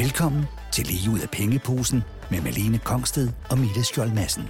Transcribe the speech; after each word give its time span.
Velkommen 0.00 0.44
til 0.72 0.86
Lige 0.86 1.10
ud 1.10 1.18
af 1.18 1.30
pengeposen 1.30 2.02
med 2.30 2.40
Malene 2.40 2.78
Kongsted 2.78 3.28
og 3.50 3.58
Mille 3.58 3.84
Skjold 3.84 4.12
Madsen. 4.12 4.42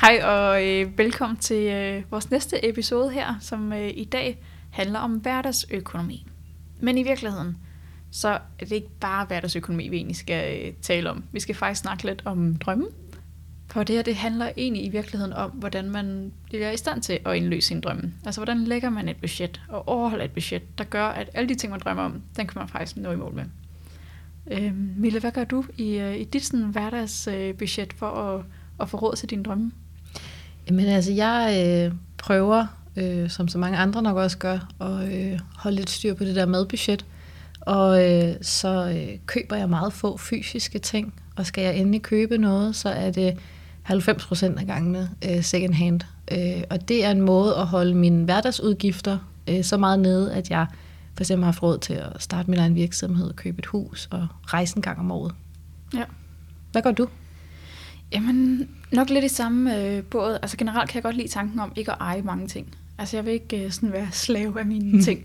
Hej 0.00 0.22
og 0.24 0.68
øh, 0.68 0.98
velkommen 0.98 1.36
til 1.36 1.72
øh, 1.72 2.02
vores 2.10 2.30
næste 2.30 2.68
episode 2.68 3.10
her, 3.10 3.34
som 3.40 3.72
øh, 3.72 3.90
i 3.94 4.04
dag 4.04 4.44
handler 4.70 4.98
om 4.98 5.12
hverdagsøkonomi. 5.12 6.26
Men 6.80 6.98
i 6.98 7.02
virkeligheden, 7.02 7.56
så 8.10 8.28
er 8.28 8.64
det 8.64 8.72
ikke 8.72 8.98
bare 9.00 9.24
hverdagsøkonomi, 9.26 9.88
vi 9.88 9.96
egentlig 9.96 10.16
skal 10.16 10.66
øh, 10.66 10.72
tale 10.82 11.10
om. 11.10 11.24
Vi 11.32 11.40
skal 11.40 11.54
faktisk 11.54 11.80
snakke 11.80 12.06
lidt 12.06 12.22
om 12.24 12.56
drømmen. 12.56 12.88
For 13.74 13.82
det 13.82 13.96
her, 13.96 14.02
det 14.02 14.16
handler 14.16 14.50
egentlig 14.56 14.84
i 14.84 14.88
virkeligheden 14.88 15.32
om, 15.32 15.50
hvordan 15.50 15.90
man 15.90 16.32
bliver 16.44 16.70
i 16.70 16.76
stand 16.76 17.02
til 17.02 17.18
at 17.26 17.36
indløse 17.36 17.68
sin 17.68 17.80
drømme. 17.80 18.12
Altså, 18.24 18.40
hvordan 18.40 18.64
lægger 18.64 18.90
man 18.90 19.08
et 19.08 19.16
budget 19.16 19.60
og 19.68 19.88
overholder 19.88 20.24
et 20.24 20.30
budget, 20.30 20.78
der 20.78 20.84
gør, 20.84 21.06
at 21.06 21.30
alle 21.34 21.48
de 21.48 21.54
ting, 21.54 21.70
man 21.70 21.80
drømmer 21.80 22.02
om, 22.02 22.22
den 22.36 22.46
kan 22.46 22.58
man 22.58 22.68
faktisk 22.68 22.96
nå 22.96 23.10
i 23.10 23.16
mål 23.16 23.34
med. 23.34 23.44
Øh, 24.50 24.72
Mille, 24.96 25.20
hvad 25.20 25.32
gør 25.32 25.44
du 25.44 25.64
i, 25.76 25.96
øh, 25.96 26.16
i 26.16 26.24
dit 26.24 26.44
sådan, 26.44 26.64
hverdagsbudget 26.64 27.92
øh, 27.92 27.98
for 27.98 28.06
at, 28.06 28.44
at 28.80 28.88
få 28.88 28.96
råd 28.96 29.16
til 29.16 29.30
dine 29.30 29.42
drømme? 29.42 29.72
Jamen 30.68 30.86
altså, 30.86 31.12
jeg 31.12 31.64
øh, 31.66 31.94
prøver, 32.18 32.66
øh, 32.96 33.30
som 33.30 33.48
så 33.48 33.58
mange 33.58 33.78
andre 33.78 34.02
nok 34.02 34.16
også 34.16 34.38
gør, 34.38 34.68
at 34.80 35.12
øh, 35.12 35.38
holde 35.56 35.76
lidt 35.76 35.90
styr 35.90 36.14
på 36.14 36.24
det 36.24 36.36
der 36.36 36.46
madbudget. 36.46 37.06
Og 37.60 38.12
øh, 38.12 38.34
så 38.42 38.94
øh, 38.96 39.18
køber 39.26 39.56
jeg 39.56 39.68
meget 39.68 39.92
få 39.92 40.16
fysiske 40.16 40.78
ting, 40.78 41.14
og 41.36 41.46
skal 41.46 41.64
jeg 41.64 41.76
endelig 41.76 42.02
købe 42.02 42.38
noget, 42.38 42.76
så 42.76 42.88
er 42.88 43.10
det 43.10 43.38
90 43.84 44.26
procent 44.26 44.58
af 44.58 44.66
gangene 44.66 45.10
øh, 45.30 45.42
second 45.42 45.74
hand. 45.74 46.00
Øh, 46.32 46.62
og 46.70 46.88
det 46.88 47.04
er 47.04 47.10
en 47.10 47.20
måde 47.20 47.56
at 47.56 47.66
holde 47.66 47.94
mine 47.94 48.24
hverdagsudgifter 48.24 49.18
øh, 49.48 49.64
så 49.64 49.76
meget 49.76 50.00
nede, 50.00 50.34
at 50.34 50.50
jeg 50.50 50.66
for 51.14 51.22
eksempel 51.22 51.44
har 51.44 51.52
haft 51.52 51.62
råd 51.62 51.78
til 51.78 51.94
at 51.94 52.22
starte 52.22 52.50
min 52.50 52.58
egen 52.58 52.74
virksomhed, 52.74 53.32
købe 53.32 53.58
et 53.58 53.66
hus 53.66 54.08
og 54.10 54.26
rejse 54.44 54.76
en 54.76 54.82
gang 54.82 54.98
om 54.98 55.10
året. 55.10 55.34
Ja. 55.94 56.04
Hvad 56.72 56.82
gør 56.82 56.92
du? 56.92 57.08
Jamen, 58.12 58.68
nok 58.92 59.10
lidt 59.10 59.24
i 59.24 59.28
samme 59.28 59.78
øh, 59.78 60.02
båd. 60.02 60.38
Altså 60.42 60.56
generelt 60.56 60.90
kan 60.90 60.94
jeg 60.94 61.02
godt 61.02 61.16
lide 61.16 61.28
tanken 61.28 61.60
om 61.60 61.72
ikke 61.76 61.92
at 61.92 61.98
eje 62.00 62.22
mange 62.22 62.48
ting. 62.48 62.74
Altså 62.98 63.16
jeg 63.16 63.24
vil 63.24 63.32
ikke 63.32 63.64
øh, 63.64 63.72
sådan 63.72 63.92
være 63.92 64.08
slave 64.10 64.60
af 64.60 64.66
mine 64.66 65.02
ting. 65.06 65.24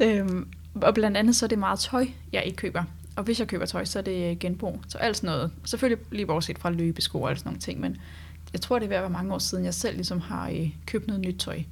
Øhm, 0.00 0.46
og 0.74 0.94
blandt 0.94 1.16
andet 1.16 1.36
så 1.36 1.46
er 1.46 1.48
det 1.48 1.58
meget 1.58 1.78
tøj, 1.78 2.06
jeg 2.32 2.42
ikke 2.44 2.56
køber. 2.56 2.84
Og 3.16 3.24
hvis 3.24 3.40
jeg 3.40 3.48
køber 3.48 3.66
tøj, 3.66 3.84
så 3.84 3.98
er 3.98 4.02
det 4.02 4.30
øh, 4.30 4.36
genbrug. 4.38 4.80
Så 4.88 4.98
alt 4.98 5.16
sådan 5.16 5.30
noget. 5.30 5.50
Selvfølgelig 5.64 6.06
lige 6.12 6.26
bortset 6.26 6.58
fra 6.58 6.70
løbesko 6.70 7.22
og 7.22 7.36
sådan 7.36 7.48
nogle 7.48 7.60
ting, 7.60 7.80
men 7.80 7.96
jeg 8.52 8.60
tror, 8.60 8.78
det 8.78 8.84
er 8.84 8.88
ved 8.88 8.96
at 8.96 9.02
være 9.02 9.10
mange 9.10 9.34
år 9.34 9.38
siden, 9.38 9.64
jeg 9.64 9.74
selv 9.74 9.96
ligesom 9.96 10.20
har 10.20 10.48
øh, 10.48 10.70
købt 10.86 11.06
noget 11.06 11.22
nyt 11.22 11.36
tøj. 11.38 11.62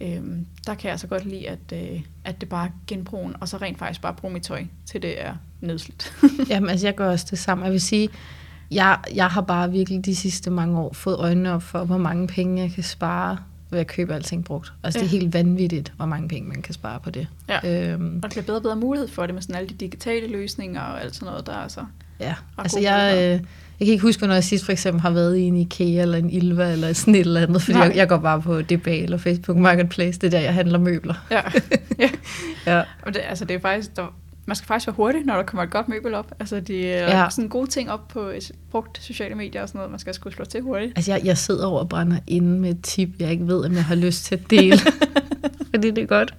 Øhm, 0.00 0.46
der 0.66 0.74
kan 0.74 0.84
jeg 0.84 0.92
altså 0.92 1.06
godt 1.06 1.24
lide, 1.24 1.48
at, 1.48 1.72
øh, 1.72 2.00
at 2.24 2.40
det 2.40 2.48
bare 2.48 2.66
er 2.66 2.70
genbrugen, 2.86 3.34
og 3.40 3.48
så 3.48 3.56
rent 3.56 3.78
faktisk 3.78 4.00
bare 4.00 4.14
bruge 4.14 4.34
mit 4.34 4.42
tøj, 4.42 4.64
til 4.86 5.02
det 5.02 5.22
er 5.22 5.34
nedslidt. 5.60 6.12
Jamen 6.50 6.70
altså, 6.70 6.86
jeg 6.86 6.94
gør 6.94 7.10
også 7.10 7.26
det 7.30 7.38
samme. 7.38 7.64
Jeg 7.64 7.72
vil 7.72 7.80
sige, 7.80 8.08
jeg, 8.70 8.98
jeg 9.14 9.26
har 9.26 9.40
bare 9.40 9.70
virkelig 9.70 10.04
de 10.04 10.16
sidste 10.16 10.50
mange 10.50 10.78
år 10.78 10.92
fået 10.92 11.16
øjnene 11.18 11.52
op 11.52 11.62
for, 11.62 11.84
hvor 11.84 11.98
mange 11.98 12.26
penge 12.26 12.62
jeg 12.62 12.72
kan 12.72 12.82
spare 12.82 13.38
ved 13.70 13.80
at 13.80 13.86
købe 13.86 14.14
alting 14.14 14.44
brugt. 14.44 14.72
Altså 14.82 14.98
ja. 14.98 15.04
det 15.04 15.14
er 15.14 15.18
helt 15.18 15.34
vanvittigt, 15.34 15.92
hvor 15.96 16.06
mange 16.06 16.28
penge 16.28 16.48
man 16.48 16.62
kan 16.62 16.74
spare 16.74 17.00
på 17.00 17.10
det. 17.10 17.26
Ja. 17.48 17.92
Øhm, 17.92 18.16
og 18.16 18.22
der 18.22 18.28
bliver 18.28 18.42
bedre 18.44 18.58
og 18.58 18.62
bedre 18.62 18.76
mulighed 18.76 19.08
for 19.08 19.26
det 19.26 19.34
med 19.34 19.42
sådan 19.42 19.56
alle 19.56 19.68
de 19.68 19.74
digitale 19.74 20.26
løsninger 20.26 20.80
og 20.80 21.02
alt 21.02 21.14
sådan 21.14 21.26
noget, 21.26 21.46
der 21.46 21.52
er 21.52 21.56
altså... 21.56 21.84
Ja, 22.20 22.34
altså 22.58 22.80
jeg, 22.80 23.12
øh, 23.14 23.20
jeg 23.80 23.86
kan 23.86 23.92
ikke 23.92 24.02
huske, 24.02 24.26
når 24.26 24.34
jeg 24.34 24.44
sidst 24.44 24.64
for 24.64 24.72
eksempel 24.72 25.00
har 25.00 25.10
været 25.10 25.36
i 25.36 25.42
en 25.42 25.56
IKEA 25.56 26.02
eller 26.02 26.18
en 26.18 26.30
Ilva 26.30 26.72
eller 26.72 26.92
sådan 26.92 27.14
et 27.14 27.20
eller 27.20 27.40
andet, 27.40 27.62
fordi 27.62 27.78
jeg, 27.78 27.96
jeg 27.96 28.08
går 28.08 28.18
bare 28.18 28.42
på 28.42 28.62
DBA 28.62 28.96
eller 28.96 29.18
Facebook 29.18 29.58
Marketplace, 29.58 30.20
det 30.20 30.26
er 30.26 30.30
der, 30.30 30.40
jeg 30.40 30.54
handler 30.54 30.78
møbler. 30.78 31.14
Ja, 31.30 31.40
ja. 31.98 32.10
ja. 32.72 32.82
Og 33.02 33.14
det, 33.14 33.20
altså 33.28 33.44
det 33.44 33.56
er 33.56 33.60
faktisk, 33.60 33.96
der, 33.96 34.14
man 34.50 34.56
skal 34.56 34.66
faktisk 34.66 34.86
være 34.86 34.94
hurtig, 34.94 35.24
når 35.24 35.36
der 35.36 35.42
kommer 35.42 35.62
et 35.62 35.70
godt 35.70 35.88
møbel 35.88 36.14
op. 36.14 36.32
Altså, 36.40 36.60
de 36.60 36.92
er 36.92 37.18
ja. 37.18 37.30
sådan 37.30 37.48
gode 37.48 37.66
ting 37.66 37.90
op 37.90 38.08
på 38.08 38.20
et 38.20 38.52
brugt 38.70 39.02
sociale 39.02 39.34
medier 39.34 39.62
og 39.62 39.68
sådan 39.68 39.78
noget. 39.78 39.90
Man 39.90 39.98
skal 39.98 40.14
sgu 40.14 40.30
slå 40.30 40.44
til 40.44 40.60
hurtigt. 40.60 40.92
Altså, 40.96 41.12
jeg, 41.12 41.20
jeg 41.24 41.38
sidder 41.38 41.66
over 41.66 41.80
og 41.80 41.88
brænder 41.88 42.16
inde 42.26 42.60
med 42.60 42.70
et 42.70 42.82
tip, 42.82 43.08
jeg 43.18 43.30
ikke 43.30 43.46
ved, 43.46 43.64
om 43.64 43.72
jeg 43.72 43.84
har 43.84 43.94
lyst 43.94 44.24
til 44.24 44.34
at 44.34 44.50
dele. 44.50 44.78
Fordi 45.70 45.90
det 45.90 45.98
er 45.98 46.06
godt. 46.06 46.34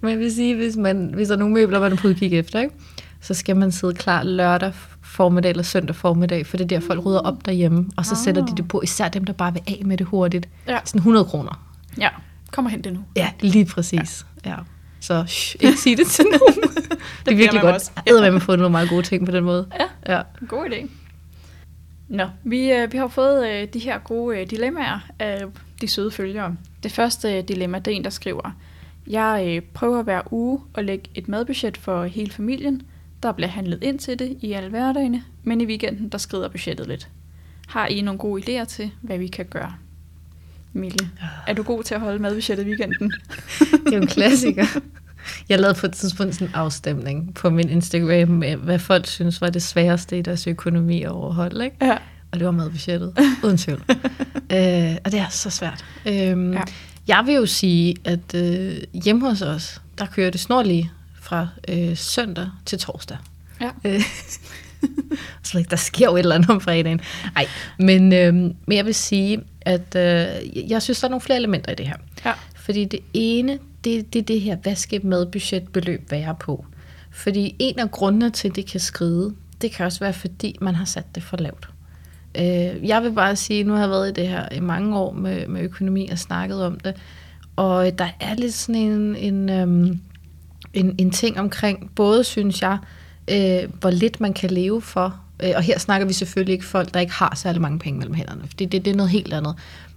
Men 0.00 0.10
jeg 0.10 0.18
vil 0.18 0.34
sige, 0.34 0.56
hvis, 0.56 0.76
man, 0.76 1.10
hvis 1.14 1.28
der 1.28 1.34
er 1.34 1.38
nogle 1.38 1.54
møbler, 1.54 1.80
man 1.80 1.92
er 1.92 1.96
på 1.96 2.08
udkig 2.08 2.38
efter, 2.38 2.60
ikke? 2.60 2.74
så 3.20 3.34
skal 3.34 3.56
man 3.56 3.72
sidde 3.72 3.94
klar 3.94 4.22
lørdag 4.22 4.72
formiddag 5.02 5.50
eller 5.50 5.62
søndag 5.62 5.96
formiddag, 5.96 6.46
for 6.46 6.56
det 6.56 6.64
er 6.64 6.68
der, 6.68 6.86
folk 6.86 7.06
rydder 7.06 7.20
op 7.20 7.46
derhjemme, 7.46 7.90
og 7.96 8.06
så 8.06 8.14
oh. 8.14 8.18
sætter 8.18 8.46
de 8.46 8.56
det 8.56 8.68
på, 8.68 8.80
især 8.82 9.08
dem, 9.08 9.24
der 9.24 9.32
bare 9.32 9.52
vil 9.52 9.62
af 9.66 9.82
med 9.84 9.96
det 9.96 10.06
hurtigt. 10.06 10.48
Ja. 10.68 10.78
Sådan 10.84 10.98
100 10.98 11.24
kroner. 11.24 11.66
Ja, 11.98 12.08
kom 12.52 12.64
og 12.64 12.70
hent 12.70 12.84
det 12.84 12.92
nu. 12.92 13.00
Ja, 13.16 13.30
lige 13.40 13.64
præcis. 13.64 14.26
Ja. 14.44 14.50
ja. 14.50 14.56
Så 15.00 15.24
shh, 15.26 15.56
ikke 15.60 15.78
sige 15.78 15.96
det 15.96 16.06
til 16.06 16.24
nogen. 16.40 16.62
det, 16.62 16.98
det 17.26 17.32
er 17.32 17.36
virkelig 17.36 17.62
godt. 17.62 17.92
Jeg 18.06 18.14
ved, 18.14 18.24
at 18.24 18.32
man 18.32 18.42
får 18.42 18.56
nogle 18.56 18.70
meget 18.70 18.88
gode 18.88 19.02
ting 19.02 19.26
på 19.26 19.32
den 19.32 19.44
måde. 19.44 19.66
Ja, 19.80 20.14
ja. 20.14 20.22
god 20.48 20.66
idé. 20.66 20.90
Nå, 22.08 22.28
vi, 22.44 22.72
øh, 22.72 22.92
vi 22.92 22.98
har 22.98 23.08
fået 23.08 23.48
øh, 23.48 23.68
de 23.72 23.78
her 23.78 23.98
gode 23.98 24.38
øh, 24.38 24.50
dilemmaer 24.50 24.98
af 25.18 25.44
de 25.80 25.88
søde 25.88 26.10
følgere. 26.10 26.56
Det 26.82 26.92
første 26.92 27.38
øh, 27.38 27.44
dilemma, 27.48 27.78
det 27.78 27.92
er 27.92 27.96
en, 27.96 28.04
der 28.04 28.10
skriver, 28.10 28.50
jeg 29.06 29.44
øh, 29.46 29.62
prøver 29.74 30.02
hver 30.02 30.32
uge 30.32 30.60
at 30.74 30.84
lægge 30.84 31.10
et 31.14 31.28
madbudget 31.28 31.76
for 31.76 32.04
hele 32.04 32.30
familien. 32.30 32.82
Der 33.22 33.32
bliver 33.32 33.48
handlet 33.48 33.82
ind 33.82 33.98
til 33.98 34.18
det 34.18 34.36
i 34.40 34.52
alle 34.52 34.68
hverdagene, 34.68 35.24
men 35.42 35.60
i 35.60 35.66
weekenden, 35.66 36.08
der 36.08 36.18
skrider 36.18 36.48
budgettet 36.48 36.86
lidt. 36.86 37.08
Har 37.68 37.86
I 37.86 38.00
nogle 38.00 38.18
gode 38.18 38.42
idéer 38.42 38.64
til, 38.64 38.90
hvad 39.00 39.18
vi 39.18 39.26
kan 39.26 39.46
gøre? 39.46 39.74
Mille, 40.72 41.10
er 41.46 41.52
du 41.52 41.62
god 41.62 41.82
til 41.82 41.94
at 41.94 42.00
holde 42.00 42.18
madbudgettet 42.18 42.66
i 42.66 42.68
weekenden? 42.68 43.12
det 43.84 43.92
er 43.92 43.96
jo 43.96 44.02
en 44.02 44.06
klassiker. 44.06 44.66
Jeg 45.48 45.58
lavede 45.58 45.78
på 45.78 45.86
et 45.86 45.92
tidspunkt 45.92 46.34
sådan 46.34 46.48
en 46.48 46.54
afstemning 46.54 47.34
på 47.34 47.50
min 47.50 47.68
Instagram 47.68 48.28
med, 48.28 48.56
hvad 48.56 48.78
folk 48.78 49.06
synes 49.06 49.40
var 49.40 49.50
det 49.50 49.62
sværeste 49.62 50.18
i 50.18 50.22
deres 50.22 50.46
økonomi 50.46 51.02
at 51.02 51.10
overholde. 51.10 51.64
Ikke? 51.64 51.76
Ja. 51.82 51.96
Og 52.32 52.38
det 52.38 52.44
var 52.44 52.50
madbudgettet, 52.50 53.14
uden 53.44 53.58
tvivl. 53.58 53.84
øh, 54.56 54.96
og 55.04 55.12
det 55.12 55.20
er 55.20 55.28
så 55.30 55.50
svært. 55.50 55.84
Øhm, 56.06 56.52
ja. 56.52 56.62
Jeg 57.08 57.22
vil 57.26 57.34
jo 57.34 57.46
sige, 57.46 57.96
at 58.04 58.34
øh, 58.34 58.76
hjemme 59.04 59.28
hos 59.28 59.42
os, 59.42 59.80
der 59.98 60.06
kører 60.06 60.30
det 60.30 60.40
snorlige 60.40 60.90
fra 61.20 61.48
øh, 61.68 61.96
søndag 61.96 62.48
til 62.66 62.78
torsdag. 62.78 63.16
Ja. 63.60 63.70
Øh, 63.84 64.02
så 65.42 65.64
der 65.70 65.76
sker 65.76 66.06
jo 66.06 66.16
et 66.16 66.18
eller 66.18 66.34
andet 66.34 66.50
om 66.50 66.60
fredagen. 66.60 67.00
Nej, 67.34 67.46
men, 67.78 68.12
øh, 68.12 68.34
men 68.34 68.76
jeg 68.76 68.86
vil 68.86 68.94
sige, 68.94 69.42
at 69.62 69.96
øh, 69.96 70.70
jeg 70.70 70.82
synes, 70.82 71.00
der 71.00 71.06
er 71.06 71.10
nogle 71.10 71.20
flere 71.20 71.38
elementer 71.38 71.72
i 71.72 71.74
det 71.74 71.86
her. 71.86 71.96
Ja. 72.24 72.32
Fordi 72.54 72.84
det 72.84 73.00
ene, 73.14 73.58
det, 73.84 74.12
det 74.12 74.18
er 74.18 74.22
det 74.22 74.40
her, 74.40 74.56
hvad 74.56 74.74
skal 74.74 75.06
medbudgetbeløb 75.06 76.10
være 76.10 76.36
på? 76.40 76.66
Fordi 77.10 77.56
en 77.58 77.78
af 77.78 77.90
grundene 77.90 78.30
til, 78.30 78.48
at 78.48 78.56
det 78.56 78.66
kan 78.66 78.80
skride, 78.80 79.34
det 79.62 79.72
kan 79.72 79.86
også 79.86 80.00
være, 80.00 80.12
fordi 80.12 80.58
man 80.60 80.74
har 80.74 80.84
sat 80.84 81.14
det 81.14 81.22
for 81.22 81.36
lavt. 81.36 81.68
Øh, 82.34 82.88
jeg 82.88 83.02
vil 83.02 83.12
bare 83.12 83.36
sige, 83.36 83.64
nu 83.64 83.72
har 83.72 83.80
jeg 83.80 83.90
været 83.90 84.08
i 84.08 84.12
det 84.12 84.28
her 84.28 84.48
i 84.52 84.60
mange 84.60 84.98
år 84.98 85.12
med, 85.12 85.46
med 85.46 85.62
økonomi 85.62 86.08
og 86.08 86.18
snakket 86.18 86.64
om 86.64 86.80
det, 86.80 86.96
og 87.56 87.98
der 87.98 88.08
er 88.20 88.34
lidt 88.34 88.54
sådan 88.54 88.80
en, 88.80 89.16
en, 89.16 89.48
øhm, 89.48 90.00
en, 90.72 90.94
en 90.98 91.10
ting 91.10 91.40
omkring, 91.40 91.90
både 91.94 92.24
synes 92.24 92.62
jeg, 92.62 92.78
øh, 93.30 93.70
hvor 93.80 93.90
lidt 93.90 94.20
man 94.20 94.32
kan 94.32 94.50
leve 94.50 94.82
for, 94.82 95.20
og 95.56 95.62
her 95.62 95.78
snakker 95.78 96.06
vi 96.06 96.12
selvfølgelig 96.12 96.52
ikke 96.52 96.64
folk, 96.64 96.94
der 96.94 97.00
ikke 97.00 97.12
har 97.12 97.34
særlig 97.36 97.60
mange 97.60 97.78
penge 97.78 97.98
mellem 97.98 98.14
hænderne, 98.14 98.40
for 98.40 98.56
det, 98.58 98.72
det, 98.72 98.84
det 98.84 98.90
er 98.90 98.96
noget 98.96 99.10
helt 99.10 99.32
andet. 99.32 99.54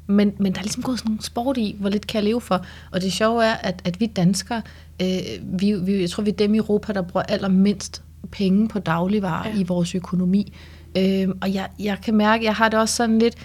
Men, 0.08 0.34
men 0.40 0.54
der 0.54 0.59
er 0.59 0.64
ligesom 0.64 0.84
gået 0.84 1.00
sådan 1.00 1.12
en 1.12 1.22
sport 1.22 1.58
i, 1.58 1.76
hvor 1.80 1.90
lidt 1.90 2.08
kan 2.08 2.16
jeg 2.18 2.24
leve 2.24 2.42
for. 2.42 2.66
Og 2.92 3.02
det 3.02 3.14
sjove 3.14 3.46
er, 3.46 3.54
at, 3.54 3.81
at 3.86 4.00
vi 4.00 4.06
danskere, 4.06 4.62
øh, 5.02 5.18
vi, 5.42 5.74
vi, 5.74 6.02
jeg 6.02 6.09
tror, 6.09 6.24
vi 6.24 6.30
er 6.30 6.36
dem 6.36 6.54
i 6.54 6.58
Europa, 6.58 6.94
der 6.94 7.02
bruger 7.02 7.24
allermindst 7.24 8.04
penge 8.31 8.68
på 8.68 8.80
dagligvarer 8.80 9.50
ja. 9.50 9.59
i 9.59 9.64
vores 9.64 9.96
økonomi. 9.96 10.54
Øh, 10.98 11.30
og 11.42 11.54
jeg, 11.54 11.68
jeg 11.80 11.98
kan 12.04 12.14
mærke, 12.14 12.46
jeg 12.46 12.56
har 12.56 12.70
det 12.70 12.80
også 12.80 12.96
sådan 12.96 13.20
lidt, 13.20 13.36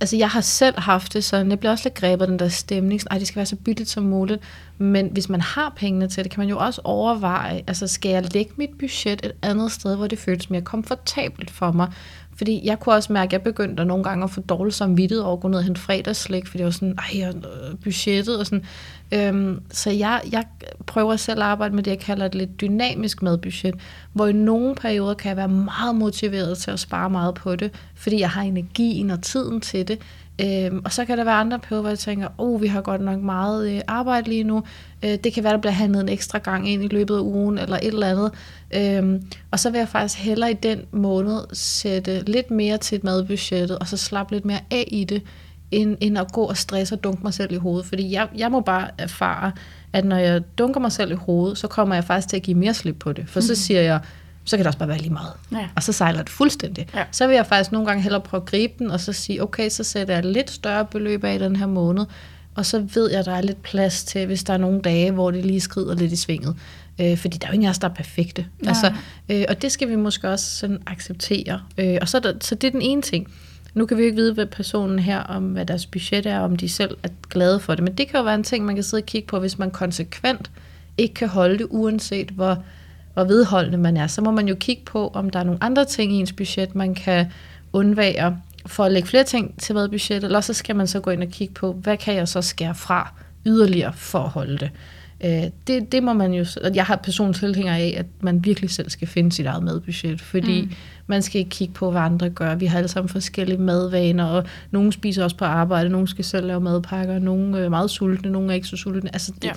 altså 0.00 0.16
jeg 0.16 0.28
har 0.28 0.40
selv 0.40 0.80
haft 0.80 1.12
det 1.12 1.24
sådan, 1.24 1.50
jeg 1.50 1.58
bliver 1.58 1.72
også 1.72 1.84
lidt 1.84 1.94
grebet 1.94 2.22
af 2.22 2.28
den 2.28 2.38
der 2.38 2.48
stemning, 2.48 3.00
sådan, 3.00 3.18
det 3.18 3.26
skal 3.26 3.36
være 3.36 3.46
så 3.46 3.56
billigt 3.56 3.88
som 3.88 4.04
muligt, 4.04 4.40
men 4.84 5.08
hvis 5.12 5.28
man 5.28 5.40
har 5.40 5.72
pengene 5.76 6.08
til 6.08 6.24
det, 6.24 6.32
kan 6.32 6.40
man 6.40 6.48
jo 6.48 6.58
også 6.58 6.80
overveje, 6.84 7.62
altså 7.66 7.86
skal 7.86 8.10
jeg 8.10 8.32
lægge 8.34 8.52
mit 8.56 8.70
budget 8.78 9.26
et 9.26 9.32
andet 9.42 9.72
sted, 9.72 9.96
hvor 9.96 10.06
det 10.06 10.18
føles 10.18 10.50
mere 10.50 10.62
komfortabelt 10.62 11.50
for 11.50 11.72
mig, 11.72 11.92
fordi 12.36 12.60
jeg 12.64 12.80
kunne 12.80 12.94
også 12.94 13.12
mærke, 13.12 13.28
at 13.28 13.32
jeg 13.32 13.42
begyndte 13.42 13.80
at 13.80 13.86
nogle 13.86 14.04
gange 14.04 14.24
at 14.24 14.30
få 14.30 14.40
dårligt 14.40 14.76
samvittighed 14.76 15.22
over 15.24 15.36
at 15.36 15.40
gå 15.40 15.48
ned 15.48 15.58
og 15.58 15.64
hente 15.64 15.80
fredagsslik, 15.80 16.46
fordi 16.46 16.58
det 16.58 16.64
var 16.64 16.70
sådan, 16.70 16.98
ej, 16.98 17.32
budgettet 17.84 18.38
og 18.38 18.46
sådan. 18.46 18.64
Øhm, 19.12 19.60
så 19.70 19.90
jeg, 19.90 20.20
jeg 20.32 20.44
prøver 20.86 21.16
selv 21.16 21.40
at 21.40 21.46
arbejde 21.46 21.74
med 21.74 21.82
det, 21.82 21.90
jeg 21.90 21.98
kalder 21.98 22.26
et 22.26 22.34
lidt 22.34 22.60
dynamisk 22.60 23.22
madbudget, 23.22 23.74
hvor 24.12 24.26
i 24.26 24.32
nogle 24.32 24.74
perioder 24.74 25.14
kan 25.14 25.28
jeg 25.28 25.36
være 25.36 25.48
meget 25.48 25.94
motiveret 25.94 26.58
til 26.58 26.70
at 26.70 26.80
spare 26.80 27.10
meget 27.10 27.34
på 27.34 27.56
det, 27.56 27.72
fordi 27.94 28.20
jeg 28.20 28.30
har 28.30 28.42
energien 28.42 29.10
og 29.10 29.22
tiden 29.22 29.60
til 29.60 29.88
det. 29.88 29.98
Øhm, 30.40 30.80
og 30.84 30.92
så 30.92 31.04
kan 31.04 31.18
der 31.18 31.24
være 31.24 31.34
andre 31.34 31.58
perioder, 31.58 31.80
hvor 31.80 31.90
jeg 31.90 31.98
tænker, 31.98 32.28
oh, 32.38 32.62
vi 32.62 32.66
har 32.66 32.80
godt 32.80 33.00
nok 33.00 33.20
meget 33.20 33.70
øh, 33.70 33.80
arbejde 33.88 34.28
lige 34.28 34.44
nu. 34.44 34.62
Øh, 35.02 35.18
det 35.24 35.32
kan 35.32 35.44
være, 35.44 35.52
der 35.52 35.60
bliver 35.60 35.72
handlet 35.72 36.00
en 36.00 36.08
ekstra 36.08 36.38
gang 36.38 36.68
ind 36.68 36.84
i 36.84 36.88
løbet 36.88 37.16
af 37.16 37.20
ugen, 37.20 37.58
eller 37.58 37.76
et 37.76 37.86
eller 37.86 38.06
andet. 38.06 38.32
Øhm, 38.74 39.22
og 39.50 39.60
så 39.60 39.70
vil 39.70 39.78
jeg 39.78 39.88
faktisk 39.88 40.20
hellere 40.20 40.50
i 40.50 40.54
den 40.54 40.80
måned 40.92 41.40
sætte 41.52 42.20
lidt 42.26 42.50
mere 42.50 42.78
til 42.78 42.96
et 42.96 43.04
madbudgettet, 43.04 43.78
og 43.78 43.88
så 43.88 43.96
slappe 43.96 44.34
lidt 44.34 44.44
mere 44.44 44.60
af 44.70 44.88
i 44.92 45.04
det, 45.04 45.22
end, 45.70 45.96
end 46.00 46.18
at 46.18 46.32
gå 46.32 46.42
og 46.42 46.56
stresse 46.56 46.94
og 46.94 47.04
dunke 47.04 47.22
mig 47.22 47.34
selv 47.34 47.52
i 47.52 47.56
hovedet. 47.56 47.86
Fordi 47.86 48.12
jeg, 48.12 48.28
jeg 48.36 48.50
må 48.50 48.60
bare 48.60 48.88
erfare, 48.98 49.52
at 49.92 50.04
når 50.04 50.16
jeg 50.16 50.42
dunker 50.58 50.80
mig 50.80 50.92
selv 50.92 51.12
i 51.12 51.14
hovedet, 51.14 51.58
så 51.58 51.68
kommer 51.68 51.94
jeg 51.94 52.04
faktisk 52.04 52.28
til 52.28 52.36
at 52.36 52.42
give 52.42 52.56
mere 52.56 52.74
slip 52.74 52.96
på 52.98 53.12
det. 53.12 53.28
For 53.28 53.40
mm. 53.40 53.42
så 53.42 53.54
siger 53.54 53.80
jeg, 53.80 54.00
så 54.44 54.56
kan 54.56 54.58
det 54.58 54.66
også 54.66 54.78
bare 54.78 54.88
være 54.88 54.98
lige 54.98 55.12
meget. 55.12 55.32
Ja. 55.52 55.68
Og 55.76 55.82
så 55.82 55.92
sejler 55.92 56.22
det 56.22 56.28
fuldstændig. 56.28 56.86
Ja. 56.94 57.04
Så 57.10 57.26
vil 57.26 57.34
jeg 57.34 57.46
faktisk 57.46 57.72
nogle 57.72 57.86
gange 57.86 58.02
hellere 58.02 58.20
prøve 58.20 58.40
at 58.40 58.46
gribe 58.46 58.72
den, 58.78 58.90
og 58.90 59.00
så 59.00 59.12
sige, 59.12 59.42
okay, 59.42 59.68
så 59.68 59.84
sætter 59.84 60.14
jeg 60.14 60.24
lidt 60.24 60.50
større 60.50 60.84
beløb 60.84 61.24
af 61.24 61.38
den 61.38 61.56
her 61.56 61.66
måned, 61.66 62.04
og 62.54 62.66
så 62.66 62.86
ved 62.94 63.10
jeg, 63.10 63.20
at 63.20 63.26
der 63.26 63.34
er 63.34 63.40
lidt 63.40 63.62
plads 63.62 64.04
til, 64.04 64.26
hvis 64.26 64.44
der 64.44 64.52
er 64.52 64.58
nogle 64.58 64.80
dage, 64.80 65.10
hvor 65.10 65.30
det 65.30 65.46
lige 65.46 65.60
skrider 65.60 65.94
lidt 65.94 66.12
i 66.12 66.16
svinget. 66.16 66.56
Øh, 67.00 67.18
fordi 67.18 67.38
der 67.38 67.46
er 67.46 67.50
jo 67.50 67.54
ingen 67.54 67.66
af 67.66 67.70
os, 67.70 67.78
der 67.78 67.88
er 67.88 67.92
perfekte. 67.94 68.46
Ja. 68.64 68.68
Altså, 68.68 68.92
øh, 69.28 69.44
og 69.48 69.62
det 69.62 69.72
skal 69.72 69.88
vi 69.88 69.96
måske 69.96 70.28
også 70.28 70.56
sådan 70.56 70.82
acceptere. 70.86 71.60
Øh, 71.78 71.98
og 72.00 72.08
så, 72.08 72.20
der, 72.20 72.32
så 72.40 72.54
det 72.54 72.66
er 72.66 72.70
den 72.70 72.82
ene 72.82 73.02
ting. 73.02 73.28
Nu 73.74 73.86
kan 73.86 73.96
vi 73.96 74.02
jo 74.02 74.06
ikke 74.06 74.16
vide, 74.16 74.34
hvad 74.34 74.46
personen 74.46 74.98
her, 74.98 75.20
om 75.20 75.44
hvad 75.44 75.66
deres 75.66 75.86
budget 75.86 76.26
er, 76.26 76.38
om 76.38 76.56
de 76.56 76.68
selv 76.68 76.96
er 77.02 77.08
glade 77.30 77.60
for 77.60 77.74
det. 77.74 77.84
Men 77.84 77.94
det 77.94 78.08
kan 78.08 78.18
jo 78.18 78.24
være 78.24 78.34
en 78.34 78.42
ting, 78.42 78.64
man 78.64 78.74
kan 78.74 78.84
sidde 78.84 79.00
og 79.00 79.06
kigge 79.06 79.28
på, 79.28 79.38
hvis 79.38 79.58
man 79.58 79.70
konsekvent 79.70 80.50
ikke 80.98 81.14
kan 81.14 81.28
holde 81.28 81.58
det, 81.58 81.66
uanset 81.70 82.30
hvor, 82.30 82.62
hvor 83.14 83.24
vedholdende 83.24 83.78
man 83.78 83.96
er. 83.96 84.06
Så 84.06 84.22
må 84.22 84.30
man 84.30 84.48
jo 84.48 84.54
kigge 84.54 84.82
på, 84.84 85.08
om 85.08 85.30
der 85.30 85.38
er 85.38 85.44
nogle 85.44 85.64
andre 85.64 85.84
ting 85.84 86.12
i 86.12 86.14
ens 86.14 86.32
budget, 86.32 86.74
man 86.74 86.94
kan 86.94 87.26
undvære 87.72 88.36
for 88.66 88.84
at 88.84 88.92
lægge 88.92 89.08
flere 89.08 89.24
ting 89.24 89.60
til 89.60 89.74
med 89.74 89.88
budgettet, 89.88 90.24
eller 90.24 90.40
så 90.40 90.52
skal 90.52 90.76
man 90.76 90.86
så 90.86 91.00
gå 91.00 91.10
ind 91.10 91.22
og 91.22 91.28
kigge 91.28 91.54
på, 91.54 91.72
hvad 91.72 91.96
kan 91.96 92.14
jeg 92.14 92.28
så 92.28 92.42
skære 92.42 92.74
fra 92.74 93.12
yderligere 93.46 93.92
for 93.92 94.18
at 94.18 94.28
holde 94.28 94.58
det. 94.58 94.70
Øh, 95.24 95.50
det, 95.66 95.92
det 95.92 96.02
må 96.02 96.12
man 96.12 96.32
jo, 96.32 96.46
jeg 96.74 96.84
har 96.84 96.96
personligt 96.96 97.38
tilhænger 97.38 97.74
af, 97.74 97.94
at 97.96 98.06
man 98.20 98.44
virkelig 98.44 98.70
selv 98.70 98.90
skal 98.90 99.08
finde 99.08 99.32
sit 99.32 99.46
eget 99.46 99.62
madbudget, 99.62 100.20
fordi 100.20 100.62
mm. 100.62 100.72
man 101.06 101.22
skal 101.22 101.38
ikke 101.38 101.50
kigge 101.50 101.74
på, 101.74 101.90
hvad 101.90 102.00
andre 102.00 102.30
gør. 102.30 102.54
Vi 102.54 102.66
har 102.66 102.78
alle 102.78 102.88
sammen 102.88 103.08
forskellige 103.08 103.58
madvaner, 103.58 104.24
og 104.24 104.44
nogen 104.70 104.92
spiser 104.92 105.24
også 105.24 105.36
på 105.36 105.44
arbejde, 105.44 105.88
nogen 105.88 106.06
skal 106.06 106.24
selv 106.24 106.46
lave 106.46 106.60
madpakker, 106.60 107.18
nogen 107.18 107.54
er 107.54 107.68
meget 107.68 107.90
sultne, 107.90 108.30
nogen 108.30 108.50
er 108.50 108.54
ikke 108.54 108.66
så 108.66 108.76
sultne. 108.76 109.10
Altså 109.12 109.32
det, 109.32 109.44
ja. 109.44 109.52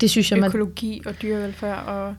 Det 0.00 0.10
synes 0.10 0.30
jeg, 0.30 0.40
man... 0.40 0.48
Økologi 0.48 1.02
og 1.06 1.14
dyrevelfærd 1.22 1.86
og 1.86 2.14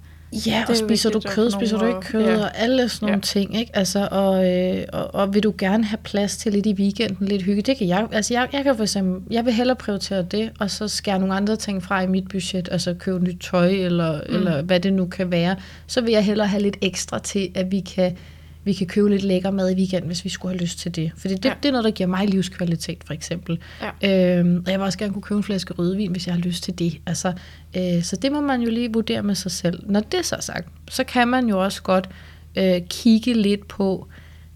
Ja, 0.47 0.63
og 0.69 0.77
spiser 0.77 1.09
du 1.09 1.19
kød, 1.19 1.51
spiser 1.51 1.77
du 1.77 1.85
ikke 1.85 2.01
kød, 2.01 2.25
ja. 2.25 2.37
og 2.37 2.57
alle 2.57 2.89
sådan 2.89 3.05
nogle 3.05 3.17
ja. 3.17 3.21
ting, 3.21 3.59
ikke? 3.59 3.75
Altså, 3.75 4.07
og, 4.11 4.51
øh, 4.51 4.83
og, 4.93 5.15
og 5.15 5.33
vil 5.33 5.43
du 5.43 5.53
gerne 5.57 5.83
have 5.83 5.97
plads 6.03 6.37
til 6.37 6.53
lidt 6.53 6.65
i 6.65 6.73
weekenden, 6.73 7.27
lidt 7.27 7.41
hygge, 7.41 7.61
det 7.61 7.77
kan 7.77 7.87
jeg, 7.87 8.07
altså 8.11 8.33
jeg, 8.33 8.49
jeg 8.53 8.63
kan 8.63 8.75
for 8.75 8.83
eksempel, 8.83 9.33
jeg 9.33 9.45
vil 9.45 9.53
hellere 9.53 9.75
prioritere 9.75 10.21
det, 10.23 10.51
og 10.59 10.71
så 10.71 10.87
skære 10.87 11.19
nogle 11.19 11.35
andre 11.35 11.55
ting 11.55 11.83
fra 11.83 12.01
i 12.01 12.07
mit 12.07 12.27
budget, 12.27 12.69
altså 12.71 12.93
købe 12.93 13.23
nyt 13.23 13.41
tøj, 13.41 13.67
eller, 13.67 14.21
mm. 14.29 14.35
eller 14.35 14.61
hvad 14.61 14.79
det 14.79 14.93
nu 14.93 15.05
kan 15.05 15.31
være, 15.31 15.55
så 15.87 16.01
vil 16.01 16.11
jeg 16.11 16.25
hellere 16.25 16.47
have 16.47 16.61
lidt 16.61 16.77
ekstra 16.81 17.19
til, 17.19 17.51
at 17.55 17.71
vi 17.71 17.79
kan 17.79 18.17
vi 18.65 18.73
kan 18.73 18.87
købe 18.87 19.09
lidt 19.09 19.23
lækker 19.23 19.51
mad 19.51 19.71
i 19.71 19.75
weekenden, 19.75 20.07
hvis 20.07 20.23
vi 20.23 20.29
skulle 20.29 20.53
have 20.53 20.61
lyst 20.61 20.79
til 20.79 20.95
det. 20.95 21.11
For 21.17 21.27
det, 21.27 21.45
ja. 21.45 21.53
det 21.63 21.69
er 21.69 21.71
noget, 21.71 21.85
der 21.85 21.91
giver 21.91 22.07
mig 22.07 22.27
livskvalitet, 22.27 23.03
for 23.05 23.13
eksempel. 23.13 23.59
Ja. 24.01 24.39
Øhm, 24.39 24.63
og 24.65 24.71
jeg 24.71 24.79
vil 24.79 24.85
også 24.85 24.97
gerne 24.97 25.13
kunne 25.13 25.21
købe 25.21 25.37
en 25.37 25.43
flaske 25.43 25.73
rødvin, 25.73 26.11
hvis 26.11 26.27
jeg 26.27 26.35
har 26.35 26.41
lyst 26.41 26.63
til 26.63 26.79
det. 26.79 26.97
Altså, 27.05 27.33
øh, 27.77 28.03
så 28.03 28.15
det 28.15 28.31
må 28.31 28.41
man 28.41 28.61
jo 28.61 28.69
lige 28.69 28.93
vurdere 28.93 29.23
med 29.23 29.35
sig 29.35 29.51
selv. 29.51 29.83
Når 29.89 29.99
det 29.99 30.17
er 30.17 30.23
så 30.23 30.35
sagt, 30.39 30.67
så 30.89 31.03
kan 31.03 31.27
man 31.27 31.47
jo 31.47 31.63
også 31.63 31.81
godt 31.81 32.09
øh, 32.55 32.81
kigge 32.89 33.33
lidt 33.33 33.67
på, 33.67 34.07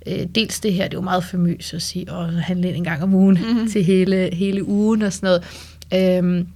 øh, 0.08 0.26
dels 0.36 0.60
det 0.60 0.74
her, 0.74 0.84
det 0.84 0.94
er 0.94 0.98
jo 0.98 1.02
meget 1.02 1.24
famøst 1.24 1.74
at 1.74 1.82
sige, 1.82 2.12
at 2.12 2.34
handle 2.34 2.68
ind 2.68 2.78
en 2.78 2.84
gang 2.84 3.04
om 3.04 3.14
ugen 3.14 3.38
mm-hmm. 3.42 3.70
til 3.72 3.84
hele, 3.84 4.30
hele 4.34 4.68
ugen 4.68 5.02
og 5.02 5.14
sådan 5.14 5.42
noget. 5.92 6.18
Øhm, 6.18 6.48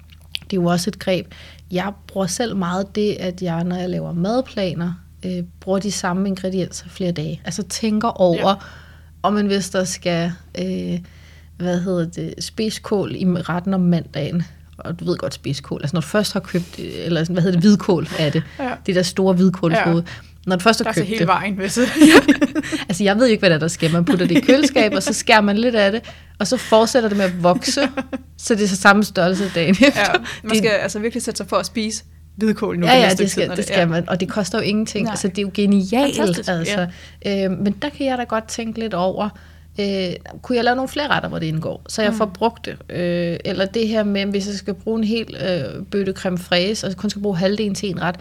det 0.43 0.57
er 0.57 0.61
jo 0.61 0.65
også 0.65 0.89
et 0.89 0.99
greb. 0.99 1.27
Jeg 1.71 1.91
bruger 2.07 2.27
selv 2.27 2.55
meget 2.55 2.95
det, 2.95 3.17
at 3.19 3.41
jeg, 3.41 3.63
når 3.63 3.75
jeg 3.75 3.89
laver 3.89 4.13
madplaner, 4.13 4.93
øh, 5.25 5.43
bruger 5.59 5.79
de 5.79 5.91
samme 5.91 6.27
ingredienser 6.27 6.89
flere 6.89 7.11
dage. 7.11 7.41
Altså 7.45 7.63
tænker 7.63 8.07
over, 8.07 8.49
ja. 8.49 8.55
om 9.23 9.33
man 9.33 9.47
hvis 9.47 9.69
der 9.69 9.83
skal, 9.83 10.31
øh, 10.59 10.99
hvad 11.57 11.79
hedder 11.79 12.05
det, 12.05 12.33
spidskål 12.39 13.15
i 13.15 13.25
retten 13.25 13.73
om 13.73 13.81
mandagen, 13.81 14.43
og 14.77 14.99
du 14.99 15.05
ved 15.05 15.17
godt 15.17 15.33
spidskål, 15.33 15.81
altså 15.81 15.95
når 15.95 16.01
du 16.01 16.07
først 16.07 16.33
har 16.33 16.39
købt, 16.39 16.79
eller 16.79 17.25
hvad 17.25 17.41
hedder 17.41 17.59
det, 17.59 17.61
hvidkål 17.61 18.07
er 18.19 18.29
det, 18.29 18.43
ja. 18.59 18.71
det 18.85 18.95
der 18.95 19.03
store 19.03 19.33
hvidkålshoved, 19.33 20.03
ja. 20.03 20.11
Når 20.45 20.55
du 20.55 20.63
først 20.63 20.79
har 20.79 20.83
der 20.83 20.93
købt 20.93 21.07
hele 21.07 21.19
det. 21.19 21.27
vejen, 21.27 21.53
hvis 21.53 21.73
det. 21.73 21.89
altså 22.89 23.03
jeg 23.03 23.17
ved 23.17 23.27
ikke, 23.27 23.39
hvad 23.39 23.49
der, 23.49 23.57
der 23.57 23.67
sker. 23.67 23.89
Man 23.89 24.05
putter 24.05 24.27
det 24.27 24.37
i 24.37 24.41
køleskab, 24.41 24.93
og 24.93 25.03
så 25.03 25.13
skærer 25.13 25.41
man 25.41 25.57
lidt 25.57 25.75
af 25.75 25.91
det, 25.91 26.01
og 26.39 26.47
så 26.47 26.57
fortsætter 26.57 27.09
det 27.09 27.17
med 27.17 27.25
at 27.25 27.43
vokse, 27.43 27.81
så 28.37 28.55
det 28.55 28.63
er 28.63 28.67
så 28.67 28.75
samme 28.75 29.03
størrelse 29.03 29.51
dagen 29.55 29.71
efter. 29.71 29.99
Ja, 29.99 30.13
man 30.43 30.57
skal 30.57 30.71
det, 30.71 30.77
altså 30.81 30.99
virkelig 30.99 31.23
sætte 31.23 31.37
sig 31.37 31.47
for 31.47 31.55
at 31.55 31.65
spise 31.65 32.03
hvidkål 32.35 32.79
nu. 32.79 32.85
Ja, 32.85 32.93
ja, 32.93 33.09
det 33.09 33.31
skal, 33.31 33.49
det 33.49 33.65
skal 33.65 33.79
ja. 33.79 33.85
man, 33.85 34.09
og 34.09 34.19
det 34.19 34.29
koster 34.29 34.57
jo 34.57 34.63
ingenting. 34.63 35.03
Nej. 35.03 35.11
Altså, 35.11 35.27
det 35.27 35.37
er 35.37 35.41
jo 35.41 35.51
genialt. 35.53 36.49
Altså. 36.49 36.87
Ja. 37.25 37.45
Øh, 37.45 37.51
men 37.51 37.75
der 37.81 37.89
kan 37.89 38.05
jeg 38.05 38.17
da 38.17 38.23
godt 38.23 38.47
tænke 38.47 38.79
lidt 38.79 38.93
over, 38.93 39.29
øh, 39.79 40.13
kunne 40.41 40.55
jeg 40.55 40.63
lave 40.63 40.75
nogle 40.75 40.89
flere 40.89 41.07
retter, 41.07 41.29
hvor 41.29 41.39
det 41.39 41.45
indgår, 41.45 41.81
så 41.87 42.01
jeg 42.01 42.11
mm. 42.11 42.17
får 42.17 42.25
brugt 42.25 42.65
det. 42.65 42.95
Øh, 42.95 43.37
eller 43.45 43.65
det 43.65 43.87
her 43.87 44.03
med, 44.03 44.25
hvis 44.25 44.47
jeg 44.47 44.55
skal 44.55 44.73
bruge 44.73 44.97
en 44.97 45.03
hel 45.03 45.35
øh, 45.49 45.83
bøtte 45.85 46.13
creme 46.13 46.37
fraise, 46.37 46.87
og 46.87 46.95
kun 46.95 47.09
skal 47.09 47.21
bruge 47.21 47.37
halvdelen 47.37 47.75
til 47.75 47.89
en 47.89 48.01
ret, 48.01 48.15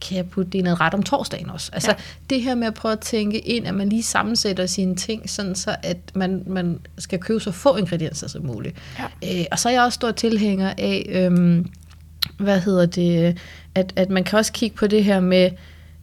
kan 0.00 0.16
jeg 0.16 0.26
putte 0.30 0.50
det 0.50 0.58
i 0.58 0.62
noget 0.62 0.80
ret 0.80 0.94
om 0.94 1.02
torsdagen 1.02 1.50
også. 1.50 1.70
Altså 1.72 1.90
ja. 1.90 1.96
det 2.30 2.42
her 2.42 2.54
med 2.54 2.66
at 2.66 2.74
prøve 2.74 2.92
at 2.92 3.00
tænke 3.00 3.38
ind, 3.38 3.66
at 3.66 3.74
man 3.74 3.88
lige 3.88 4.02
sammensætter 4.02 4.66
sine 4.66 4.96
ting, 4.96 5.30
sådan 5.30 5.54
så 5.54 5.76
at 5.82 5.96
man, 6.14 6.42
man 6.46 6.78
skal 6.98 7.18
købe 7.18 7.40
så 7.40 7.50
få 7.50 7.76
ingredienser 7.76 8.28
som 8.28 8.46
muligt. 8.46 8.76
Ja. 8.98 9.40
Øh, 9.40 9.44
og 9.52 9.58
så 9.58 9.68
er 9.68 9.72
jeg 9.72 9.82
også 9.82 9.96
stor 9.96 10.10
tilhænger 10.10 10.72
af, 10.78 11.06
øhm, 11.08 11.66
hvad 12.38 12.60
hedder 12.60 12.86
det, 12.86 13.38
at, 13.74 13.92
at 13.96 14.10
man 14.10 14.24
kan 14.24 14.38
også 14.38 14.52
kigge 14.52 14.76
på 14.76 14.86
det 14.86 15.04
her 15.04 15.20
med, 15.20 15.50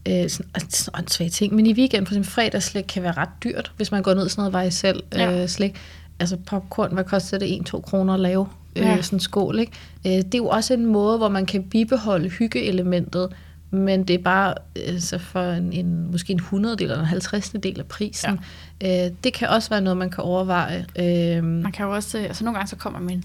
øh, 0.07 0.29
sådan, 0.29 0.69
sådan 0.69 1.07
svage 1.07 1.29
ting, 1.29 1.55
men 1.55 1.65
i 1.65 1.73
weekenden, 1.73 2.07
for 2.07 2.13
eksempel 2.13 2.31
fredagsslik, 2.31 2.83
kan 2.83 3.03
være 3.03 3.11
ret 3.11 3.29
dyrt, 3.43 3.71
hvis 3.77 3.91
man 3.91 4.03
går 4.03 4.13
ned 4.13 4.29
sådan 4.29 4.41
noget 4.41 4.53
vej 4.53 4.69
selv 4.69 5.03
ja. 5.13 5.41
øh, 5.41 5.47
slik. 5.47 5.75
Altså 6.19 6.37
popcorn, 6.37 6.93
hvad 6.93 7.03
koster 7.03 7.37
det? 7.37 7.73
1-2 7.73 7.81
kroner 7.81 8.13
at 8.13 8.19
lave 8.19 8.47
øh, 8.75 8.83
ja. 8.83 9.01
sådan 9.01 9.15
en 9.15 9.19
skål, 9.19 9.59
ikke? 9.59 9.71
Øh, 10.05 10.11
det 10.11 10.33
er 10.33 10.37
jo 10.37 10.47
også 10.47 10.73
en 10.73 10.85
måde, 10.85 11.17
hvor 11.17 11.29
man 11.29 11.45
kan 11.45 11.63
bibeholde 11.63 12.29
hyggeelementet, 12.29 13.29
men 13.71 14.03
det 14.03 14.13
er 14.13 14.23
bare 14.23 14.53
øh, 14.75 14.99
så 14.99 15.17
for 15.17 15.51
en, 15.51 15.73
en, 15.73 16.11
måske 16.11 16.31
en 16.31 16.39
100 16.39 16.77
del 16.77 16.83
eller 16.83 16.99
en 16.99 17.05
50 17.05 17.49
del 17.49 17.79
af 17.79 17.85
prisen. 17.85 18.39
Ja. 18.81 19.05
Øh, 19.05 19.11
det 19.23 19.33
kan 19.33 19.47
også 19.47 19.69
være 19.69 19.81
noget, 19.81 19.97
man 19.97 20.09
kan 20.09 20.23
overveje. 20.23 20.85
Øh, 20.99 21.43
man 21.43 21.71
kan 21.71 21.85
jo 21.85 21.91
også, 21.91 22.17
øh, 22.17 22.23
altså 22.23 22.43
nogle 22.43 22.57
gange 22.57 22.69
så 22.69 22.75
kommer 22.75 22.99
min 22.99 23.23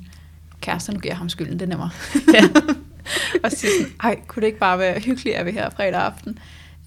kæreste, 0.61 0.93
nu 0.93 1.01
giver 1.01 1.13
jeg 1.13 1.19
ham 1.19 1.29
skylden, 1.29 1.53
det 1.53 1.63
er 1.63 1.67
nemmere. 1.67 1.91
Ja. 2.35 2.43
og 3.45 3.53
siger 3.53 3.71
sådan, 3.81 3.93
ej, 4.03 4.21
kunne 4.27 4.41
det 4.41 4.47
ikke 4.47 4.59
bare 4.59 4.79
være 4.79 5.01
hyggeligt, 5.01 5.37
at 5.37 5.47
vi 5.47 5.51
her 5.51 5.71
fredag 5.71 6.01
aften 6.01 6.39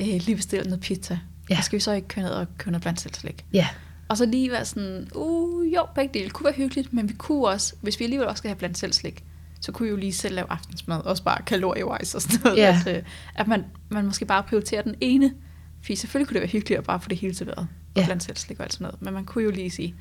øh, 0.01 0.07
lige 0.07 0.35
bestiller 0.35 0.65
noget 0.65 0.79
pizza? 0.79 1.19
Ja. 1.49 1.57
Og 1.57 1.63
skal 1.63 1.75
vi 1.75 1.81
så 1.81 1.91
ikke 1.91 2.07
køre 2.07 2.25
ned 2.25 2.31
og 2.31 2.47
købe 2.57 2.71
noget 2.71 2.81
blandt 2.81 3.01
selvslik? 3.01 3.45
Ja. 3.53 3.67
Og 4.07 4.17
så 4.17 4.25
lige 4.25 4.51
være 4.51 4.65
sådan, 4.65 5.07
uh, 5.15 5.73
jo, 5.73 5.85
begge 5.95 6.19
dele 6.19 6.29
kunne 6.29 6.45
være 6.45 6.53
hyggeligt, 6.53 6.93
men 6.93 7.09
vi 7.09 7.13
kunne 7.13 7.47
også, 7.47 7.73
hvis 7.81 7.99
vi 7.99 8.05
alligevel 8.05 8.27
også 8.27 8.37
skal 8.37 8.49
have 8.49 8.57
blandt 8.57 8.77
selvslik, 8.77 9.23
så 9.61 9.71
kunne 9.71 9.85
vi 9.85 9.89
jo 9.89 9.95
lige 9.95 10.13
selv 10.13 10.35
lave 10.35 10.47
aftensmad, 10.49 11.01
også 11.05 11.23
bare 11.23 11.41
kaloriewise 11.45 12.17
og 12.17 12.21
sådan 12.21 12.39
noget. 12.43 12.57
Ja. 12.57 12.81
At, 12.85 12.97
øh, 12.97 13.03
at 13.35 13.47
man, 13.47 13.65
man 13.89 14.05
måske 14.05 14.25
bare 14.25 14.43
prioriterer 14.43 14.81
den 14.81 14.95
ene, 15.01 15.33
fordi 15.81 15.95
selvfølgelig 15.95 16.27
kunne 16.27 16.33
det 16.33 16.41
være 16.41 16.49
hyggeligt 16.49 16.77
at 16.77 16.83
bare 16.83 16.99
få 16.99 17.09
det 17.09 17.17
hele 17.17 17.35
serveret, 17.35 17.67
ja. 17.95 18.05
blandt 18.05 18.23
selvslik 18.23 18.59
og 18.59 18.63
alt 18.63 18.73
sådan 18.73 18.85
noget, 18.85 19.01
men 19.01 19.13
man 19.13 19.25
kunne 19.25 19.43
jo 19.43 19.51
lige 19.51 19.69
sige, 19.69 19.95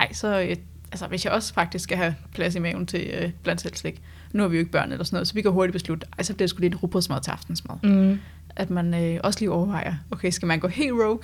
ej, 0.00 0.12
så 0.12 0.40
øh, 0.40 0.56
altså, 0.92 1.06
hvis 1.06 1.24
jeg 1.24 1.32
også 1.32 1.54
faktisk 1.54 1.84
skal 1.84 1.96
have 1.96 2.14
plads 2.34 2.54
i 2.54 2.58
maven 2.58 2.86
til 2.86 3.10
øh, 3.14 3.30
blandt 3.42 3.60
selvslik, 3.60 4.02
nu 4.32 4.42
har 4.42 4.48
vi 4.48 4.56
jo 4.56 4.58
ikke 4.58 4.72
børn 4.72 4.92
eller 4.92 5.04
sådan 5.04 5.16
noget, 5.16 5.28
så 5.28 5.34
vi 5.34 5.42
kan 5.42 5.50
hurtigt 5.50 5.72
beslutte, 5.72 6.06
ej, 6.18 6.22
så 6.22 6.34
bliver 6.34 6.46
det 6.46 6.50
sgu 6.50 6.60
lidt 6.60 6.82
rugbrødsmad 6.82 7.20
til 7.20 7.30
aftensmad. 7.30 7.76
Mm. 7.82 8.20
At 8.56 8.70
man 8.70 8.94
øh, 8.94 9.20
også 9.24 9.40
lige 9.40 9.50
overvejer, 9.50 9.94
okay, 10.10 10.30
skal 10.30 10.46
man 10.46 10.60
gå 10.60 10.68
helt 10.68 10.92
rogue, 10.92 11.20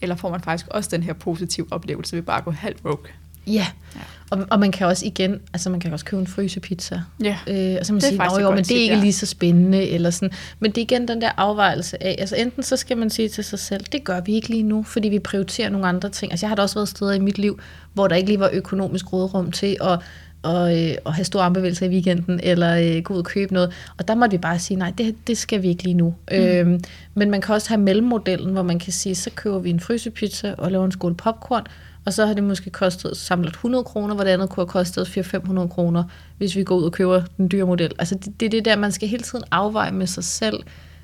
eller 0.00 0.16
får 0.16 0.30
man 0.30 0.40
faktisk 0.40 0.68
også 0.70 0.90
den 0.92 1.02
her 1.02 1.12
positive 1.12 1.66
oplevelse 1.70 2.16
ved 2.16 2.22
bare 2.22 2.38
at 2.38 2.44
gå 2.44 2.50
halv 2.50 2.76
rogue? 2.84 3.06
Ja, 3.46 3.66
ja. 3.94 4.00
Og, 4.30 4.46
og 4.50 4.60
man 4.60 4.72
kan 4.72 4.86
også 4.86 5.06
igen, 5.06 5.40
altså 5.52 5.70
man 5.70 5.80
kan 5.80 5.92
også 5.92 6.04
købe 6.04 6.20
en 6.20 6.26
frysepizza. 6.26 7.00
Ja, 7.24 7.36
øh, 7.46 7.76
og 7.80 7.86
så 7.86 7.92
man 7.92 8.00
det 8.00 8.08
sige, 8.08 8.40
jo, 8.40 8.50
men 8.50 8.64
det 8.64 8.76
er 8.76 8.82
ikke 8.82 8.94
ja. 8.94 9.00
lige 9.00 9.12
så 9.12 9.26
spændende, 9.26 9.88
eller 9.88 10.10
sådan. 10.10 10.30
Men 10.60 10.70
det 10.70 10.78
er 10.78 10.82
igen 10.82 11.08
den 11.08 11.20
der 11.20 11.30
afvejelse 11.36 12.02
af, 12.02 12.16
altså 12.18 12.36
enten 12.36 12.62
så 12.62 12.76
skal 12.76 12.96
man 12.96 13.10
sige 13.10 13.28
til 13.28 13.44
sig 13.44 13.58
selv, 13.58 13.84
det 13.92 14.04
gør 14.04 14.20
vi 14.20 14.34
ikke 14.34 14.48
lige 14.48 14.62
nu, 14.62 14.82
fordi 14.82 15.08
vi 15.08 15.18
prioriterer 15.18 15.68
nogle 15.68 15.86
andre 15.86 16.08
ting. 16.08 16.32
Altså 16.32 16.46
jeg 16.46 16.50
har 16.50 16.56
da 16.56 16.62
også 16.62 16.74
været 16.74 16.88
steder 16.88 17.12
i 17.12 17.18
mit 17.18 17.38
liv, 17.38 17.60
hvor 17.94 18.08
der 18.08 18.16
ikke 18.16 18.28
lige 18.28 18.40
var 18.40 18.50
økonomisk 18.52 19.12
rådrum 19.12 19.52
til 19.52 19.76
at 19.80 19.98
og, 20.44 20.82
øh, 20.82 20.94
og 21.04 21.14
have 21.14 21.24
store 21.24 21.44
armbevægelser 21.44 21.86
i 21.86 21.88
weekenden, 21.88 22.40
eller 22.42 22.96
øh, 22.96 23.02
gå 23.02 23.14
ud 23.14 23.18
og 23.18 23.24
købe 23.24 23.54
noget. 23.54 23.72
Og 23.98 24.08
der 24.08 24.14
måtte 24.14 24.30
vi 24.30 24.38
bare 24.38 24.58
sige, 24.58 24.78
nej, 24.78 24.92
det, 24.98 25.14
det 25.26 25.38
skal 25.38 25.62
vi 25.62 25.68
ikke 25.68 25.82
lige 25.82 25.94
nu. 25.94 26.14
Mm. 26.30 26.36
Øhm, 26.36 26.80
men 27.14 27.30
man 27.30 27.40
kan 27.40 27.54
også 27.54 27.68
have 27.68 27.80
mellemmodellen, 27.80 28.52
hvor 28.52 28.62
man 28.62 28.78
kan 28.78 28.92
sige, 28.92 29.14
så 29.14 29.30
køber 29.30 29.58
vi 29.58 29.70
en 29.70 29.80
frysepizza 29.80 30.54
og 30.58 30.70
laver 30.70 30.84
en 30.84 30.92
skål 30.92 31.14
popcorn, 31.14 31.66
og 32.06 32.12
så 32.12 32.26
har 32.26 32.34
det 32.34 32.44
måske 32.44 32.70
kostet 32.70 33.16
samlet 33.16 33.50
100 33.50 33.84
kroner, 33.84 34.14
hvor 34.14 34.24
det 34.24 34.30
andet 34.30 34.50
kunne 34.50 34.60
have 34.60 34.68
kostet 34.68 35.18
400-500 35.18 35.68
kroner, 35.68 36.04
hvis 36.38 36.56
vi 36.56 36.64
går 36.64 36.76
ud 36.76 36.84
og 36.84 36.92
køber 36.92 37.22
den 37.36 37.50
dyre 37.50 37.66
model. 37.66 37.92
Altså 37.98 38.14
det, 38.14 38.40
det 38.40 38.46
er 38.46 38.50
det 38.50 38.64
der, 38.64 38.76
man 38.76 38.92
skal 38.92 39.08
hele 39.08 39.22
tiden 39.22 39.44
afveje 39.50 39.92
med 39.92 40.06
sig 40.06 40.24
selv. 40.24 40.62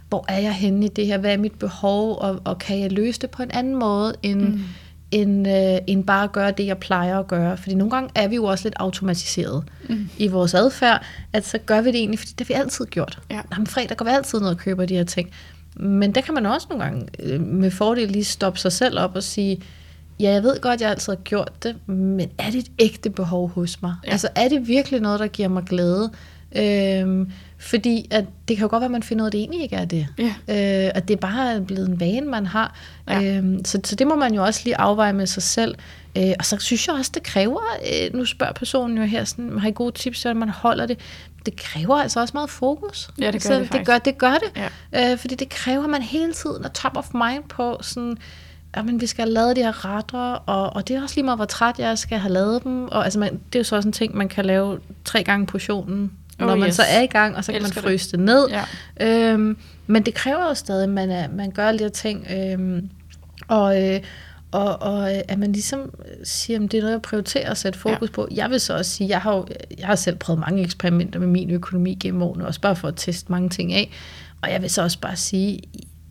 Hvor 0.09 0.25
er 0.29 0.39
jeg 0.39 0.55
henne 0.55 0.87
i 0.87 0.89
det 0.89 1.07
her? 1.07 1.19
Hvad 1.19 1.33
er 1.33 1.37
mit 1.37 1.59
behov? 1.59 2.19
Og, 2.19 2.41
og 2.45 2.59
kan 2.59 2.81
jeg 2.81 2.93
løse 2.93 3.21
det 3.21 3.31
på 3.31 3.43
en 3.43 3.51
anden 3.51 3.79
måde, 3.79 4.15
end, 4.23 4.41
mm. 4.41 4.61
end, 5.11 5.49
øh, 5.49 5.79
end 5.87 6.05
bare 6.05 6.25
at 6.25 6.33
gøre 6.33 6.51
det, 6.51 6.67
jeg 6.67 6.79
plejer 6.79 7.19
at 7.19 7.29
gøre? 7.29 7.57
Fordi 7.57 7.75
nogle 7.75 7.91
gange 7.91 8.11
er 8.15 8.29
vi 8.29 8.35
jo 8.35 8.45
også 8.45 8.65
lidt 8.65 8.75
automatiseret 8.77 9.65
mm. 9.89 10.09
i 10.19 10.29
vores 10.29 10.55
adfærd, 10.55 11.05
at 11.33 11.47
så 11.47 11.59
gør 11.59 11.81
vi 11.81 11.89
det 11.89 11.99
egentlig, 11.99 12.19
fordi 12.19 12.33
det 12.39 12.47
har 12.47 12.55
vi 12.55 12.61
altid 12.61 12.87
gjort. 12.87 13.19
Ja. 13.31 13.41
Jamen, 13.53 13.67
fredag 13.67 13.97
går 13.97 14.05
vi 14.05 14.11
altid 14.11 14.41
ned 14.41 14.49
og 14.49 14.57
køber 14.57 14.87
de 14.87 14.95
her 14.95 15.05
ting. 15.05 15.31
Men 15.77 16.15
der 16.15 16.21
kan 16.21 16.35
man 16.35 16.47
også 16.47 16.67
nogle 16.71 16.85
gange 16.85 17.07
øh, 17.19 17.41
med 17.41 17.71
fordel 17.71 18.09
lige 18.09 18.25
stoppe 18.25 18.59
sig 18.59 18.73
selv 18.73 18.99
op 18.99 19.17
og 19.17 19.23
sige, 19.23 19.63
ja, 20.21 20.31
jeg 20.31 20.43
ved 20.43 20.61
godt, 20.61 20.81
jeg 20.81 20.91
altid 20.91 21.13
har 21.13 21.21
gjort 21.21 21.53
det, 21.63 21.89
men 21.89 22.31
er 22.39 22.51
det 22.51 22.59
et 22.59 22.71
ægte 22.79 23.11
behov 23.11 23.49
hos 23.49 23.83
mig? 23.83 23.95
Ja. 24.07 24.11
Altså, 24.11 24.29
er 24.35 24.49
det 24.49 24.69
virkelig 24.69 25.01
noget, 25.01 25.21
der 25.21 25.27
giver 25.27 25.49
mig 25.49 25.65
glæde? 25.65 26.11
Øhm, 26.57 27.33
fordi 27.59 28.09
at 28.11 28.25
det 28.49 28.57
kan 28.57 28.65
jo 28.65 28.71
godt 28.71 28.81
være, 28.81 28.87
at 28.87 28.91
man 28.91 29.03
finder 29.03 29.25
ud 29.25 29.27
af, 29.27 29.29
at 29.29 29.33
det 29.33 29.41
egentlig 29.41 29.63
ikke 29.63 29.77
er 29.77 29.85
det. 29.85 30.07
Ja. 30.19 30.35
Øh, 30.85 30.91
at 30.95 31.09
det 31.09 31.21
bare 31.21 31.55
er 31.55 31.61
blevet 31.61 31.89
en 31.89 32.01
vane, 32.01 32.27
man 32.27 32.47
har. 32.47 32.75
Ja. 33.09 33.23
Øhm, 33.23 33.65
så, 33.65 33.81
så 33.85 33.97
det 33.97 34.07
må 34.07 34.17
man 34.17 34.35
jo 34.35 34.45
også 34.45 34.61
lige 34.65 34.77
afveje 34.77 35.13
med 35.13 35.27
sig 35.27 35.43
selv. 35.43 35.75
Øh, 36.17 36.33
og 36.39 36.45
så 36.45 36.59
synes 36.59 36.89
jeg 36.89 36.97
også, 36.97 37.11
det 37.15 37.23
kræver, 37.23 37.61
øh, 37.93 38.15
nu 38.19 38.25
spørger 38.25 38.53
personen 38.53 38.99
jo 38.99 39.05
her, 39.05 39.25
sådan, 39.25 39.59
har 39.59 39.69
I 39.69 39.73
gode 39.73 39.93
tips, 39.93 40.19
så 40.19 40.35
man 40.35 40.49
holder 40.49 40.87
det? 40.87 40.99
Det 41.47 41.57
kræver 41.57 41.97
altså 41.97 42.21
også 42.21 42.33
meget 42.35 42.51
fokus. 42.51 43.11
Ja, 43.19 43.27
det 43.27 43.33
gør 43.33 43.39
så 43.39 43.55
det 43.55 43.69
faktisk. 43.69 43.79
Det 43.79 43.87
gør 43.87 43.99
det. 43.99 44.19
Gør 44.19 44.35
det. 44.35 44.69
Ja. 44.93 45.13
Øh, 45.13 45.19
fordi 45.19 45.35
det 45.35 45.49
kræver, 45.49 45.85
at 45.85 45.91
man 45.91 46.03
hele 46.03 46.33
tiden 46.33 46.65
er 46.65 46.69
top 46.69 46.97
of 46.97 47.15
mind 47.15 47.43
på 47.49 47.79
sådan 47.81 48.17
men 48.77 49.01
vi 49.01 49.07
skal 49.07 49.25
have 49.25 49.33
lavet 49.33 49.57
de 49.57 49.63
her 49.63 49.85
retter, 49.85 50.33
og, 50.33 50.77
og 50.77 50.89
det 50.89 50.97
er 50.97 51.03
også 51.03 51.15
lige 51.15 51.25
meget, 51.25 51.39
hvor 51.39 51.45
træt 51.45 51.79
jeg 51.79 51.99
skal 51.99 52.19
have 52.19 52.33
lavet 52.33 52.65
dem. 52.65 52.85
Og 52.89 53.05
altså, 53.05 53.19
man, 53.19 53.33
det 53.33 53.55
er 53.55 53.61
jo 53.61 53.65
så 53.65 53.77
også 53.77 53.89
en 53.89 53.93
ting, 53.93 54.17
man 54.17 54.29
kan 54.29 54.45
lave 54.45 54.79
tre 55.05 55.25
gange 55.25 55.47
portionen, 55.47 56.13
oh, 56.41 56.47
når 56.47 56.57
man 56.57 56.69
yes. 56.69 56.75
så 56.75 56.83
er 56.83 57.01
i 57.01 57.07
gang, 57.07 57.37
og 57.37 57.45
så 57.45 57.53
kan 57.53 57.63
man 57.63 57.73
fryse 57.73 58.05
det, 58.05 58.13
det 58.13 58.21
ned. 58.21 58.49
Ja. 58.49 58.65
Øhm, 59.01 59.57
men 59.87 60.03
det 60.03 60.15
kræver 60.15 60.49
jo 60.49 60.55
stadig, 60.55 60.83
at 60.83 60.89
man, 60.89 61.11
er, 61.11 61.29
man 61.29 61.51
gør 61.51 61.73
her 61.73 61.89
ting. 61.89 62.27
Øhm, 62.31 62.91
og, 63.49 63.83
øh, 63.83 64.01
og, 64.53 64.83
og 64.83 65.11
at 65.11 65.39
man 65.39 65.53
ligesom 65.53 65.91
siger, 66.25 66.65
at 66.65 66.73
det 66.73 66.79
er 66.79 66.81
noget, 66.81 66.93
jeg 66.93 67.03
prioriterer 67.03 67.51
at 67.51 67.59
sætte 67.59 67.79
fokus 67.79 68.09
ja. 68.09 68.15
på. 68.15 68.29
Jeg 68.31 68.51
vil 68.51 68.61
så 68.61 68.77
også 68.77 68.91
sige, 68.91 69.09
jeg 69.09 69.21
har, 69.21 69.37
jo, 69.37 69.47
jeg 69.79 69.87
har 69.87 69.95
selv 69.95 70.17
prøvet 70.17 70.41
mange 70.41 70.63
eksperimenter 70.63 71.21
med 71.21 71.29
min 71.29 71.51
økonomi 71.51 71.95
gennem 71.95 72.23
årene, 72.23 72.47
også 72.47 72.61
bare 72.61 72.77
for 72.77 72.89
at 72.89 72.95
teste 72.97 73.33
mange 73.33 73.49
ting 73.49 73.73
af. 73.73 73.91
Og 74.43 74.51
jeg 74.51 74.63
vil 74.63 74.71
så 74.71 74.83
også 74.83 74.99
bare 75.01 75.17
sige, 75.17 75.61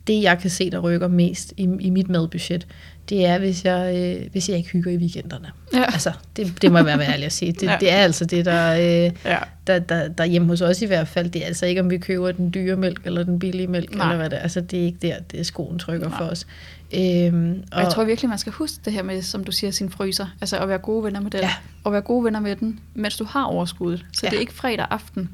det 0.06 0.22
jeg 0.22 0.38
kan 0.38 0.50
se, 0.50 0.70
der 0.70 0.78
rykker 0.78 1.08
mest 1.08 1.52
i, 1.56 1.62
i 1.80 1.90
mit 1.90 2.08
madbudget, 2.08 2.66
det 3.08 3.26
er, 3.26 3.38
hvis 3.38 3.64
jeg, 3.64 3.96
øh, 3.96 4.30
hvis 4.32 4.48
jeg 4.48 4.56
ikke 4.56 4.70
hygger 4.70 4.90
i 4.90 4.96
weekenderne. 4.96 5.50
Ja. 5.72 5.84
Altså, 5.84 6.12
det, 6.36 6.62
det 6.62 6.72
må 6.72 6.78
jeg 6.78 6.98
være 6.98 7.12
ærlig 7.12 7.26
at 7.26 7.32
sige. 7.32 7.52
Det, 7.52 7.62
ja. 7.62 7.76
det 7.80 7.92
er 7.92 7.96
altså 7.96 8.24
det, 8.24 8.44
der, 8.44 8.74
øh, 8.74 9.12
ja. 9.24 9.38
der, 9.66 9.78
der, 9.78 10.08
der 10.08 10.24
hjemme 10.24 10.48
hos 10.48 10.60
os 10.60 10.82
i 10.82 10.86
hvert 10.86 11.08
fald. 11.08 11.30
Det 11.30 11.42
er 11.42 11.46
altså 11.46 11.66
ikke, 11.66 11.80
om 11.80 11.90
vi 11.90 11.98
køber 11.98 12.32
den 12.32 12.54
dyre 12.54 12.76
mælk 12.76 13.00
eller 13.04 13.22
den 13.22 13.38
billige 13.38 13.66
mælk, 13.66 13.94
Nej. 13.94 14.06
eller 14.06 14.16
hvad 14.16 14.30
det 14.30 14.38
er. 14.38 14.42
Altså, 14.42 14.60
det 14.60 14.80
er 14.80 14.84
ikke 14.84 14.98
der, 15.02 15.14
det 15.18 15.40
er 15.40 15.44
skoen 15.44 15.78
trykker 15.78 16.08
Nej. 16.08 16.18
for 16.18 16.24
os. 16.24 16.46
Øhm, 16.94 17.62
og, 17.72 17.78
og 17.78 17.82
jeg 17.82 17.92
tror 17.92 18.04
virkelig, 18.04 18.28
man 18.28 18.38
skal 18.38 18.52
huske 18.52 18.76
det 18.84 18.92
her 18.92 19.02
med, 19.02 19.22
som 19.22 19.44
du 19.44 19.52
siger, 19.52 19.70
sin 19.70 19.90
fryser. 19.90 20.26
Altså 20.40 20.58
at 20.58 20.68
være 20.68 20.78
gode 20.78 21.04
venner 21.04 21.20
med 21.20 21.30
den. 21.30 21.40
Ja. 21.40 21.50
Og 21.84 21.92
være 21.92 22.00
gode 22.00 22.24
venner 22.24 22.40
med 22.40 22.56
den, 22.56 22.80
mens 22.94 23.16
du 23.16 23.24
har 23.24 23.44
overskuddet. 23.44 24.06
Så 24.12 24.20
ja. 24.22 24.30
det 24.30 24.36
er 24.36 24.40
ikke 24.40 24.54
fredag 24.54 24.86
aften, 24.90 25.28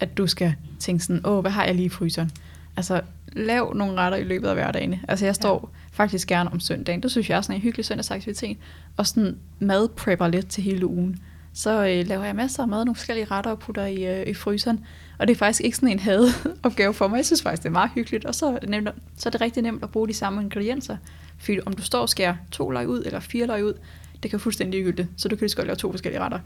at 0.00 0.18
du 0.18 0.26
skal 0.26 0.54
tænke 0.80 1.04
sådan, 1.04 1.26
åh, 1.26 1.40
hvad 1.40 1.50
har 1.50 1.64
jeg 1.64 1.74
lige 1.74 1.86
i 1.86 1.88
fryseren? 1.88 2.30
Altså, 2.78 3.00
lav 3.32 3.72
nogle 3.74 3.94
retter 3.94 4.18
i 4.18 4.24
løbet 4.24 4.48
af 4.48 4.54
hverdagen. 4.54 5.00
Altså, 5.08 5.24
jeg 5.24 5.34
står 5.34 5.70
ja. 5.72 5.96
faktisk 5.96 6.28
gerne 6.28 6.52
om 6.52 6.60
søndagen. 6.60 7.02
Det 7.02 7.10
synes 7.10 7.30
jeg 7.30 7.36
er 7.36 7.40
sådan 7.40 7.56
en 7.56 7.62
hyggelig 7.62 7.86
søndagsaktivitet. 7.86 8.56
Og 8.96 9.06
sådan 9.06 9.38
mad 9.58 9.88
prepper 9.88 10.28
lidt 10.28 10.48
til 10.48 10.62
hele 10.62 10.86
ugen. 10.86 11.18
Så 11.52 11.86
øh, 11.86 12.06
laver 12.06 12.24
jeg 12.24 12.36
masser 12.36 12.62
af 12.62 12.68
mad, 12.68 12.84
nogle 12.84 12.94
forskellige 12.94 13.24
retter 13.24 13.50
og 13.50 13.58
putter 13.58 13.86
i, 13.86 14.20
øh, 14.20 14.26
i 14.26 14.34
fryseren. 14.34 14.84
Og 15.18 15.28
det 15.28 15.34
er 15.34 15.38
faktisk 15.38 15.60
ikke 15.60 15.76
sådan 15.76 15.88
en 15.88 15.98
hadeopgave 15.98 16.94
for 16.94 17.08
mig. 17.08 17.16
Jeg 17.16 17.26
synes 17.26 17.42
faktisk, 17.42 17.62
det 17.62 17.68
er 17.68 17.72
meget 17.72 17.90
hyggeligt. 17.94 18.24
Og 18.24 18.34
så, 18.34 18.58
nemt, 18.68 18.88
så 19.16 19.28
er 19.28 19.30
det 19.30 19.40
rigtig 19.40 19.62
nemt 19.62 19.82
at 19.82 19.90
bruge 19.90 20.08
de 20.08 20.14
samme 20.14 20.42
ingredienser. 20.42 20.96
Fordi 21.38 21.60
om 21.66 21.72
du 21.72 21.82
står 21.82 22.00
og 22.00 22.08
skærer 22.08 22.34
to 22.50 22.70
løg 22.70 22.88
ud, 22.88 23.02
eller 23.04 23.20
fire 23.20 23.46
løg 23.46 23.64
ud, 23.64 23.74
det 24.22 24.30
kan 24.30 24.40
fuldstændig 24.40 24.80
ligegyldigt. 24.80 25.08
Så 25.16 25.28
du 25.28 25.36
kan 25.36 25.42
lige 25.42 25.50
så 25.50 25.56
godt 25.56 25.66
lave 25.66 25.76
to 25.76 25.90
forskellige 25.90 26.20
retter. 26.20 26.38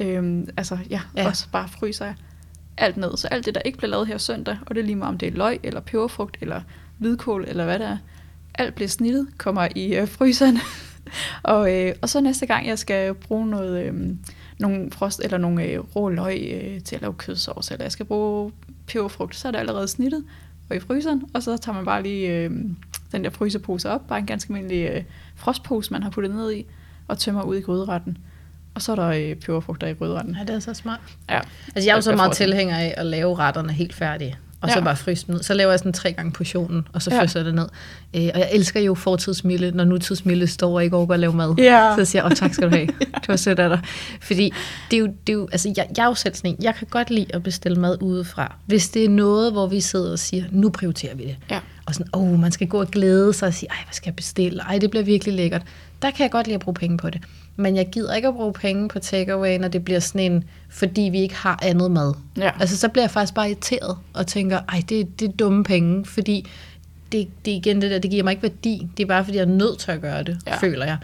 Øhm, 0.00 0.48
altså, 0.56 0.78
ja, 0.90 1.00
ja, 1.16 1.26
også 1.26 1.48
bare 1.52 1.68
fryser 1.68 2.04
jeg 2.04 2.14
alt 2.76 2.96
ned. 2.96 3.16
Så 3.16 3.28
alt 3.28 3.46
det, 3.46 3.54
der 3.54 3.60
ikke 3.60 3.78
bliver 3.78 3.90
lavet 3.90 4.06
her 4.06 4.18
søndag, 4.18 4.58
og 4.66 4.74
det 4.74 4.80
er 4.80 4.84
lige 4.84 4.96
meget 4.96 5.12
om 5.12 5.18
det 5.18 5.28
er 5.28 5.32
løg, 5.32 5.60
eller 5.62 5.80
peberfrugt, 5.80 6.36
eller 6.40 6.60
hvidkål, 6.98 7.44
eller 7.48 7.64
hvad 7.64 7.78
det 7.78 7.86
er, 7.86 7.96
alt 8.54 8.74
bliver 8.74 8.88
snittet, 8.88 9.26
kommer 9.38 9.68
i 9.74 9.94
øh, 9.94 10.08
fryseren. 10.08 10.58
og, 11.42 11.74
øh, 11.74 11.94
og 12.02 12.08
så 12.08 12.20
næste 12.20 12.46
gang, 12.46 12.66
jeg 12.66 12.78
skal 12.78 13.14
bruge 13.14 13.46
noget, 13.46 13.84
øh, 13.84 13.94
nogle 14.58 14.90
frost, 14.90 15.20
eller 15.24 15.38
nogle 15.38 15.64
øh, 15.64 15.78
rå 15.78 16.08
løg 16.08 16.62
øh, 16.62 16.80
til 16.80 16.96
at 16.96 17.02
lave 17.02 17.14
kødsovs, 17.14 17.70
eller 17.70 17.84
jeg 17.84 17.92
skal 17.92 18.06
bruge 18.06 18.52
peberfrugt, 18.86 19.36
så 19.36 19.48
er 19.48 19.52
det 19.52 19.58
allerede 19.58 19.88
snittet 19.88 20.24
og 20.70 20.76
i 20.76 20.80
fryseren, 20.80 21.22
og 21.34 21.42
så 21.42 21.56
tager 21.56 21.76
man 21.76 21.84
bare 21.84 22.02
lige 22.02 22.32
øh, 22.32 22.50
den 23.12 23.24
der 23.24 23.30
frysepose 23.30 23.90
op, 23.90 24.06
bare 24.08 24.18
en 24.18 24.26
ganske 24.26 24.54
almindelig 24.54 24.90
øh, 24.90 25.02
frostpose, 25.36 25.92
man 25.92 26.02
har 26.02 26.10
puttet 26.10 26.34
ned 26.34 26.52
i, 26.52 26.66
og 27.08 27.18
tømmer 27.18 27.42
ud 27.42 27.56
i 27.56 27.60
gryderetten. 27.60 28.18
Og 28.74 28.82
så 28.82 28.92
er 28.92 28.96
der 28.96 29.08
øh, 29.08 29.34
peberfrugter 29.34 29.86
i 29.86 29.92
grødretten. 29.92 30.36
Ja, 30.38 30.44
det 30.44 30.54
er 30.54 30.60
så 30.60 30.74
smart. 30.74 31.00
Ja. 31.30 31.40
Altså, 31.74 31.88
jeg 31.88 31.92
er 31.92 31.96
jo 31.96 32.00
så 32.00 32.16
meget 32.16 32.32
tilhænger 32.32 32.76
af 32.76 32.94
at 32.96 33.06
lave 33.06 33.38
retterne 33.38 33.72
helt 33.72 33.94
færdige. 33.94 34.36
Og 34.60 34.68
ja. 34.68 34.74
så 34.74 34.80
bare 34.80 34.96
fryse 34.96 35.26
dem 35.26 35.34
ned. 35.34 35.42
Så 35.42 35.54
laver 35.54 35.70
jeg 35.72 35.78
sådan 35.78 35.92
tre 35.92 36.12
gange 36.12 36.32
portionen, 36.32 36.88
og 36.92 37.02
så 37.02 37.10
fryser 37.10 37.40
jeg 37.40 37.44
det 37.44 37.54
ned. 37.54 37.68
Øh, 38.14 38.30
og 38.34 38.40
jeg 38.40 38.48
elsker 38.52 38.80
jo 38.80 38.94
fortidsmille, 38.94 39.70
når 39.70 39.84
nutidsmille 39.84 40.46
står 40.46 40.74
og 40.74 40.84
ikke 40.84 40.96
overgår 40.96 41.14
at 41.14 41.20
lave 41.20 41.32
mad. 41.32 41.54
Ja. 41.58 41.94
Så 41.98 42.04
siger 42.04 42.22
jeg, 42.22 42.32
åh 42.32 42.36
tak 42.36 42.54
skal 42.54 42.70
du 42.70 42.76
have. 42.76 42.86
Det 42.86 43.28
var 43.28 43.36
sødt 43.36 43.58
af 43.58 43.68
dig. 43.68 43.80
Fordi 44.20 44.52
det 44.90 44.96
er 44.96 45.00
jo, 45.00 45.06
det 45.06 45.32
er 45.32 45.36
jo 45.36 45.48
altså 45.52 45.74
jeg, 45.76 45.86
jeg 45.96 46.02
er 46.02 46.06
jo 46.06 46.14
selv 46.14 46.34
sådan 46.34 46.50
en, 46.50 46.56
jeg 46.60 46.74
kan 46.74 46.86
godt 46.90 47.10
lide 47.10 47.26
at 47.34 47.42
bestille 47.42 47.80
mad 47.80 48.02
udefra. 48.02 48.56
Hvis 48.66 48.88
det 48.88 49.04
er 49.04 49.08
noget, 49.08 49.52
hvor 49.52 49.66
vi 49.66 49.80
sidder 49.80 50.12
og 50.12 50.18
siger, 50.18 50.44
nu 50.50 50.70
prioriterer 50.70 51.14
vi 51.14 51.22
det. 51.22 51.36
Ja. 51.50 51.60
Og 51.86 51.94
sådan, 51.94 52.06
åh, 52.14 52.38
man 52.38 52.52
skal 52.52 52.66
gå 52.66 52.80
og 52.80 52.88
glæde 52.88 53.32
sig 53.32 53.48
og 53.48 53.54
sige, 53.54 53.70
ej, 53.70 53.76
hvad 53.84 53.94
skal 53.94 54.08
jeg 54.08 54.16
bestille? 54.16 54.62
Ej, 54.62 54.78
det 54.78 54.90
bliver 54.90 55.04
virkelig 55.04 55.34
lækkert. 55.34 55.62
Der 56.02 56.10
kan 56.10 56.22
jeg 56.22 56.30
godt 56.30 56.46
lide 56.46 56.54
at 56.54 56.60
bruge 56.60 56.74
penge 56.74 56.96
på 56.96 57.10
det. 57.10 57.20
Men 57.56 57.76
jeg 57.76 57.88
gider 57.90 58.14
ikke 58.14 58.28
at 58.28 58.34
bruge 58.34 58.52
penge 58.52 58.88
på 58.88 58.98
takeaway, 58.98 59.58
når 59.58 59.68
det 59.68 59.84
bliver 59.84 60.00
sådan 60.00 60.32
en, 60.32 60.44
fordi 60.68 61.00
vi 61.00 61.20
ikke 61.20 61.34
har 61.34 61.58
andet 61.62 61.90
mad. 61.90 62.14
Ja. 62.36 62.50
Altså, 62.60 62.76
så 62.76 62.88
bliver 62.88 63.04
jeg 63.04 63.10
faktisk 63.10 63.34
bare 63.34 63.48
irriteret 63.48 63.96
og 64.14 64.26
tænker, 64.26 64.60
ej, 64.68 64.82
det, 64.88 65.20
det 65.20 65.28
er 65.28 65.32
dumme 65.32 65.64
penge, 65.64 66.04
fordi 66.04 66.48
det, 67.12 67.28
det 67.44 67.50
igen 67.50 67.82
det 67.82 67.90
der, 67.90 67.98
det 67.98 68.10
giver 68.10 68.24
mig 68.24 68.30
ikke 68.30 68.42
værdi. 68.42 68.88
Det 68.96 69.02
er 69.02 69.06
bare, 69.06 69.24
fordi 69.24 69.36
jeg 69.36 69.42
er 69.42 69.48
nødt 69.48 69.78
til 69.78 69.90
at 69.90 70.00
gøre 70.00 70.22
det, 70.22 70.38
ja. 70.46 70.56
føler 70.56 70.84
jeg. 70.84 70.96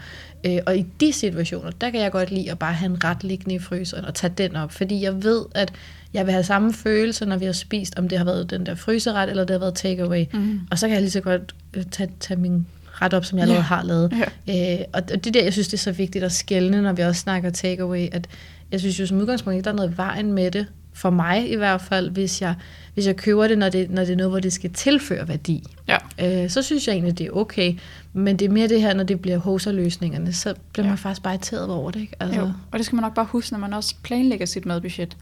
Øh, 0.43 0.57
og 0.65 0.77
i 0.77 0.85
de 0.99 1.13
situationer, 1.13 1.71
der 1.71 1.89
kan 1.89 1.99
jeg 1.99 2.11
godt 2.11 2.31
lide 2.31 2.51
at 2.51 2.59
bare 2.59 2.73
have 2.73 2.89
en 2.89 3.03
ret 3.03 3.23
liggende 3.23 3.55
i 3.55 3.59
fryseren 3.59 4.05
og 4.05 4.13
tage 4.13 4.33
den 4.37 4.55
op, 4.55 4.71
fordi 4.71 5.03
jeg 5.03 5.23
ved, 5.23 5.45
at 5.55 5.73
jeg 6.13 6.25
vil 6.25 6.31
have 6.31 6.43
samme 6.43 6.73
følelse, 6.73 7.25
når 7.25 7.37
vi 7.37 7.45
har 7.45 7.51
spist, 7.51 7.99
om 7.99 8.09
det 8.09 8.17
har 8.17 8.25
været 8.25 8.49
den 8.49 8.65
der 8.65 8.75
fryseret, 8.75 9.29
eller 9.29 9.43
det 9.43 9.53
har 9.53 9.59
været 9.59 9.75
takeaway. 9.75 10.25
Mm. 10.33 10.59
Og 10.71 10.79
så 10.79 10.87
kan 10.87 10.93
jeg 10.93 11.01
lige 11.01 11.11
så 11.11 11.21
godt 11.21 11.55
øh, 11.73 11.83
tage, 11.91 12.09
tage 12.19 12.39
min 12.39 12.67
ret 13.01 13.13
op, 13.13 13.25
som 13.25 13.37
jeg 13.37 13.43
allerede 13.43 13.61
ja. 13.61 13.67
har 13.67 13.83
lavet. 13.83 14.13
Ja. 14.47 14.79
Øh, 14.79 14.85
og 14.93 15.09
det 15.23 15.33
der, 15.33 15.43
jeg 15.43 15.53
synes, 15.53 15.67
det 15.67 15.73
er 15.73 15.77
så 15.77 15.91
vigtigt 15.91 16.23
at 16.23 16.31
skælne, 16.31 16.81
når 16.81 16.93
vi 16.93 17.01
også 17.01 17.21
snakker 17.21 17.49
takeaway, 17.49 18.07
at 18.11 18.27
jeg 18.71 18.79
synes 18.79 18.99
jo 18.99 19.05
som 19.05 19.17
udgangspunkt 19.17 19.55
ikke, 19.55 19.65
der 19.65 19.71
er 19.71 19.75
noget 19.75 19.97
vejen 19.97 20.33
med 20.33 20.51
det, 20.51 20.67
for 20.93 21.09
mig 21.09 21.51
i 21.51 21.55
hvert 21.55 21.81
fald, 21.81 22.09
hvis 22.09 22.41
jeg, 22.41 22.55
hvis 22.93 23.07
jeg 23.07 23.15
køber 23.15 23.47
det 23.47 23.57
når, 23.57 23.69
det, 23.69 23.89
når 23.89 24.01
det 24.01 24.11
er 24.11 24.15
noget, 24.15 24.31
hvor 24.31 24.39
det 24.39 24.53
skal 24.53 24.73
tilføre 24.73 25.27
værdi. 25.27 25.63
Ja. 25.87 25.97
Øh, 26.43 26.49
så 26.49 26.61
synes 26.61 26.87
jeg 26.87 26.93
egentlig, 26.93 27.17
det 27.17 27.27
er 27.27 27.31
okay. 27.31 27.73
Men 28.13 28.39
det 28.39 28.45
er 28.45 28.49
mere 28.49 28.67
det 28.67 28.81
her, 28.81 28.93
når 28.93 29.03
det 29.03 29.21
bliver 29.21 29.37
hoserløsningerne, 29.37 30.33
så 30.33 30.53
bliver 30.73 30.85
ja. 30.85 30.91
man 30.91 30.97
faktisk 30.97 31.23
bare 31.23 31.33
irriteret 31.33 31.69
over 31.69 31.91
det. 31.91 31.99
Ikke? 31.99 32.15
Altså. 32.19 32.39
Jo. 32.39 32.51
Og 32.71 32.77
det 32.79 32.85
skal 32.85 32.95
man 32.95 33.01
nok 33.01 33.13
bare 33.13 33.25
huske, 33.25 33.53
når 33.53 33.59
man 33.59 33.73
også 33.73 33.95
planlægger 34.03 34.45
sit 34.45 34.65
madbudget. 34.65 35.17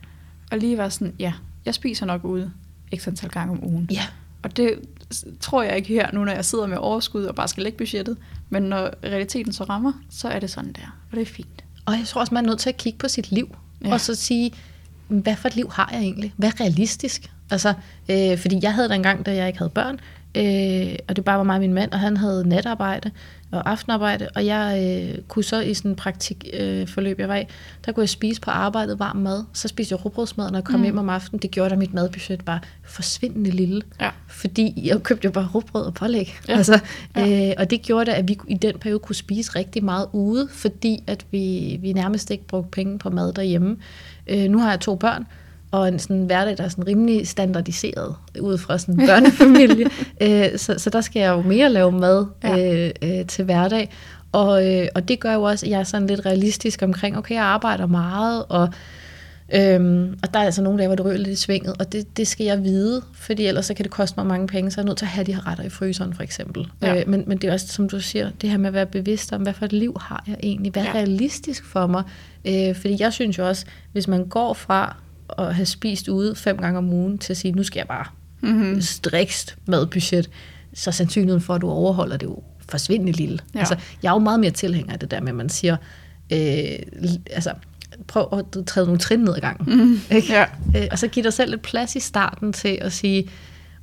Og 0.51 0.57
lige 0.57 0.77
være 0.77 0.91
sådan, 0.91 1.13
ja, 1.19 1.33
jeg 1.65 1.73
spiser 1.73 2.05
nok 2.05 2.25
ude 2.25 2.51
x 2.95 3.07
antal 3.07 3.29
gange 3.29 3.51
om 3.51 3.65
ugen. 3.65 3.87
Ja. 3.91 4.03
Og 4.43 4.57
det 4.57 4.73
tror 5.39 5.63
jeg 5.63 5.77
ikke 5.77 5.87
her, 5.87 6.07
nu 6.13 6.23
når 6.23 6.31
jeg 6.31 6.45
sidder 6.45 6.67
med 6.67 6.77
overskud 6.77 7.23
og 7.23 7.35
bare 7.35 7.47
skal 7.47 7.63
lægge 7.63 7.77
budgettet. 7.77 8.17
Men 8.49 8.63
når 8.63 8.89
realiteten 9.03 9.53
så 9.53 9.63
rammer, 9.63 9.91
så 10.09 10.27
er 10.27 10.39
det 10.39 10.49
sådan 10.49 10.71
der. 10.71 10.97
Og 11.11 11.17
det 11.17 11.21
er 11.21 11.25
fint. 11.25 11.63
Og 11.85 11.93
jeg 11.93 12.07
tror 12.07 12.21
også, 12.21 12.33
man 12.33 12.45
er 12.45 12.49
nødt 12.49 12.59
til 12.59 12.69
at 12.69 12.77
kigge 12.77 12.99
på 12.99 13.07
sit 13.07 13.31
liv. 13.31 13.55
Ja. 13.85 13.93
Og 13.93 14.01
så 14.01 14.15
sige, 14.15 14.51
hvad 15.07 15.35
for 15.35 15.47
et 15.47 15.55
liv 15.55 15.71
har 15.71 15.89
jeg 15.91 16.01
egentlig? 16.01 16.33
Hvad 16.37 16.49
er 16.49 16.61
realistisk? 16.61 17.31
Altså, 17.51 17.73
øh, 18.09 18.37
fordi 18.37 18.59
jeg 18.61 18.73
havde 18.73 18.89
den 18.89 19.03
gang, 19.03 19.25
da 19.25 19.35
jeg 19.35 19.47
ikke 19.47 19.59
havde 19.59 19.69
børn, 19.69 19.99
øh, 20.35 20.95
og 21.07 21.15
det 21.15 21.25
bare 21.25 21.37
var 21.37 21.43
mig 21.43 21.53
og 21.55 21.59
min 21.59 21.73
mand, 21.73 21.91
og 21.91 21.99
han 21.99 22.17
havde 22.17 22.49
natarbejde 22.49 23.11
og 23.51 23.69
aftenarbejde, 23.69 24.27
og 24.35 24.45
jeg 24.45 24.97
øh, 25.13 25.21
kunne 25.27 25.43
så 25.43 25.59
i 25.59 25.73
sådan 25.73 25.91
en 25.91 25.95
praktikforløb, 25.95 27.17
øh, 27.17 27.19
jeg 27.19 27.29
var 27.29 27.35
i, 27.35 27.43
der 27.85 27.91
kunne 27.91 28.01
jeg 28.01 28.09
spise 28.09 28.41
på 28.41 28.51
arbejdet 28.51 28.99
varm 28.99 29.17
mad. 29.17 29.43
Så 29.53 29.67
spiste 29.67 29.93
jeg 29.93 30.05
råbrødsmad, 30.05 30.51
når 30.51 30.57
jeg 30.57 30.63
kom 30.63 30.79
mm. 30.79 30.83
hjem 30.83 30.97
om 30.97 31.09
aftenen. 31.09 31.41
Det 31.41 31.51
gjorde, 31.51 31.71
at 31.71 31.77
mit 31.77 31.93
madbudget 31.93 32.47
var 32.47 32.63
forsvindende 32.83 33.49
lille. 33.49 33.81
Ja. 34.01 34.09
Fordi 34.27 34.73
jeg 34.87 35.03
købte 35.03 35.25
jo 35.25 35.31
bare 35.31 35.49
råbrød 35.55 35.85
og 35.85 35.93
pålæg. 35.93 36.39
Ja. 36.47 36.57
Altså, 36.57 36.79
ja. 37.15 37.49
øh, 37.49 37.53
og 37.57 37.69
det 37.69 37.81
gjorde, 37.81 38.13
at 38.13 38.27
vi 38.27 38.37
i 38.47 38.53
den 38.53 38.79
periode 38.79 38.99
kunne 38.99 39.15
spise 39.15 39.55
rigtig 39.55 39.83
meget 39.83 40.07
ude, 40.13 40.47
fordi 40.51 41.03
at 41.07 41.25
vi, 41.31 41.77
vi 41.81 41.93
nærmest 41.93 42.31
ikke 42.31 42.47
brugte 42.47 42.69
penge 42.71 42.99
på 42.99 43.09
mad 43.09 43.33
derhjemme. 43.33 43.77
Øh, 44.27 44.49
nu 44.49 44.59
har 44.59 44.69
jeg 44.69 44.79
to 44.79 44.95
børn, 44.95 45.25
og 45.71 45.87
en 45.87 45.99
sådan 45.99 46.23
hverdag, 46.23 46.57
der 46.57 46.63
er 46.63 46.69
sådan 46.69 46.87
rimelig 46.87 47.27
standardiseret 47.27 48.15
ud 48.39 48.57
fra 48.57 48.77
sådan 48.77 48.99
en 48.99 49.07
børnefamilie. 49.07 49.85
øh, 50.21 50.57
så, 50.57 50.75
så 50.77 50.89
der 50.89 51.01
skal 51.01 51.19
jeg 51.19 51.29
jo 51.29 51.41
mere 51.41 51.69
lave 51.69 51.91
mad 51.91 52.25
ja. 52.43 52.85
øh, 52.85 52.91
øh, 53.01 53.25
til 53.25 53.45
hverdag. 53.45 53.89
Og, 54.31 54.67
øh, 54.67 54.87
og 54.95 55.07
det 55.07 55.19
gør 55.19 55.33
jo 55.33 55.43
også, 55.43 55.65
at 55.65 55.69
jeg 55.69 55.79
er 55.79 55.83
sådan 55.83 56.07
lidt 56.07 56.25
realistisk 56.25 56.81
omkring, 56.81 57.17
okay, 57.17 57.35
jeg 57.35 57.43
arbejder 57.43 57.85
meget, 57.85 58.45
og, 58.49 58.69
øhm, 59.53 60.19
og 60.23 60.33
der 60.33 60.39
er 60.39 60.43
altså 60.43 60.61
nogle 60.61 60.79
dage, 60.79 60.87
hvor 60.87 60.95
det 60.95 61.05
ryger 61.05 61.17
lidt 61.17 61.29
i 61.29 61.35
svinget, 61.35 61.75
og 61.79 61.91
det, 61.91 62.17
det 62.17 62.27
skal 62.27 62.45
jeg 62.45 62.63
vide, 62.63 63.01
fordi 63.13 63.45
ellers 63.45 63.65
så 63.65 63.73
kan 63.73 63.83
det 63.83 63.91
koste 63.91 64.13
mig 64.17 64.25
mange 64.25 64.47
penge, 64.47 64.71
så 64.71 64.81
jeg 64.81 64.83
er 64.83 64.87
nødt 64.87 64.97
til 64.97 65.05
at 65.05 65.09
have 65.09 65.25
de 65.25 65.33
her 65.33 65.47
retter 65.47 65.63
i 65.63 65.69
fryseren 65.69 66.13
for 66.13 66.23
eksempel. 66.23 66.67
Ja. 66.81 66.99
Øh, 66.99 67.09
men, 67.09 67.23
men 67.27 67.37
det 67.37 67.49
er 67.49 67.53
også, 67.53 67.67
som 67.67 67.89
du 67.89 67.99
siger, 67.99 68.31
det 68.41 68.49
her 68.49 68.57
med 68.57 68.67
at 68.67 68.73
være 68.73 68.85
bevidst 68.85 69.33
om, 69.33 69.41
hvad 69.41 69.53
for 69.53 69.65
et 69.65 69.73
liv 69.73 69.97
har 70.01 70.23
jeg 70.27 70.35
egentlig, 70.43 70.71
hvad 70.71 70.83
er 70.83 70.87
ja. 70.87 70.93
realistisk 70.93 71.65
for 71.65 71.87
mig, 71.87 72.03
øh, 72.45 72.75
fordi 72.75 72.97
jeg 72.99 73.13
synes 73.13 73.37
jo 73.37 73.47
også, 73.47 73.65
hvis 73.91 74.07
man 74.07 74.25
går 74.25 74.53
fra 74.53 74.95
at 75.37 75.55
have 75.55 75.65
spist 75.65 76.07
ude 76.07 76.35
fem 76.35 76.57
gange 76.57 76.77
om 76.77 76.93
ugen, 76.93 77.17
til 77.17 77.33
at 77.33 77.37
sige, 77.37 77.51
nu 77.51 77.63
skal 77.63 77.79
jeg 77.79 77.87
bare 77.87 78.05
mm-hmm. 78.41 78.81
strikst 78.81 79.57
madbudget, 79.65 80.29
så 80.73 80.91
sandsynligheden 80.91 81.41
for, 81.41 81.55
at 81.55 81.61
du 81.61 81.69
overholder 81.69 82.17
det 82.17 82.25
jo 82.25 82.43
forsvindende 82.69 83.11
lille. 83.11 83.39
Ja. 83.53 83.59
Altså, 83.59 83.75
jeg 84.03 84.09
er 84.09 84.13
jo 84.13 84.19
meget 84.19 84.39
mere 84.39 84.51
tilhænger 84.51 84.93
af 84.93 84.99
det 84.99 85.11
der 85.11 85.21
med, 85.21 85.29
at 85.29 85.35
man 85.35 85.49
siger, 85.49 85.77
øh, 86.31 86.79
altså, 87.31 87.53
prøv 88.07 88.27
at 88.57 88.65
træde 88.65 88.85
nogle 88.85 88.99
trin 88.99 89.19
ned 89.19 89.35
ad 89.35 89.41
gangen. 89.41 89.77
Mm, 89.77 89.99
ikke? 90.15 90.33
Ja. 90.33 90.45
Øh, 90.75 90.87
og 90.91 90.99
så 90.99 91.07
giv 91.07 91.23
dig 91.23 91.33
selv 91.33 91.49
lidt 91.49 91.61
plads 91.61 91.95
i 91.95 91.99
starten 91.99 92.53
til 92.53 92.77
at 92.81 92.93
sige, 92.93 93.29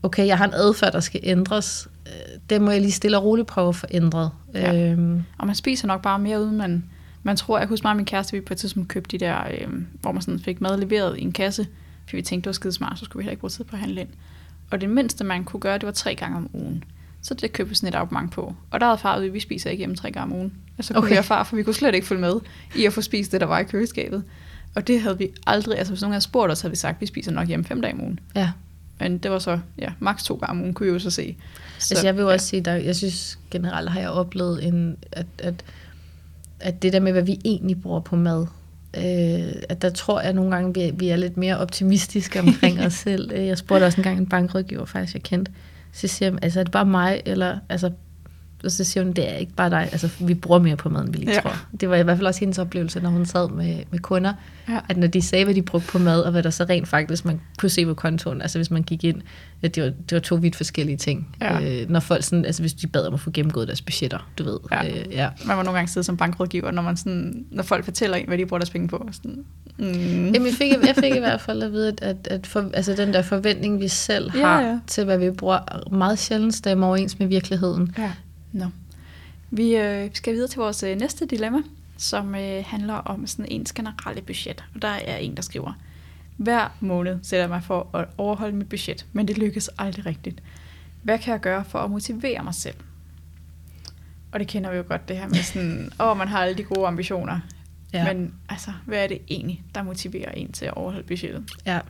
okay, 0.03 0.26
jeg 0.26 0.38
har 0.38 0.45
en 0.45 0.55
adfærd, 0.55 0.93
der 0.93 1.00
skal 1.00 1.21
ændres. 1.23 1.88
Øh, 2.07 2.12
det 2.50 2.61
må 2.62 2.71
jeg 2.71 2.81
lige 2.81 2.93
stille 2.93 3.19
og 3.19 3.25
roligt 3.25 3.49
prøve 3.49 3.69
at 3.69 3.76
få 3.76 3.87
ændret. 3.91 4.31
Ja. 4.55 4.91
Øhm. 4.91 5.23
Og 5.38 5.47
man 5.47 5.55
spiser 5.55 5.87
nok 5.87 6.03
bare 6.03 6.19
mere, 6.19 6.43
uden 6.43 6.57
man, 6.57 6.85
man 7.26 7.37
tror, 7.37 7.59
jeg 7.59 7.68
husker 7.68 7.85
mig 7.85 7.90
og 7.90 7.97
min 7.97 8.04
kæreste, 8.04 8.33
vi 8.33 8.40
på 8.40 8.54
et 8.54 8.59
tidspunkt 8.59 8.88
købte 8.88 9.18
de 9.18 9.25
der, 9.25 9.38
øh, 9.50 9.68
hvor 10.00 10.12
man 10.12 10.23
sådan 10.23 10.40
fik 10.40 10.61
mad 10.61 10.78
leveret 10.78 11.18
i 11.18 11.23
en 11.23 11.33
kasse, 11.33 11.66
fordi 12.04 12.16
vi 12.16 12.23
tænkte, 12.23 12.45
det 12.45 12.47
var 12.47 12.52
skide 12.52 12.73
smart, 12.73 12.99
så 12.99 13.04
skulle 13.04 13.21
vi 13.21 13.23
heller 13.23 13.30
ikke 13.30 13.40
bruge 13.40 13.50
tid 13.50 13.64
på 13.64 13.76
at 13.76 13.80
handle 13.80 14.00
ind. 14.00 14.09
Og 14.71 14.80
det 14.80 14.90
mindste, 14.90 15.25
man 15.25 15.45
kunne 15.45 15.61
gøre, 15.61 15.75
det 15.75 15.87
var 15.87 15.92
tre 15.92 16.14
gange 16.14 16.37
om 16.37 16.50
ugen. 16.52 16.85
Så 17.23 17.35
det 17.35 17.52
købte 17.52 17.75
sådan 17.75 17.88
et 17.88 17.95
abonnement 17.95 18.33
på. 18.33 18.54
Og 18.71 18.80
der 18.80 18.87
havde 18.87 18.99
far 18.99 19.14
at 19.14 19.33
vi 19.33 19.40
spiser 19.40 19.71
ikke 19.71 19.80
hjemme 19.80 19.97
tre 19.97 20.11
gange 20.11 20.35
om 20.35 20.38
ugen. 20.38 20.52
Og 20.78 20.85
så 20.85 20.95
kunne 20.95 21.06
okay. 21.06 21.16
vi 21.16 21.23
far, 21.23 21.45
for 21.45 21.56
vi 21.56 21.62
kunne 21.62 21.75
slet 21.75 21.95
ikke 21.95 22.06
følge 22.06 22.21
med 22.21 22.35
i 22.76 22.87
at 22.87 22.92
få 22.92 23.00
spist 23.00 23.33
det, 23.33 23.40
der 23.40 23.47
var 23.47 23.59
i 23.59 23.64
køleskabet. 23.64 24.25
Og 24.75 24.87
det 24.87 25.00
havde 25.00 25.18
vi 25.18 25.28
aldrig, 25.47 25.78
altså 25.78 25.92
hvis 25.92 26.02
nogen 26.02 26.12
havde 26.12 26.25
spurgt 26.25 26.52
os, 26.52 26.61
havde 26.61 26.73
vi 26.73 26.76
sagt, 26.76 26.95
at 26.95 27.00
vi 27.00 27.06
spiser 27.06 27.33
nok 27.33 27.49
hjemme 27.49 27.64
fem 27.64 27.83
dage 27.83 27.95
om 27.95 28.00
ugen. 28.00 28.21
Ja. 28.37 28.50
Men 29.00 29.18
det 29.18 29.30
var 29.30 29.38
så, 29.38 29.59
ja, 29.78 29.92
maks 29.99 30.25
to 30.25 30.35
gange 30.35 30.50
om 30.50 30.61
ugen, 30.61 30.75
kunne 30.75 30.87
vi 30.87 30.92
jo 30.92 30.99
så 30.99 31.11
se. 31.11 31.37
Så, 31.78 31.95
altså 31.95 32.06
jeg 32.06 32.14
vil 32.14 32.23
jo 32.23 32.28
ja. 32.28 32.35
også 32.35 32.47
sige, 32.47 32.71
at 32.71 32.85
jeg 32.85 32.97
synes 32.97 33.38
generelt 33.50 33.90
har 33.90 34.00
jeg 34.00 34.11
oplevet, 34.11 34.64
en, 34.64 34.97
at, 35.12 35.26
at, 35.38 35.64
at 36.61 36.83
det 36.83 36.93
der 36.93 37.01
med, 37.01 37.13
hvad 37.13 37.23
vi 37.23 37.41
egentlig 37.45 37.83
bruger 37.83 38.01
på 38.01 38.17
mad, 38.17 38.47
øh, 38.97 39.53
at 39.69 39.83
der 39.83 39.91
tror 39.91 40.21
jeg 40.21 40.33
nogle 40.33 40.51
gange, 40.51 40.75
vi, 40.75 40.93
vi 40.95 41.09
er 41.09 41.17
lidt 41.17 41.37
mere 41.37 41.59
optimistiske 41.59 42.41
omkring 42.41 42.81
os 42.81 42.93
selv. 43.05 43.35
Jeg 43.35 43.59
spurgte 43.59 43.85
også 43.85 44.01
engang 44.01 44.19
en 44.19 44.27
bankrådgiver, 44.27 44.85
faktisk 44.85 45.15
jeg 45.15 45.23
kendte, 45.23 45.53
så 45.93 46.09
siger 46.09 46.31
jeg, 46.31 46.39
altså 46.43 46.61
er 46.61 46.65
det 46.65 46.73
bare 46.73 46.87
mig, 46.87 47.23
eller 47.27 47.59
altså 47.69 47.91
og 48.67 48.73
så 48.73 48.85
siger 48.85 49.05
hun, 49.05 49.13
det 49.13 49.33
er 49.33 49.37
ikke 49.37 49.53
bare 49.53 49.71
dig, 49.71 49.89
altså 49.93 50.09
vi 50.21 50.35
bruger 50.35 50.61
mere 50.61 50.77
på 50.77 50.89
maden, 50.89 51.13
vi 51.13 51.19
lige 51.19 51.33
ja. 51.33 51.41
tror. 51.41 51.67
Det 51.81 51.91
var 51.91 51.97
i 51.97 52.03
hvert 52.03 52.17
fald 52.17 52.27
også 52.27 52.41
hendes 52.41 52.59
oplevelse, 52.59 53.01
når 53.01 53.11
hun 53.11 53.27
sad 53.27 53.51
med, 53.51 53.77
med 53.91 53.99
kunder, 53.99 54.33
ja. 54.69 54.79
at 54.89 54.97
når 54.97 55.07
de 55.07 55.23
sagde, 55.23 55.45
hvad 55.45 55.55
de 55.55 55.63
brugte 55.63 55.89
på 55.89 55.99
mad, 55.99 56.21
og 56.21 56.31
hvad 56.31 56.43
der 56.43 56.51
så 56.51 56.65
rent 56.65 56.89
faktisk, 56.89 57.25
man 57.25 57.41
kunne 57.59 57.71
se 57.71 57.87
på 57.87 57.95
kontoen, 57.95 58.43
altså 58.43 58.59
hvis 58.59 58.71
man 58.71 58.83
gik 58.83 59.05
ind, 59.05 59.23
at 59.63 59.75
det 59.75 59.83
var, 59.83 59.89
det 59.89 60.13
var 60.13 60.19
to 60.19 60.35
vidt 60.35 60.57
forskellige 60.57 60.97
ting. 60.97 61.37
Ja. 61.41 61.83
Øh, 61.83 61.91
når 61.91 62.01
folk 62.01 62.25
sådan, 62.25 62.45
altså 62.45 62.63
hvis 62.63 62.73
de 62.73 62.87
bad 62.87 63.07
om 63.07 63.15
at 63.15 63.21
få 63.21 63.31
gennemgået 63.31 63.69
deres 63.69 63.83
budgetter, 63.83 64.29
du 64.39 64.45
ved. 64.45 64.59
Ja. 64.73 64.89
Øh, 64.89 65.05
ja. 65.11 65.29
Man 65.47 65.57
var 65.57 65.63
nogle 65.63 65.79
gange 65.79 65.89
sidde 65.89 66.05
som 66.05 66.17
bankrådgiver, 66.17 66.71
når, 66.71 66.83
man 66.83 66.97
sådan, 66.97 67.45
når 67.51 67.63
folk 67.63 67.85
fortæller 67.85 68.17
en, 68.17 68.29
hvad 68.29 68.39
de 68.39 68.47
bruger 68.47 68.59
deres 68.59 68.71
penge 68.71 68.89
på. 68.89 69.09
Sådan, 69.13 69.45
mm. 69.79 69.87
Jamen, 69.87 70.47
jeg, 70.47 70.55
fik, 70.55 70.73
jeg 70.87 70.95
fik 71.01 71.15
i 71.15 71.19
hvert 71.19 71.41
fald 71.41 71.63
at 71.63 71.73
vide, 71.73 71.89
at, 71.89 72.01
at, 72.03 72.29
at 72.31 72.47
for, 72.47 72.71
altså 72.75 72.95
den 72.95 73.13
der 73.13 73.23
forventning, 73.23 73.81
vi 73.81 73.89
selv 73.89 74.31
har 74.31 74.61
ja, 74.61 74.67
ja. 74.67 74.79
til, 74.87 75.05
hvad 75.05 75.19
vi 75.19 75.31
bruger, 75.31 75.89
meget 75.91 76.19
sjældent 76.19 76.55
stemmer 76.55 76.87
overens 76.87 77.19
med 77.19 77.27
virkeligheden. 77.27 77.95
Ja. 77.99 78.13
No. 78.57 78.67
Vi 79.51 79.77
øh, 79.77 80.11
skal 80.13 80.33
videre 80.33 80.49
til 80.49 80.59
vores 80.59 80.83
øh, 80.83 80.99
næste 80.99 81.27
dilemma, 81.27 81.59
som 81.97 82.35
øh, 82.35 82.65
handler 82.67 82.95
om 82.95 83.27
sådan 83.27 83.47
ens 83.51 83.73
generelle 83.73 84.23
budget. 84.23 84.65
Og 84.75 84.83
der 84.83 84.89
er 84.89 85.17
en, 85.17 85.37
der 85.37 85.43
skriver, 85.43 85.73
hver 86.37 86.77
måned 86.81 87.19
sætter 87.23 87.43
jeg 87.43 87.49
mig 87.49 87.63
for 87.63 87.97
at 87.97 88.09
overholde 88.19 88.57
mit 88.57 88.69
budget, 88.69 89.07
men 89.13 89.29
det 89.29 89.39
lykkes 89.39 89.71
aldrig 89.79 90.07
rigtigt. 90.07 90.43
Hvad 91.03 91.19
kan 91.19 91.33
jeg 91.33 91.41
gøre 91.41 91.65
for 91.65 91.79
at 91.79 91.91
motivere 91.91 92.45
mig 92.45 92.55
selv? 92.55 92.75
Og 94.33 94.41
det 94.41 94.49
kender 94.49 94.71
vi 94.71 94.77
jo 94.77 94.85
godt, 94.89 95.09
det 95.09 95.17
her 95.17 95.29
med 95.29 95.43
sådan, 95.43 95.91
åh, 96.01 96.07
oh, 96.07 96.17
man 96.17 96.29
har 96.29 96.43
alle 96.43 96.59
de 96.59 96.63
gode 96.63 96.87
ambitioner. 96.87 97.41
Ja. 97.93 98.15
Men 98.15 98.35
altså, 98.49 98.71
hvad 98.87 99.05
er 99.05 99.07
det 99.07 99.19
egentlig, 99.29 99.63
der 99.75 99.83
motiverer 99.83 100.31
en 100.31 100.53
til 100.53 100.65
at 100.65 100.75
overholde 100.75 101.07
budgettet? 101.07 101.45
Ja. 101.67 101.81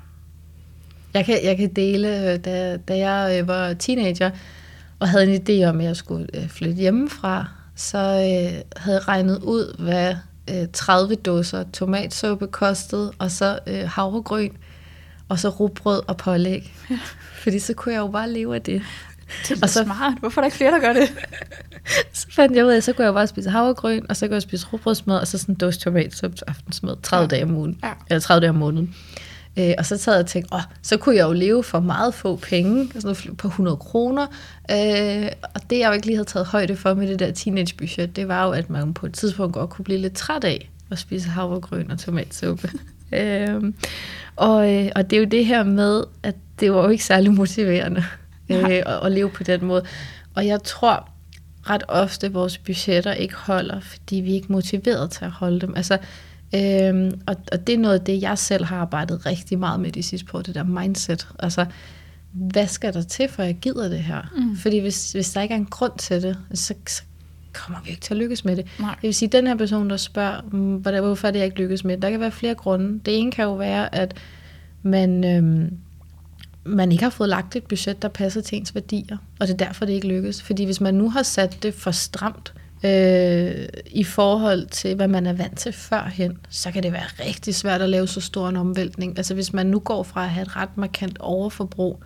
Jeg 1.15 1.25
kan, 1.25 1.45
jeg 1.45 1.57
kan 1.57 1.73
dele, 1.75 2.37
da, 2.37 2.77
da 2.77 2.97
jeg 2.97 3.41
øh, 3.41 3.49
var 3.49 3.75
teenager, 3.75 4.31
og 4.99 5.09
havde 5.09 5.35
en 5.35 5.43
idé 5.43 5.69
om, 5.69 5.81
at 5.81 5.87
jeg 5.87 5.97
skulle 5.97 6.27
øh, 6.35 6.49
flytte 6.49 6.75
hjemmefra, 6.75 7.49
så 7.75 7.99
øh, 7.99 8.61
havde 8.77 8.97
jeg 8.97 9.09
regnet 9.09 9.43
ud, 9.43 9.77
hvad 9.79 10.15
øh, 10.51 10.69
30 10.73 11.15
dåser 11.15 11.65
tomatsuppe 11.73 12.47
kostede, 12.47 13.13
og 13.19 13.31
så 13.31 13.59
øh, 13.67 13.89
havregryn, 13.89 14.53
og 15.29 15.39
så 15.39 15.49
rugbrød 15.49 16.03
og 16.07 16.17
pålæg. 16.17 16.75
Ja. 16.91 16.99
Fordi 17.43 17.59
så 17.59 17.75
kunne 17.75 17.95
jeg 17.95 18.01
jo 18.01 18.07
bare 18.09 18.31
leve 18.31 18.55
af 18.55 18.63
det. 18.63 18.83
Det 19.49 19.51
er 19.51 19.63
og 19.63 19.69
så, 19.69 19.85
smart. 19.85 20.13
Hvorfor 20.21 20.41
er 20.41 20.43
der 20.43 20.47
ikke 20.47 20.57
flere, 20.57 20.71
der 20.71 20.81
gør 20.81 20.93
det? 20.93 21.13
så 22.19 22.27
fandt 22.31 22.57
jeg 22.57 22.65
ud 22.65 22.71
af, 22.71 22.77
at 22.77 22.85
så 22.85 22.93
kunne 22.93 23.05
jeg 23.05 23.15
bare 23.15 23.27
spise 23.27 23.51
havregryn, 23.51 24.07
og 24.09 24.17
så 24.17 24.27
kunne 24.27 24.35
jeg 24.35 24.43
spise 24.43 24.67
rugbrødsmad, 24.73 25.19
og 25.19 25.27
så 25.27 25.39
sådan 25.39 25.55
en 25.55 25.59
dåse 25.59 25.81
tomatsuppe 25.81 26.37
til 26.37 26.45
aftensmad 26.49 26.97
30 27.03 27.23
ja. 27.23 27.27
dage 27.29 27.45
om 27.45 27.57
ugen. 27.57 27.79
Ja. 27.85 27.93
Eller 28.11 28.21
30 28.21 28.41
dage 28.41 28.51
om 28.51 28.57
måneden. 28.57 28.95
Øh, 29.59 29.75
og 29.79 29.87
så 29.87 29.97
sad 29.97 30.13
jeg 30.15 30.23
og 30.23 30.27
tænkte, 30.27 30.55
åh, 30.55 30.61
så 30.83 30.97
kunne 30.97 31.17
jeg 31.17 31.25
jo 31.25 31.33
leve 31.33 31.65
for 31.65 31.81
meget 31.81 32.15
få 32.15 32.37
penge, 32.37 32.91
altså 32.95 33.31
på 33.39 33.49
100 33.49 33.77
kroner. 33.77 34.27
Øh, 34.71 35.29
og 35.55 35.71
det 35.71 35.79
jeg 35.79 35.89
jo 35.89 35.93
ikke 35.93 36.07
lige 36.07 36.17
havde 36.17 36.29
taget 36.29 36.47
højde 36.47 36.77
for 36.77 36.95
med 36.95 37.09
det 37.09 37.19
der 37.19 37.31
teenagebudget, 37.31 38.17
det 38.17 38.29
var 38.29 38.47
jo, 38.47 38.53
at 38.53 38.71
man 38.71 38.95
på 38.95 39.07
et 39.07 39.15
tidspunkt 39.15 39.55
godt 39.55 39.71
kunne 39.71 39.85
blive 39.85 39.99
lidt 39.99 40.15
træt 40.15 40.45
af 40.45 40.71
at 40.91 40.99
spise 40.99 41.29
havregryn 41.29 41.91
og 41.91 41.99
tomatsuppe. 41.99 42.71
øh, 43.13 43.73
og, 44.37 44.75
øh, 44.75 44.91
og 44.97 45.11
det 45.11 45.17
er 45.17 45.21
jo 45.21 45.27
det 45.27 45.47
her 45.47 45.65
med, 45.65 46.05
at 46.23 46.35
det 46.61 46.73
var 46.73 46.83
jo 46.83 46.89
ikke 46.89 47.05
særlig 47.05 47.33
motiverende 47.33 48.05
øh, 48.49 48.71
at, 48.71 49.01
at 49.05 49.13
leve 49.13 49.31
på 49.31 49.43
den 49.43 49.65
måde. 49.65 49.83
Og 50.35 50.47
jeg 50.47 50.63
tror 50.63 51.09
ret 51.71 51.83
ofte, 51.89 52.27
at 52.27 52.35
vores 52.35 52.59
budgetter 52.59 53.13
ikke 53.13 53.35
holder, 53.35 53.81
fordi 53.81 54.17
vi 54.17 54.31
er 54.31 54.35
ikke 54.35 54.53
motiveret 54.53 55.11
til 55.11 55.25
at 55.25 55.31
holde 55.31 55.61
dem. 55.61 55.75
Altså, 55.77 55.99
Øhm, 56.55 57.21
og, 57.27 57.37
og 57.53 57.67
det 57.67 57.75
er 57.75 57.79
noget 57.79 57.99
af 57.99 58.05
det, 58.05 58.23
jeg 58.23 58.39
selv 58.39 58.65
har 58.65 58.77
arbejdet 58.77 59.27
rigtig 59.27 59.59
meget 59.59 59.81
med 59.81 59.93
de 59.93 60.03
sidste 60.03 60.27
på, 60.27 60.43
det 60.43 60.55
der 60.55 60.65
mindset. 60.65 61.29
Altså, 61.39 61.67
hvad 62.33 62.67
skal 62.67 62.95
der 62.95 63.03
til, 63.03 63.29
for 63.29 63.43
jeg 63.43 63.55
gider 63.55 63.89
det 63.89 63.99
her? 63.99 64.23
Mm. 64.37 64.57
Fordi 64.57 64.79
hvis, 64.79 65.13
hvis 65.13 65.33
der 65.33 65.41
ikke 65.41 65.55
er 65.55 65.59
en 65.59 65.67
grund 65.67 65.93
til 65.99 66.23
det, 66.23 66.39
så, 66.55 66.75
så 66.87 67.03
kommer 67.53 67.81
vi 67.85 67.91
ikke 67.91 68.01
til 68.01 68.15
at 68.15 68.19
lykkes 68.19 68.45
med 68.45 68.57
det. 68.57 68.67
Nej. 68.81 68.95
Det 68.95 69.03
vil 69.03 69.15
sige, 69.15 69.29
den 69.29 69.47
her 69.47 69.55
person, 69.55 69.91
der 69.91 69.97
spørger, 69.97 70.41
mm, 70.53 70.77
hvordan, 70.77 71.03
hvorfor 71.03 71.31
det, 71.31 71.39
jeg 71.39 71.47
ikke 71.47 71.59
lykkes 71.59 71.85
med 71.85 71.95
det, 71.95 72.03
der 72.03 72.11
kan 72.11 72.21
være 72.21 72.31
flere 72.31 72.55
grunde. 72.55 73.01
Det 73.07 73.19
ene 73.19 73.33
kan 73.33 73.45
jo 73.45 73.55
være, 73.55 73.95
at 73.95 74.15
man, 74.83 75.25
øhm, 75.25 75.79
man 76.65 76.93
ikke 76.93 77.05
har 77.05 77.11
fået 77.11 77.29
lagt 77.29 77.57
et 77.57 77.65
budget, 77.65 78.03
der 78.03 78.09
passer 78.09 78.41
til 78.41 78.59
ens 78.59 78.75
værdier, 78.75 79.17
og 79.41 79.47
det 79.47 79.53
er 79.53 79.67
derfor, 79.67 79.85
det 79.85 79.93
ikke 79.93 80.09
lykkes. 80.09 80.43
Fordi 80.43 80.65
hvis 80.65 80.81
man 80.81 80.95
nu 80.95 81.11
har 81.11 81.23
sat 81.23 81.59
det 81.63 81.75
for 81.75 81.91
stramt, 81.91 82.55
øh, 82.85 83.69
i 83.87 84.05
forhold 84.05 84.67
til, 84.67 84.95
hvad 84.95 85.09
man 85.09 85.27
er 85.27 85.33
vant 85.33 85.59
til 85.59 85.73
førhen, 85.73 86.39
så 86.49 86.71
kan 86.71 86.83
det 86.83 86.93
være 86.93 87.27
rigtig 87.27 87.55
svært 87.55 87.83
at 87.83 87.89
lave 87.89 88.07
så 88.07 88.21
stor 88.21 88.49
en 88.49 88.57
omvæltning. 88.57 89.19
Altså 89.19 89.35
hvis 89.35 89.53
man 89.53 89.67
nu 89.67 89.79
går 89.79 90.03
fra 90.03 90.25
at 90.25 90.31
have 90.31 90.43
et 90.43 90.57
ret 90.57 90.77
markant 90.77 91.19
overforbrug 91.19 92.03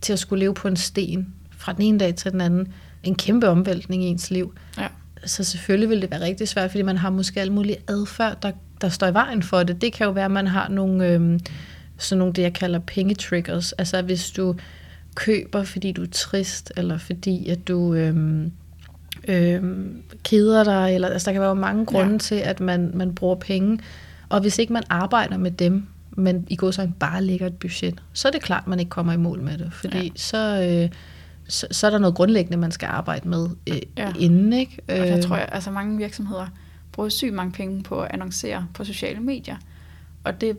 til 0.00 0.12
at 0.12 0.18
skulle 0.18 0.40
leve 0.40 0.54
på 0.54 0.68
en 0.68 0.76
sten 0.76 1.34
fra 1.50 1.72
den 1.72 1.82
ene 1.82 1.98
dag 1.98 2.14
til 2.14 2.32
den 2.32 2.40
anden, 2.40 2.72
en 3.02 3.14
kæmpe 3.14 3.48
omvæltning 3.48 4.04
i 4.04 4.06
ens 4.06 4.30
liv. 4.30 4.54
Ja. 4.78 4.86
Så 5.24 5.44
selvfølgelig 5.44 5.88
vil 5.88 6.02
det 6.02 6.10
være 6.10 6.20
rigtig 6.20 6.48
svært, 6.48 6.70
fordi 6.70 6.82
man 6.82 6.96
har 6.96 7.10
måske 7.10 7.40
alle 7.40 7.52
mulige 7.52 7.76
adfærd, 7.88 8.42
der, 8.42 8.52
der 8.80 8.88
står 8.88 9.06
i 9.06 9.14
vejen 9.14 9.42
for 9.42 9.62
det. 9.62 9.80
Det 9.80 9.92
kan 9.92 10.04
jo 10.04 10.10
være, 10.10 10.24
at 10.24 10.30
man 10.30 10.46
har 10.46 10.68
nogle, 10.68 11.06
øh, 11.06 11.40
sådan 11.98 12.18
nogle 12.18 12.32
det, 12.32 12.42
jeg 12.42 12.52
kalder 12.52 12.78
pengetriggers. 12.78 13.72
Altså 13.72 14.02
hvis 14.02 14.30
du 14.30 14.54
køber, 15.14 15.64
fordi 15.64 15.92
du 15.92 16.02
er 16.02 16.08
trist, 16.12 16.72
eller 16.76 16.98
fordi 16.98 17.48
at 17.48 17.68
du... 17.68 17.94
Øh, 17.94 18.46
øh, 19.28 19.62
keder 20.24 20.64
dig, 20.64 20.94
eller 20.94 21.08
altså, 21.08 21.26
der 21.26 21.32
kan 21.32 21.42
være 21.42 21.56
mange 21.56 21.86
grunde 21.86 22.12
ja. 22.12 22.18
til, 22.18 22.34
at 22.34 22.60
man, 22.60 22.90
man 22.94 23.14
bruger 23.14 23.34
penge. 23.34 23.78
Og 24.28 24.40
hvis 24.40 24.58
ikke 24.58 24.72
man 24.72 24.82
arbejder 24.90 25.36
med 25.36 25.50
dem, 25.50 25.86
men 26.10 26.46
i 26.48 26.56
går 26.56 26.70
så 26.70 26.90
bare 27.00 27.22
lægger 27.22 27.46
et 27.46 27.56
budget, 27.56 28.02
så 28.12 28.28
er 28.28 28.32
det 28.32 28.42
klart, 28.42 28.66
man 28.66 28.78
ikke 28.78 28.90
kommer 28.90 29.12
i 29.12 29.16
mål 29.16 29.42
med 29.42 29.58
det. 29.58 29.72
Fordi 29.72 30.02
ja. 30.02 30.10
så, 30.16 30.68
øh, 30.70 30.90
så, 31.48 31.66
så 31.70 31.86
er 31.86 31.90
der 31.90 31.98
noget 31.98 32.14
grundlæggende, 32.14 32.56
man 32.56 32.72
skal 32.72 32.86
arbejde 32.86 33.28
med 33.28 33.48
øh, 33.66 33.78
ja. 33.96 34.12
inden. 34.18 34.52
Ikke? 34.52 34.78
Og 34.88 34.96
der 34.96 35.16
øh. 35.16 35.22
tror 35.22 35.36
jeg, 35.36 35.48
altså 35.52 35.70
mange 35.70 35.96
virksomheder 35.96 36.46
bruger 36.92 37.08
sygt 37.08 37.34
mange 37.34 37.52
penge 37.52 37.82
på 37.82 38.00
at 38.00 38.10
annoncere 38.10 38.66
på 38.74 38.84
sociale 38.84 39.20
medier. 39.20 39.56
Og 40.24 40.40
det, 40.40 40.58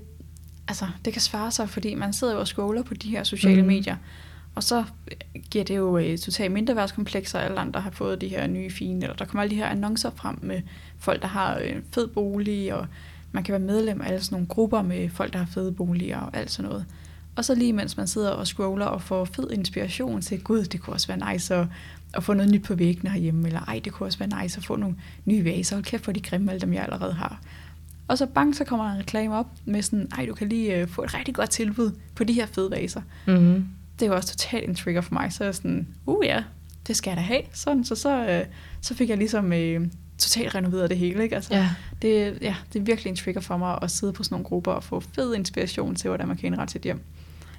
altså, 0.68 0.86
det 1.06 1.14
kan 1.14 1.22
svare 1.22 1.52
sig, 1.52 1.70
fordi 1.70 1.96
man 1.96 2.14
sidder 2.14 2.34
jo 2.34 2.40
og 2.40 2.48
scroller 2.48 2.84
på 2.84 2.94
de 2.94 3.10
her 3.10 3.24
sociale 3.24 3.62
mm. 3.62 3.68
medier. 3.68 3.96
Og 4.56 4.64
så 4.64 4.80
øh, 4.80 5.42
giver 5.52 5.66
det 5.66 5.78
jo 5.78 5.98
totalt 5.98 6.22
totalt 6.22 6.52
mindreværdskomplekser, 6.52 7.40
alle 7.40 7.60
andre 7.60 7.82
har 7.82 7.92
fået 7.92 8.22
de 8.22 8.28
her 8.28 8.48
nye 8.48 8.70
fine, 8.70 9.02
eller 9.02 9.16
der 9.16 9.26
kommer 9.26 9.42
alle 9.42 9.52
de 9.52 9.56
her 9.56 9.68
annoncer 9.68 10.12
frem 10.16 10.40
med 10.42 10.62
folk, 10.98 11.22
der 11.22 11.28
har 11.28 11.58
øh, 11.58 11.72
en 11.72 11.84
fed 11.92 12.08
bolig, 12.08 12.74
og 12.74 12.88
man 13.32 13.44
kan 13.44 13.52
være 13.52 13.60
medlem 13.60 14.02
af 14.02 14.08
alle 14.08 14.24
sådan 14.24 14.36
nogle 14.36 14.48
grupper 14.48 14.82
med 14.82 15.10
folk, 15.10 15.34
der 15.34 15.40
har 15.40 15.46
fede 15.46 15.72
boliger 15.72 16.20
og 16.20 16.38
alt 16.38 16.52
sådan 16.52 16.70
noget. 16.70 16.86
Og 17.36 17.46
så 17.46 17.56
lige 17.56 17.74
mens 17.74 17.98
man 17.98 18.08
sidder 18.08 18.30
og 18.30 18.48
scroller 18.48 18.86
og 18.86 19.02
får 19.02 19.26
fed 19.26 19.52
inspiration 19.52 20.22
til, 20.22 20.44
gud, 20.44 20.64
det 20.64 20.82
kunne 20.82 20.94
også 20.94 21.08
være 21.08 21.34
nice 21.34 21.56
at, 21.56 21.68
at 22.14 22.24
få 22.24 22.34
noget 22.34 22.52
nyt 22.52 22.64
på 22.64 22.76
væggene 22.76 23.10
herhjemme, 23.10 23.48
eller 23.48 23.62
ej, 23.62 23.82
det 23.84 23.94
kunne 23.94 24.08
også 24.08 24.20
være 24.20 24.44
nice 24.44 24.58
at 24.58 24.66
få 24.66 24.76
nogle 24.76 24.96
nye 25.26 25.46
vaser, 25.46 25.76
hold 25.76 25.86
kæft 25.86 26.06
for 26.06 26.12
de 26.12 26.22
grimme, 26.22 26.52
alle 26.52 26.62
dem 26.62 26.74
jeg 26.74 26.84
allerede 26.84 27.14
har. 27.14 27.42
Og 28.08 28.18
så 28.18 28.26
bang, 28.26 28.56
så 28.56 28.64
kommer 28.64 28.86
der 28.86 28.94
en 28.94 29.00
reklame 29.00 29.36
op 29.36 29.48
med 29.66 29.82
sådan, 29.82 30.08
ej, 30.18 30.26
du 30.26 30.34
kan 30.34 30.50
lige 30.50 30.88
få 30.88 31.04
et 31.04 31.14
rigtig 31.14 31.36
godt 31.36 31.50
tilbud 31.50 31.92
på 32.16 32.24
de 32.24 32.34
her 32.34 32.46
fede 32.46 32.72
vaser. 32.72 33.02
Mm-hmm 33.28 33.66
det 34.00 34.10
var 34.10 34.16
også 34.16 34.30
totalt 34.30 34.70
en 34.70 34.76
trigger 34.76 35.02
for 35.02 35.14
mig. 35.14 35.34
Så 35.34 35.44
jeg 35.44 35.56
sådan, 35.56 35.88
uh 36.06 36.26
ja, 36.26 36.44
det 36.88 36.96
skal 36.96 37.12
jeg 37.12 37.18
da 37.18 37.22
have. 37.22 37.42
Sådan, 37.54 37.84
så, 37.84 37.96
så, 37.96 38.26
øh, 38.28 38.46
så 38.82 38.94
fik 38.94 39.10
jeg 39.10 39.18
ligesom 39.18 39.54
øh, 39.54 39.88
totalt 40.18 40.56
renoveret 40.56 40.90
det 40.90 40.98
hele. 40.98 41.24
Ikke? 41.24 41.36
Altså, 41.36 41.54
ja. 41.54 41.70
Det, 42.02 42.38
ja, 42.42 42.56
det 42.74 42.80
er 42.80 42.84
virkelig 42.84 43.10
en 43.10 43.16
trigger 43.16 43.42
for 43.42 43.58
mig 43.58 43.80
at 43.82 43.92
sidde 43.92 44.14
på 44.14 44.24
sådan 44.24 44.34
nogle 44.34 44.46
grupper 44.46 44.72
og 44.72 44.84
få 44.84 45.00
fed 45.00 45.36
inspiration 45.36 45.96
til, 45.96 46.08
hvordan 46.08 46.28
man 46.28 46.38
kan 46.38 46.48
indrette 46.48 46.72
sit 46.72 46.82
hjem. 46.82 47.02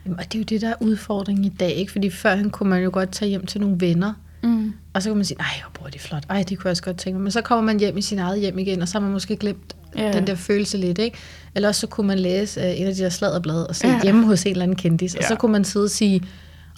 Jamen, 0.05 0.19
og 0.19 0.25
det 0.25 0.35
er 0.35 0.39
jo 0.39 0.45
det, 0.45 0.61
der 0.61 0.69
er 0.69 0.75
udfordringen 0.81 1.45
i 1.45 1.49
dag. 1.49 1.73
Ikke? 1.73 1.93
Fordi 1.93 2.11
førhen 2.11 2.51
kunne 2.51 2.71
man 2.71 2.83
jo 2.83 2.91
godt 2.93 3.13
tage 3.13 3.29
hjem 3.29 3.47
til 3.47 3.61
nogle 3.61 3.81
venner. 3.81 4.15
Mm. 4.43 4.73
Og 4.95 5.03
så 5.03 5.11
kan 5.11 5.17
man 5.17 5.25
sige, 5.25 5.39
nej, 5.39 5.63
hvor 5.79 5.87
er 5.87 5.91
det 5.91 6.01
flot. 6.01 6.25
Ej, 6.31 6.43
det 6.43 6.59
kunne 6.59 6.69
jeg 6.69 6.71
også 6.71 6.83
godt 6.83 6.97
tænke 6.97 7.15
mig. 7.15 7.23
Men 7.23 7.31
så 7.31 7.41
kommer 7.41 7.65
man 7.65 7.79
hjem 7.79 7.97
i 7.97 8.03
sin 8.03 8.19
eget 8.19 8.41
hjem 8.41 8.59
igen, 8.59 8.83
og 8.83 8.89
så 8.89 8.95
har 8.95 9.01
man 9.01 9.13
måske 9.13 9.37
glemt 9.37 9.77
ja. 9.97 10.13
den 10.13 10.27
der 10.27 10.35
følelse 10.35 10.79
lidt, 10.79 10.99
ikke? 10.99 11.19
Eller 11.55 11.69
også 11.69 11.81
så 11.81 11.87
kunne 11.87 12.07
man 12.07 12.19
læse 12.19 12.61
uh, 12.61 12.81
en 12.81 12.87
af 12.87 12.95
de 12.95 13.03
der 13.03 13.09
sladderblade 13.09 13.67
og 13.67 13.77
se 13.77 13.89
ja. 13.89 14.03
hjemme 14.03 14.27
hos 14.27 14.45
en 14.45 14.51
eller 14.51 14.63
anden 14.63 14.77
kendis, 14.77 15.15
ja. 15.15 15.19
og 15.19 15.25
så 15.25 15.35
kunne 15.35 15.53
man 15.53 15.65
sidde 15.65 15.85
og 15.85 15.91
sige, 15.91 16.23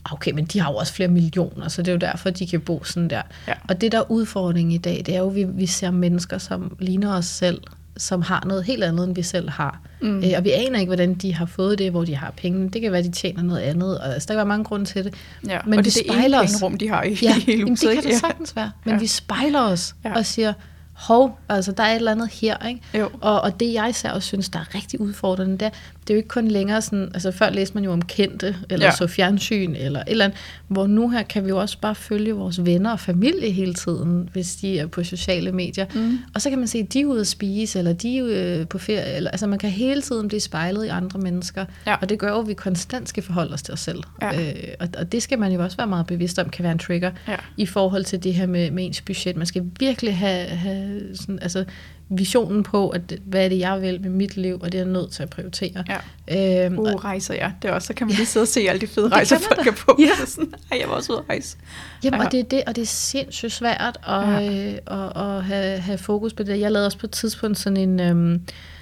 ah, 0.04 0.12
okay, 0.12 0.32
men 0.32 0.44
de 0.44 0.60
har 0.60 0.70
jo 0.70 0.76
også 0.76 0.92
flere 0.92 1.08
millioner, 1.08 1.68
så 1.68 1.82
det 1.82 1.88
er 1.88 1.92
jo 1.92 1.98
derfor, 1.98 2.30
de 2.30 2.46
kan 2.46 2.60
bo 2.60 2.84
sådan 2.84 3.10
der. 3.10 3.22
Ja. 3.48 3.52
Og 3.68 3.80
det 3.80 3.92
der 3.92 3.98
er 3.98 4.10
udfordringen 4.10 4.72
i 4.72 4.78
dag, 4.78 5.02
det 5.06 5.14
er 5.14 5.18
jo, 5.18 5.28
at 5.28 5.34
vi, 5.34 5.44
vi 5.44 5.66
ser 5.66 5.90
mennesker, 5.90 6.38
som 6.38 6.76
ligner 6.80 7.14
os 7.14 7.26
selv, 7.26 7.60
som 7.96 8.22
har 8.22 8.44
noget 8.46 8.64
helt 8.64 8.84
andet, 8.84 9.06
end 9.06 9.14
vi 9.14 9.22
selv 9.22 9.50
har. 9.50 9.80
Mm. 10.00 10.18
Øh, 10.18 10.30
og 10.36 10.44
vi 10.44 10.50
aner 10.50 10.78
ikke, 10.78 10.88
hvordan 10.88 11.14
de 11.14 11.34
har 11.34 11.46
fået 11.46 11.78
det, 11.78 11.90
hvor 11.90 12.04
de 12.04 12.16
har 12.16 12.30
penge. 12.36 12.70
Det 12.70 12.82
kan 12.82 12.92
være, 12.92 13.02
de 13.02 13.10
tjener 13.10 13.42
noget 13.42 13.60
andet, 13.60 13.98
og 13.98 14.14
altså, 14.14 14.26
der 14.26 14.34
kan 14.34 14.36
være 14.36 14.46
mange 14.46 14.64
grunde 14.64 14.84
til 14.86 15.04
det. 15.04 15.14
Ja, 15.48 15.58
men 15.66 15.78
og 15.78 15.84
det, 15.84 15.94
det 15.94 16.04
spejler 16.04 16.40
os. 16.40 16.62
rum, 16.62 16.78
de 16.78 16.88
har 16.88 17.02
i 17.02 17.18
ja, 17.22 17.32
hele 17.32 17.68
huset. 17.68 17.88
det 17.88 18.02
kan 18.02 18.10
det 18.10 18.20
sagtens 18.20 18.56
være. 18.56 18.70
Men 18.84 18.94
ja. 18.94 19.00
vi 19.00 19.06
spejler 19.06 19.60
os 19.60 19.94
ja. 20.04 20.14
og 20.14 20.26
siger, 20.26 20.52
hov, 20.96 21.38
altså 21.48 21.72
der 21.72 21.82
er 21.82 21.90
et 21.90 21.96
eller 21.96 22.12
andet 22.12 22.28
her, 22.28 22.66
ikke? 22.66 22.80
Jo. 22.94 23.10
Og, 23.20 23.40
og 23.40 23.60
det 23.60 23.72
jeg 23.72 23.88
især 23.88 24.10
også 24.10 24.28
synes, 24.28 24.48
der 24.48 24.58
er 24.58 24.74
rigtig 24.74 25.00
udfordrende, 25.00 25.52
det 25.58 25.62
er, 25.62 25.70
det 26.06 26.10
er 26.10 26.14
jo 26.14 26.18
ikke 26.18 26.28
kun 26.28 26.48
længere 26.48 26.82
sådan, 26.82 27.10
altså 27.14 27.30
før 27.30 27.50
læste 27.50 27.74
man 27.74 27.84
jo 27.84 27.92
om 27.92 28.02
kendte, 28.02 28.56
eller 28.70 28.86
ja. 28.86 28.92
så 28.92 29.06
fjernsyn, 29.06 29.74
eller 29.74 30.00
et 30.00 30.04
eller 30.06 30.24
andet, 30.24 30.38
hvor 30.68 30.86
nu 30.86 31.10
her 31.10 31.22
kan 31.22 31.44
vi 31.44 31.48
jo 31.48 31.60
også 31.60 31.78
bare 31.80 31.94
følge 31.94 32.32
vores 32.32 32.64
venner 32.64 32.92
og 32.92 33.00
familie 33.00 33.50
hele 33.50 33.74
tiden, 33.74 34.28
hvis 34.32 34.56
de 34.56 34.78
er 34.78 34.86
på 34.86 35.04
sociale 35.04 35.52
medier. 35.52 35.86
Mm. 35.94 36.18
Og 36.34 36.42
så 36.42 36.50
kan 36.50 36.58
man 36.58 36.68
se, 36.68 36.78
at 36.78 36.92
de 36.92 37.00
er 37.00 37.06
ude 37.06 37.20
at 37.20 37.26
spise, 37.26 37.78
eller 37.78 37.92
de 37.92 38.18
er 38.18 38.60
øh, 38.60 38.66
på 38.68 38.78
ferie, 38.78 39.16
eller, 39.16 39.30
altså 39.30 39.46
man 39.46 39.58
kan 39.58 39.70
hele 39.70 40.02
tiden 40.02 40.28
blive 40.28 40.40
spejlet 40.40 40.84
i 40.84 40.88
andre 40.88 41.20
mennesker, 41.20 41.64
ja. 41.86 41.96
og 42.00 42.08
det 42.08 42.18
gør 42.18 42.28
jo, 42.28 42.40
at 42.40 42.48
vi 42.48 42.54
konstant 42.54 43.08
skal 43.08 43.22
forholde 43.22 43.54
os 43.54 43.62
til 43.62 43.74
os 43.74 43.80
selv. 43.80 44.02
Ja. 44.22 44.40
Øh, 44.40 44.54
og, 44.80 44.88
og 44.98 45.12
det 45.12 45.22
skal 45.22 45.38
man 45.38 45.52
jo 45.52 45.62
også 45.62 45.76
være 45.76 45.86
meget 45.86 46.06
bevidst 46.06 46.38
om, 46.38 46.50
kan 46.50 46.62
være 46.62 46.72
en 46.72 46.78
trigger, 46.78 47.10
ja. 47.28 47.36
i 47.56 47.66
forhold 47.66 48.04
til 48.04 48.24
det 48.24 48.34
her 48.34 48.46
med, 48.46 48.70
med 48.70 48.86
ens 48.86 49.00
budget. 49.00 49.36
Man 49.36 49.46
skal 49.46 49.64
virkelig 49.80 50.16
have, 50.16 50.46
have 50.46 51.00
sådan, 51.14 51.38
altså, 51.42 51.64
visionen 52.08 52.62
på, 52.62 52.88
at 52.88 53.14
hvad 53.24 53.44
er 53.44 53.48
det, 53.48 53.58
jeg 53.58 53.82
vil 53.82 54.00
med 54.00 54.10
mit 54.10 54.36
liv, 54.36 54.58
og 54.60 54.72
det 54.72 54.80
er 54.80 54.84
jeg 54.84 54.92
nødt 54.92 55.10
til 55.10 55.22
at 55.22 55.30
prioritere. 55.30 55.84
Ja. 56.28 56.66
Øhm, 56.66 56.78
uh, 56.78 56.86
rejser, 56.86 57.34
ja. 57.34 57.52
Det 57.62 57.70
er 57.70 57.72
også, 57.72 57.86
så 57.86 57.94
kan 57.94 58.06
man 58.06 58.16
lige 58.16 58.26
sidde 58.26 58.44
og 58.44 58.48
se 58.48 58.60
alle 58.60 58.80
de 58.80 58.86
fede 58.86 59.08
rejser, 59.08 59.38
folk 59.38 59.66
er 59.66 59.72
på. 59.72 59.96
Ja. 59.98 60.24
Sådan, 60.26 60.54
Ej, 60.72 60.78
jeg 60.80 60.88
var 60.88 60.94
også 60.94 61.12
ude 61.12 61.20
at 61.20 61.28
rejse. 61.28 61.56
Jamen, 62.04 62.20
ja. 62.20 62.26
og 62.26 62.32
det 62.32 62.40
er 62.40 62.44
det, 62.44 62.62
og 62.66 62.76
det 62.76 62.82
er 62.82 62.86
sindssygt 62.86 63.52
svært 63.52 63.98
at, 64.08 64.28
ja. 64.28 64.68
øh, 64.68 64.78
at, 64.86 65.22
at 65.22 65.44
have, 65.44 65.78
have 65.78 65.98
fokus 65.98 66.32
på 66.32 66.42
det. 66.42 66.60
Jeg 66.60 66.72
lavede 66.72 66.86
også 66.86 66.98
på 66.98 67.06
et 67.06 67.12
tidspunkt 67.12 67.58
sådan 67.58 67.76
en... 67.76 68.00
Øhm, 68.00 68.40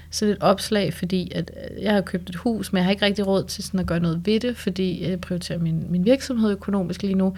sådan 0.09 0.33
et 0.33 0.41
opslag, 0.41 0.93
fordi 0.93 1.31
at 1.35 1.51
øh, 1.71 1.83
jeg 1.83 1.93
har 1.93 2.01
købt 2.01 2.29
et 2.29 2.35
hus, 2.35 2.73
men 2.73 2.77
jeg 2.77 2.85
har 2.85 2.91
ikke 2.91 3.05
rigtig 3.05 3.27
råd 3.27 3.43
til 3.43 3.63
sådan 3.63 3.79
at 3.79 3.85
gøre 3.85 3.99
noget 3.99 4.25
ved 4.25 4.39
det, 4.39 4.57
fordi 4.57 5.09
jeg 5.09 5.21
prioriterer 5.21 5.59
min, 5.59 5.85
min 5.89 6.05
virksomhed 6.05 6.51
økonomisk 6.51 7.01
lige 7.01 7.15
nu. 7.15 7.35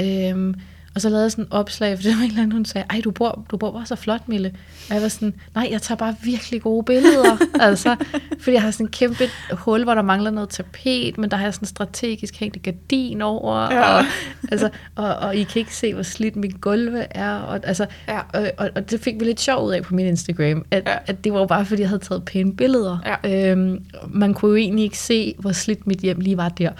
Øhm, 0.00 0.54
og 0.94 1.00
så 1.00 1.08
lavede 1.08 1.22
jeg 1.22 1.30
sådan 1.30 1.44
et 1.44 1.48
opslag, 1.50 1.98
for 1.98 2.02
det 2.02 2.16
var 2.16 2.22
en 2.22 2.28
eller 2.28 2.42
anden, 2.42 2.52
hun 2.52 2.64
sagde, 2.64 2.86
ej, 2.90 3.00
du 3.04 3.10
bor, 3.10 3.46
du 3.50 3.56
bor 3.56 3.72
bare 3.72 3.86
så 3.86 3.96
flot, 3.96 4.28
Mille. 4.28 4.52
Og 4.88 4.94
jeg 4.94 5.02
var 5.02 5.08
sådan, 5.08 5.34
nej, 5.54 5.68
jeg 5.70 5.82
tager 5.82 5.96
bare 5.96 6.14
virkelig 6.22 6.62
gode 6.62 6.84
billeder. 6.84 7.36
altså, 7.68 7.96
fordi 8.40 8.52
jeg 8.52 8.62
har 8.62 8.70
sådan 8.70 8.86
en 8.86 8.90
kæmpe 8.90 9.24
hul, 9.52 9.84
hvor 9.84 9.94
der 9.94 10.02
mangler 10.02 10.30
noget 10.30 10.48
tapet, 10.48 11.18
men 11.18 11.30
der 11.30 11.36
har 11.36 11.44
jeg 11.44 11.54
sådan 11.54 11.66
strategisk 11.66 12.36
hængt 12.36 12.62
gardin 12.62 13.22
over. 13.22 13.74
Ja. 13.74 13.98
Og, 13.98 14.04
altså, 14.52 14.68
og, 14.96 15.16
og, 15.16 15.36
I 15.36 15.42
kan 15.42 15.60
ikke 15.60 15.76
se, 15.76 15.94
hvor 15.94 16.02
slidt 16.02 16.36
mit 16.36 16.60
gulve 16.60 17.06
er. 17.10 17.34
Og, 17.34 17.60
altså, 17.62 17.86
ja. 18.08 18.18
og, 18.34 18.50
og, 18.58 18.70
og, 18.76 18.90
det 18.90 19.00
fik 19.00 19.14
vi 19.20 19.24
lidt 19.24 19.40
sjov 19.40 19.66
ud 19.66 19.72
af 19.72 19.82
på 19.82 19.94
min 19.94 20.06
Instagram, 20.06 20.64
at, 20.70 20.82
ja. 20.86 20.96
at 21.06 21.24
det 21.24 21.32
var 21.32 21.46
bare, 21.46 21.64
fordi 21.66 21.82
jeg 21.82 21.88
havde 21.88 22.02
taget 22.02 22.24
pæne 22.24 22.56
billeder. 22.56 23.16
Ja. 23.24 23.50
Øhm, 23.50 23.84
man 24.08 24.34
kunne 24.34 24.50
jo 24.50 24.56
egentlig 24.56 24.84
ikke 24.84 24.98
se, 24.98 25.34
hvor 25.38 25.52
slidt 25.52 25.86
mit 25.86 25.98
hjem 25.98 26.20
lige 26.20 26.36
var 26.36 26.48
der. 26.48 26.70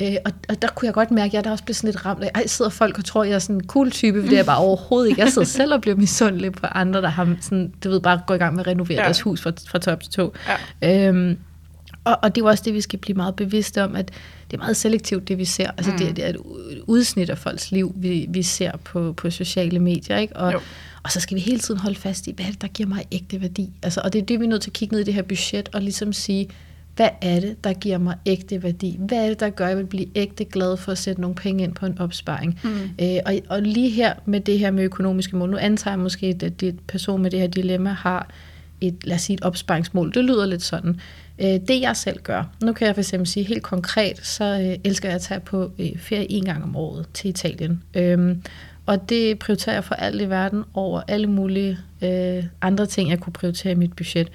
Øh, 0.00 0.16
og, 0.24 0.32
og 0.48 0.62
der 0.62 0.68
kunne 0.68 0.86
jeg 0.86 0.94
godt 0.94 1.10
mærke, 1.10 1.28
at 1.28 1.34
jeg 1.34 1.44
der 1.44 1.50
også 1.50 1.64
blev 1.64 1.74
sådan 1.74 1.88
lidt 1.88 2.06
ramt 2.06 2.24
af, 2.24 2.30
ej, 2.34 2.46
sidder 2.46 2.70
folk 2.70 2.98
og 2.98 3.04
tror, 3.04 3.24
jeg 3.24 3.34
er 3.34 3.38
sådan 3.38 3.56
en 3.56 3.66
cool 3.66 3.90
type, 3.90 4.22
for 4.22 4.28
det 4.28 4.38
er 4.38 4.44
bare 4.44 4.58
overhovedet 4.58 5.08
ikke. 5.08 5.20
Jeg 5.20 5.32
sidder 5.32 5.48
selv 5.58 5.74
og 5.74 5.80
bliver 5.80 5.96
misundelig 5.96 6.52
på 6.52 6.66
andre, 6.66 7.02
der 7.02 7.08
har 7.08 7.36
sådan, 7.40 7.72
du 7.84 7.90
ved, 7.90 8.00
bare 8.00 8.20
går 8.26 8.34
i 8.34 8.38
gang 8.38 8.54
med 8.54 8.60
at 8.60 8.66
renovere 8.66 8.98
ja. 8.98 9.04
deres 9.04 9.20
hus 9.20 9.42
fra, 9.42 9.52
fra 9.68 9.78
top 9.78 10.02
til 10.02 10.12
to. 10.12 10.34
Ja. 10.82 11.08
Øhm, 11.08 11.38
og, 12.04 12.18
og 12.22 12.34
det 12.34 12.42
er 12.42 12.46
også 12.46 12.62
det, 12.66 12.74
vi 12.74 12.80
skal 12.80 12.98
blive 12.98 13.16
meget 13.16 13.36
bevidste 13.36 13.84
om, 13.84 13.96
at 13.96 14.10
det 14.50 14.56
er 14.56 14.58
meget 14.58 14.76
selektivt, 14.76 15.28
det 15.28 15.38
vi 15.38 15.44
ser. 15.44 15.70
Altså 15.70 15.92
mm. 15.92 15.98
det, 15.98 16.16
det 16.16 16.24
er 16.24 16.28
et 16.28 16.36
udsnit 16.86 17.30
af 17.30 17.38
folks 17.38 17.70
liv, 17.70 17.92
vi, 17.96 18.26
vi 18.28 18.42
ser 18.42 18.72
på, 18.84 19.12
på 19.12 19.30
sociale 19.30 19.78
medier, 19.78 20.18
ikke? 20.18 20.36
Og, 20.36 20.62
og 21.02 21.12
så 21.12 21.20
skal 21.20 21.34
vi 21.34 21.40
hele 21.40 21.58
tiden 21.58 21.80
holde 21.80 21.96
fast 21.96 22.26
i, 22.26 22.32
hvad 22.36 22.44
er 22.44 22.50
det, 22.50 22.62
der 22.62 22.68
giver 22.68 22.88
mig 22.88 23.04
ægte 23.12 23.40
værdi? 23.40 23.70
Altså, 23.82 24.00
og 24.04 24.12
det 24.12 24.22
er 24.22 24.26
det, 24.26 24.40
vi 24.40 24.44
er 24.44 24.48
nødt 24.48 24.62
til 24.62 24.70
at 24.70 24.74
kigge 24.74 24.94
ned 24.94 25.00
i 25.00 25.04
det 25.04 25.14
her 25.14 25.22
budget, 25.22 25.68
og 25.72 25.82
ligesom 25.82 26.12
sige, 26.12 26.48
hvad 26.96 27.08
er 27.22 27.40
det, 27.40 27.64
der 27.64 27.72
giver 27.72 27.98
mig 27.98 28.16
ægte 28.26 28.62
værdi? 28.62 28.96
Hvad 28.98 29.24
er 29.24 29.28
det, 29.28 29.40
der 29.40 29.50
gør, 29.50 29.64
at 29.64 29.68
jeg 29.68 29.78
vil 29.78 29.86
blive 29.86 30.06
ægte 30.14 30.44
glad 30.44 30.76
for 30.76 30.92
at 30.92 30.98
sætte 30.98 31.20
nogle 31.20 31.34
penge 31.34 31.64
ind 31.64 31.74
på 31.74 31.86
en 31.86 31.98
opsparing? 31.98 32.60
Mm. 32.64 32.70
Øh, 33.00 33.18
og, 33.26 33.34
og 33.48 33.62
lige 33.62 33.90
her 33.90 34.14
med 34.24 34.40
det 34.40 34.58
her 34.58 34.70
med 34.70 34.84
økonomiske 34.84 35.36
mål, 35.36 35.50
nu 35.50 35.56
antager 35.56 35.92
jeg 35.92 36.00
måske, 36.00 36.26
at 36.42 36.60
det 36.60 36.80
person 36.88 37.22
med 37.22 37.30
det 37.30 37.40
her 37.40 37.46
dilemma 37.46 37.90
har 37.90 38.28
et, 38.80 38.96
lad 39.04 39.16
os 39.16 39.22
sige, 39.22 39.34
et 39.34 39.42
opsparingsmål. 39.42 40.14
Det 40.14 40.24
lyder 40.24 40.46
lidt 40.46 40.62
sådan. 40.62 41.00
Øh, 41.38 41.60
det 41.68 41.80
jeg 41.80 41.96
selv 41.96 42.22
gør, 42.22 42.44
nu 42.62 42.72
kan 42.72 42.86
jeg 42.86 42.94
for 42.94 43.00
eksempel 43.00 43.26
sige 43.26 43.44
helt 43.44 43.62
konkret, 43.62 44.26
så 44.26 44.44
øh, 44.44 44.78
elsker 44.84 45.08
jeg 45.08 45.16
at 45.16 45.22
tage 45.22 45.40
på 45.40 45.70
øh, 45.78 45.98
ferie 45.98 46.32
en 46.32 46.44
gang 46.44 46.62
om 46.62 46.76
året 46.76 47.06
til 47.14 47.30
Italien. 47.30 47.82
Øh, 47.94 48.36
og 48.86 49.08
det 49.08 49.38
prioriterer 49.38 49.76
jeg 49.76 49.84
for 49.84 49.94
alt 49.94 50.22
i 50.22 50.28
verden 50.28 50.64
over 50.74 51.02
alle 51.08 51.26
mulige 51.26 51.78
øh, 52.02 52.44
andre 52.62 52.86
ting, 52.86 53.10
jeg 53.10 53.20
kunne 53.20 53.32
prioritere 53.32 53.72
i 53.72 53.76
mit 53.76 53.96
budget. 53.96 54.28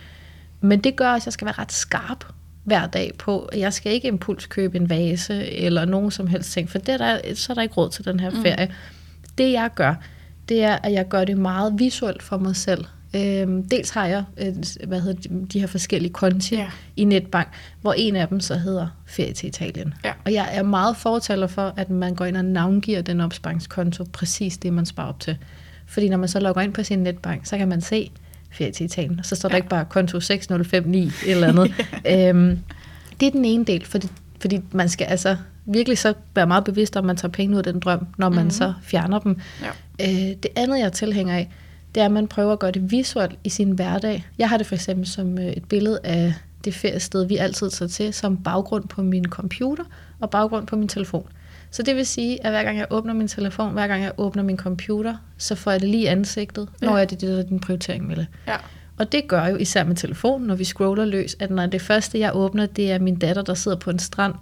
Men 0.61 0.79
det 0.79 0.95
gør 0.95 1.11
også, 1.11 1.23
at 1.23 1.25
jeg 1.25 1.33
skal 1.33 1.45
være 1.45 1.55
ret 1.57 1.71
skarp 1.71 2.25
hver 2.67 2.87
dag 2.87 3.11
på, 3.17 3.49
jeg 3.55 3.73
skal 3.73 3.91
ikke 3.91 4.07
impulskøbe 4.07 4.77
en 4.77 4.89
vase 4.89 5.51
eller 5.51 5.85
nogen 5.85 6.11
som 6.11 6.27
helst 6.27 6.51
ting, 6.51 6.69
for 6.69 6.77
det 6.77 6.89
er 6.89 6.97
der, 6.97 7.35
så 7.35 7.53
er 7.53 7.53
der 7.53 7.61
ikke 7.61 7.75
råd 7.75 7.89
til 7.89 8.05
den 8.05 8.19
her 8.19 8.29
mm. 8.29 8.41
ferie. 8.41 8.65
Mm. 8.65 8.71
Det 9.37 9.51
jeg 9.51 9.69
gør, 9.75 9.95
det 10.49 10.63
er, 10.63 10.77
at 10.83 10.93
jeg 10.93 11.07
gør 11.07 11.25
det 11.25 11.37
meget 11.37 11.73
visuelt 11.79 12.23
for 12.23 12.37
mig 12.37 12.55
selv. 12.55 12.85
Øhm, 13.15 13.69
dels 13.69 13.89
har 13.89 14.05
jeg 14.05 14.23
øh, 14.37 14.53
hvad 14.87 15.01
hedder 15.01 15.21
de, 15.21 15.45
de 15.53 15.59
her 15.59 15.67
forskellige 15.67 16.13
konti 16.13 16.55
ja. 16.55 16.69
i 16.95 17.03
netbank, 17.03 17.47
hvor 17.81 17.93
en 17.93 18.15
af 18.15 18.27
dem 18.27 18.39
så 18.39 18.55
hedder 18.55 18.87
Ferie 19.05 19.33
til 19.33 19.49
Italien. 19.49 19.93
Ja. 20.05 20.13
Og 20.25 20.33
jeg 20.33 20.49
er 20.51 20.63
meget 20.63 20.97
fortaler 20.97 21.47
for, 21.47 21.73
at 21.77 21.89
man 21.89 22.15
går 22.15 22.25
ind 22.25 22.37
og 22.37 22.45
navngiver 22.45 23.01
den 23.01 23.21
opsparingskonto 23.21 24.03
præcis 24.13 24.57
det, 24.57 24.73
man 24.73 24.85
sparer 24.85 25.09
op 25.09 25.19
til. 25.19 25.37
Fordi 25.85 26.09
når 26.09 26.17
man 26.17 26.29
så 26.29 26.39
logger 26.39 26.61
ind 26.61 26.73
på 26.73 26.83
sin 26.83 26.99
netbank, 26.99 27.45
så 27.45 27.57
kan 27.57 27.67
man 27.67 27.81
se, 27.81 28.11
ferie 28.57 28.71
til 28.71 28.85
Italien. 28.85 29.19
Så 29.23 29.35
står 29.35 29.49
ja. 29.49 29.51
der 29.51 29.55
ikke 29.55 29.69
bare 29.69 29.85
konto 29.85 30.19
6059 30.19 31.23
eller 31.27 31.47
andet. 31.47 31.73
øhm, 32.13 32.59
det 33.19 33.27
er 33.27 33.31
den 33.31 33.45
ene 33.45 33.65
del, 33.65 33.85
fordi, 33.85 34.07
fordi 34.41 34.59
man 34.71 34.89
skal 34.89 35.05
altså 35.05 35.37
virkelig 35.65 35.97
så 35.97 36.13
være 36.35 36.47
meget 36.47 36.63
bevidst 36.63 36.95
om, 36.95 37.05
at 37.05 37.07
man 37.07 37.17
tager 37.17 37.31
penge 37.31 37.53
ud 37.53 37.57
af 37.57 37.63
den 37.63 37.79
drøm, 37.79 38.07
når 38.17 38.29
man 38.29 38.37
mm-hmm. 38.37 38.49
så 38.49 38.73
fjerner 38.81 39.19
dem. 39.19 39.39
Ja. 39.61 39.69
Øh, 40.01 40.35
det 40.43 40.47
andet, 40.55 40.79
jeg 40.79 40.85
er 40.85 40.89
tilhænger 40.89 41.35
af, 41.35 41.49
det 41.95 42.01
er, 42.01 42.05
at 42.05 42.11
man 42.11 42.27
prøver 42.27 42.53
at 42.53 42.59
gøre 42.59 42.71
det 42.71 42.91
visuelt 42.91 43.39
i 43.43 43.49
sin 43.49 43.71
hverdag. 43.71 44.25
Jeg 44.37 44.49
har 44.49 44.57
det 44.57 44.67
for 44.67 44.75
eksempel 44.75 45.07
som 45.07 45.37
øh, 45.39 45.45
et 45.45 45.65
billede 45.65 45.99
af 46.03 46.33
det 46.65 46.73
feriested, 46.73 47.25
vi 47.25 47.37
altid 47.37 47.69
tager 47.69 47.89
til, 47.89 48.13
som 48.13 48.37
baggrund 48.37 48.87
på 48.87 49.01
min 49.01 49.25
computer 49.25 49.83
og 50.19 50.29
baggrund 50.29 50.67
på 50.67 50.75
min 50.75 50.87
telefon. 50.87 51.27
Så 51.71 51.83
det 51.83 51.95
vil 51.95 52.05
sige, 52.05 52.45
at 52.45 52.51
hver 52.51 52.63
gang 52.63 52.77
jeg 52.77 52.87
åbner 52.89 53.13
min 53.13 53.27
telefon, 53.27 53.73
hver 53.73 53.87
gang 53.87 54.03
jeg 54.03 54.11
åbner 54.17 54.43
min 54.43 54.57
computer, 54.57 55.15
så 55.37 55.55
får 55.55 55.71
jeg 55.71 55.81
det 55.81 55.89
lige 55.89 56.03
i 56.03 56.05
ansigtet, 56.05 56.69
ja. 56.81 56.85
når 56.85 56.97
jeg 56.97 57.09
det, 57.09 57.21
det 57.21 57.29
der 57.29 57.39
er 57.39 57.43
din 57.43 57.59
prioritering, 57.59 58.07
Mille. 58.07 58.27
Ja. 58.47 58.55
Og 58.97 59.11
det 59.11 59.27
gør 59.27 59.45
jo 59.45 59.55
især 59.55 59.83
med 59.83 59.95
telefonen, 59.95 60.47
når 60.47 60.55
vi 60.55 60.63
scroller 60.63 61.05
løs, 61.05 61.35
at 61.39 61.49
når 61.49 61.65
det 61.65 61.81
første, 61.81 62.19
jeg 62.19 62.31
åbner, 62.35 62.65
det 62.65 62.91
er 62.91 62.99
min 62.99 63.19
datter, 63.19 63.41
der 63.41 63.53
sidder 63.53 63.77
på 63.77 63.89
en 63.89 63.99
strand 63.99 64.33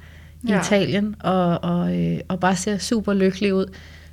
i 0.44 0.48
ja. 0.48 0.62
Italien, 0.62 1.16
og, 1.20 1.64
og, 1.64 1.98
øh, 2.02 2.20
og 2.28 2.40
bare 2.40 2.56
ser 2.56 2.78
super 2.78 3.14
lykkelig 3.14 3.54
ud, 3.54 3.66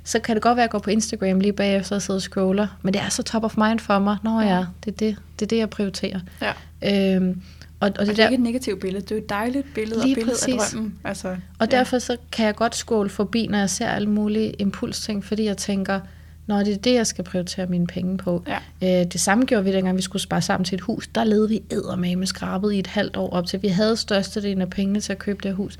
så 0.03 0.19
kan 0.19 0.35
det 0.35 0.43
godt 0.43 0.55
være, 0.55 0.63
at 0.63 0.67
jeg 0.67 0.71
går 0.71 0.79
på 0.79 0.89
Instagram 0.89 1.39
lige 1.39 1.53
bagefter 1.53 1.95
og 1.95 2.01
sidder 2.01 2.17
og 2.17 2.21
scroller, 2.21 2.67
men 2.81 2.93
det 2.93 3.01
er 3.01 3.09
så 3.09 3.23
top 3.23 3.43
of 3.43 3.57
mind 3.57 3.79
for 3.79 3.99
mig. 3.99 4.17
Nå 4.23 4.39
ja, 4.39 4.47
ja 4.47 4.65
det, 4.85 4.91
er 4.91 4.97
det, 4.97 5.17
det 5.39 5.45
er 5.45 5.49
det, 5.49 5.57
jeg 5.57 5.69
prioriterer. 5.69 6.19
Ja. 6.41 7.15
Øhm, 7.15 7.41
og, 7.83 7.89
og, 7.89 7.93
det, 7.93 7.99
og 7.99 8.05
det 8.05 8.11
er 8.11 8.15
der, 8.15 8.29
ikke 8.29 8.35
et 8.35 8.43
negativt 8.43 8.79
billede, 8.79 9.03
det 9.03 9.11
er 9.11 9.21
et 9.21 9.29
dejligt 9.29 9.67
billede 9.75 10.01
og 10.01 10.03
billede 10.03 10.29
præcis. 10.31 10.53
af 10.53 10.59
drømmen. 10.71 10.99
Altså, 11.03 11.27
og 11.59 11.67
ja. 11.71 11.77
derfor 11.77 11.99
så 11.99 12.17
kan 12.31 12.45
jeg 12.45 12.55
godt 12.55 12.75
skåle 12.75 13.09
forbi, 13.09 13.47
når 13.47 13.57
jeg 13.57 13.69
ser 13.69 13.87
alle 13.87 14.09
mulige 14.09 14.53
impulsting, 14.59 15.25
fordi 15.25 15.43
jeg 15.43 15.57
tænker, 15.57 15.99
når 16.47 16.57
det 16.57 16.73
er 16.73 16.77
det, 16.77 16.93
jeg 16.93 17.07
skal 17.07 17.23
prioritere 17.23 17.65
mine 17.65 17.87
penge 17.87 18.17
på. 18.17 18.43
Ja. 18.47 19.01
Øh, 19.01 19.05
det 19.11 19.21
samme 19.21 19.45
gjorde 19.45 19.63
vi, 19.63 19.71
dengang 19.71 19.97
vi 19.97 20.01
skulle 20.01 20.21
spare 20.21 20.41
sammen 20.41 20.65
til 20.65 20.75
et 20.75 20.81
hus. 20.81 21.07
Der 21.07 21.23
levede 21.23 21.49
vi 21.49 22.15
med 22.15 22.27
skrabet 22.27 22.73
i 22.73 22.79
et 22.79 22.87
halvt 22.87 23.17
år 23.17 23.29
op 23.29 23.47
til. 23.47 23.61
Vi 23.61 23.67
havde 23.67 23.97
størstedelen 23.97 24.61
af 24.61 24.69
pengene 24.69 24.99
til 24.99 25.11
at 25.11 25.19
købe 25.19 25.39
det 25.43 25.55
hus, 25.55 25.77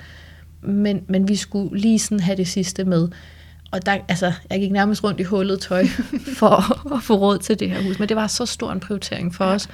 men, 0.61 1.03
men 1.07 1.27
vi 1.27 1.35
skulle 1.35 1.79
lige 1.79 1.99
sådan 1.99 2.19
have 2.19 2.37
det 2.37 2.47
sidste 2.47 2.83
med. 2.83 3.07
Og 3.71 3.85
der, 3.85 3.97
altså, 4.07 4.33
jeg 4.49 4.59
gik 4.59 4.71
nærmest 4.71 5.03
rundt 5.03 5.19
i 5.19 5.23
hullet 5.23 5.59
tøj 5.59 5.85
for 6.39 6.93
at 6.95 7.03
få 7.03 7.15
råd 7.15 7.37
til 7.37 7.59
det 7.59 7.69
her 7.69 7.83
hus. 7.83 7.99
Men 7.99 8.09
det 8.09 8.17
var 8.17 8.27
så 8.27 8.45
stor 8.45 8.71
en 8.71 8.79
prioritering 8.79 9.35
for 9.35 9.45
ja. 9.45 9.53
os 9.53 9.69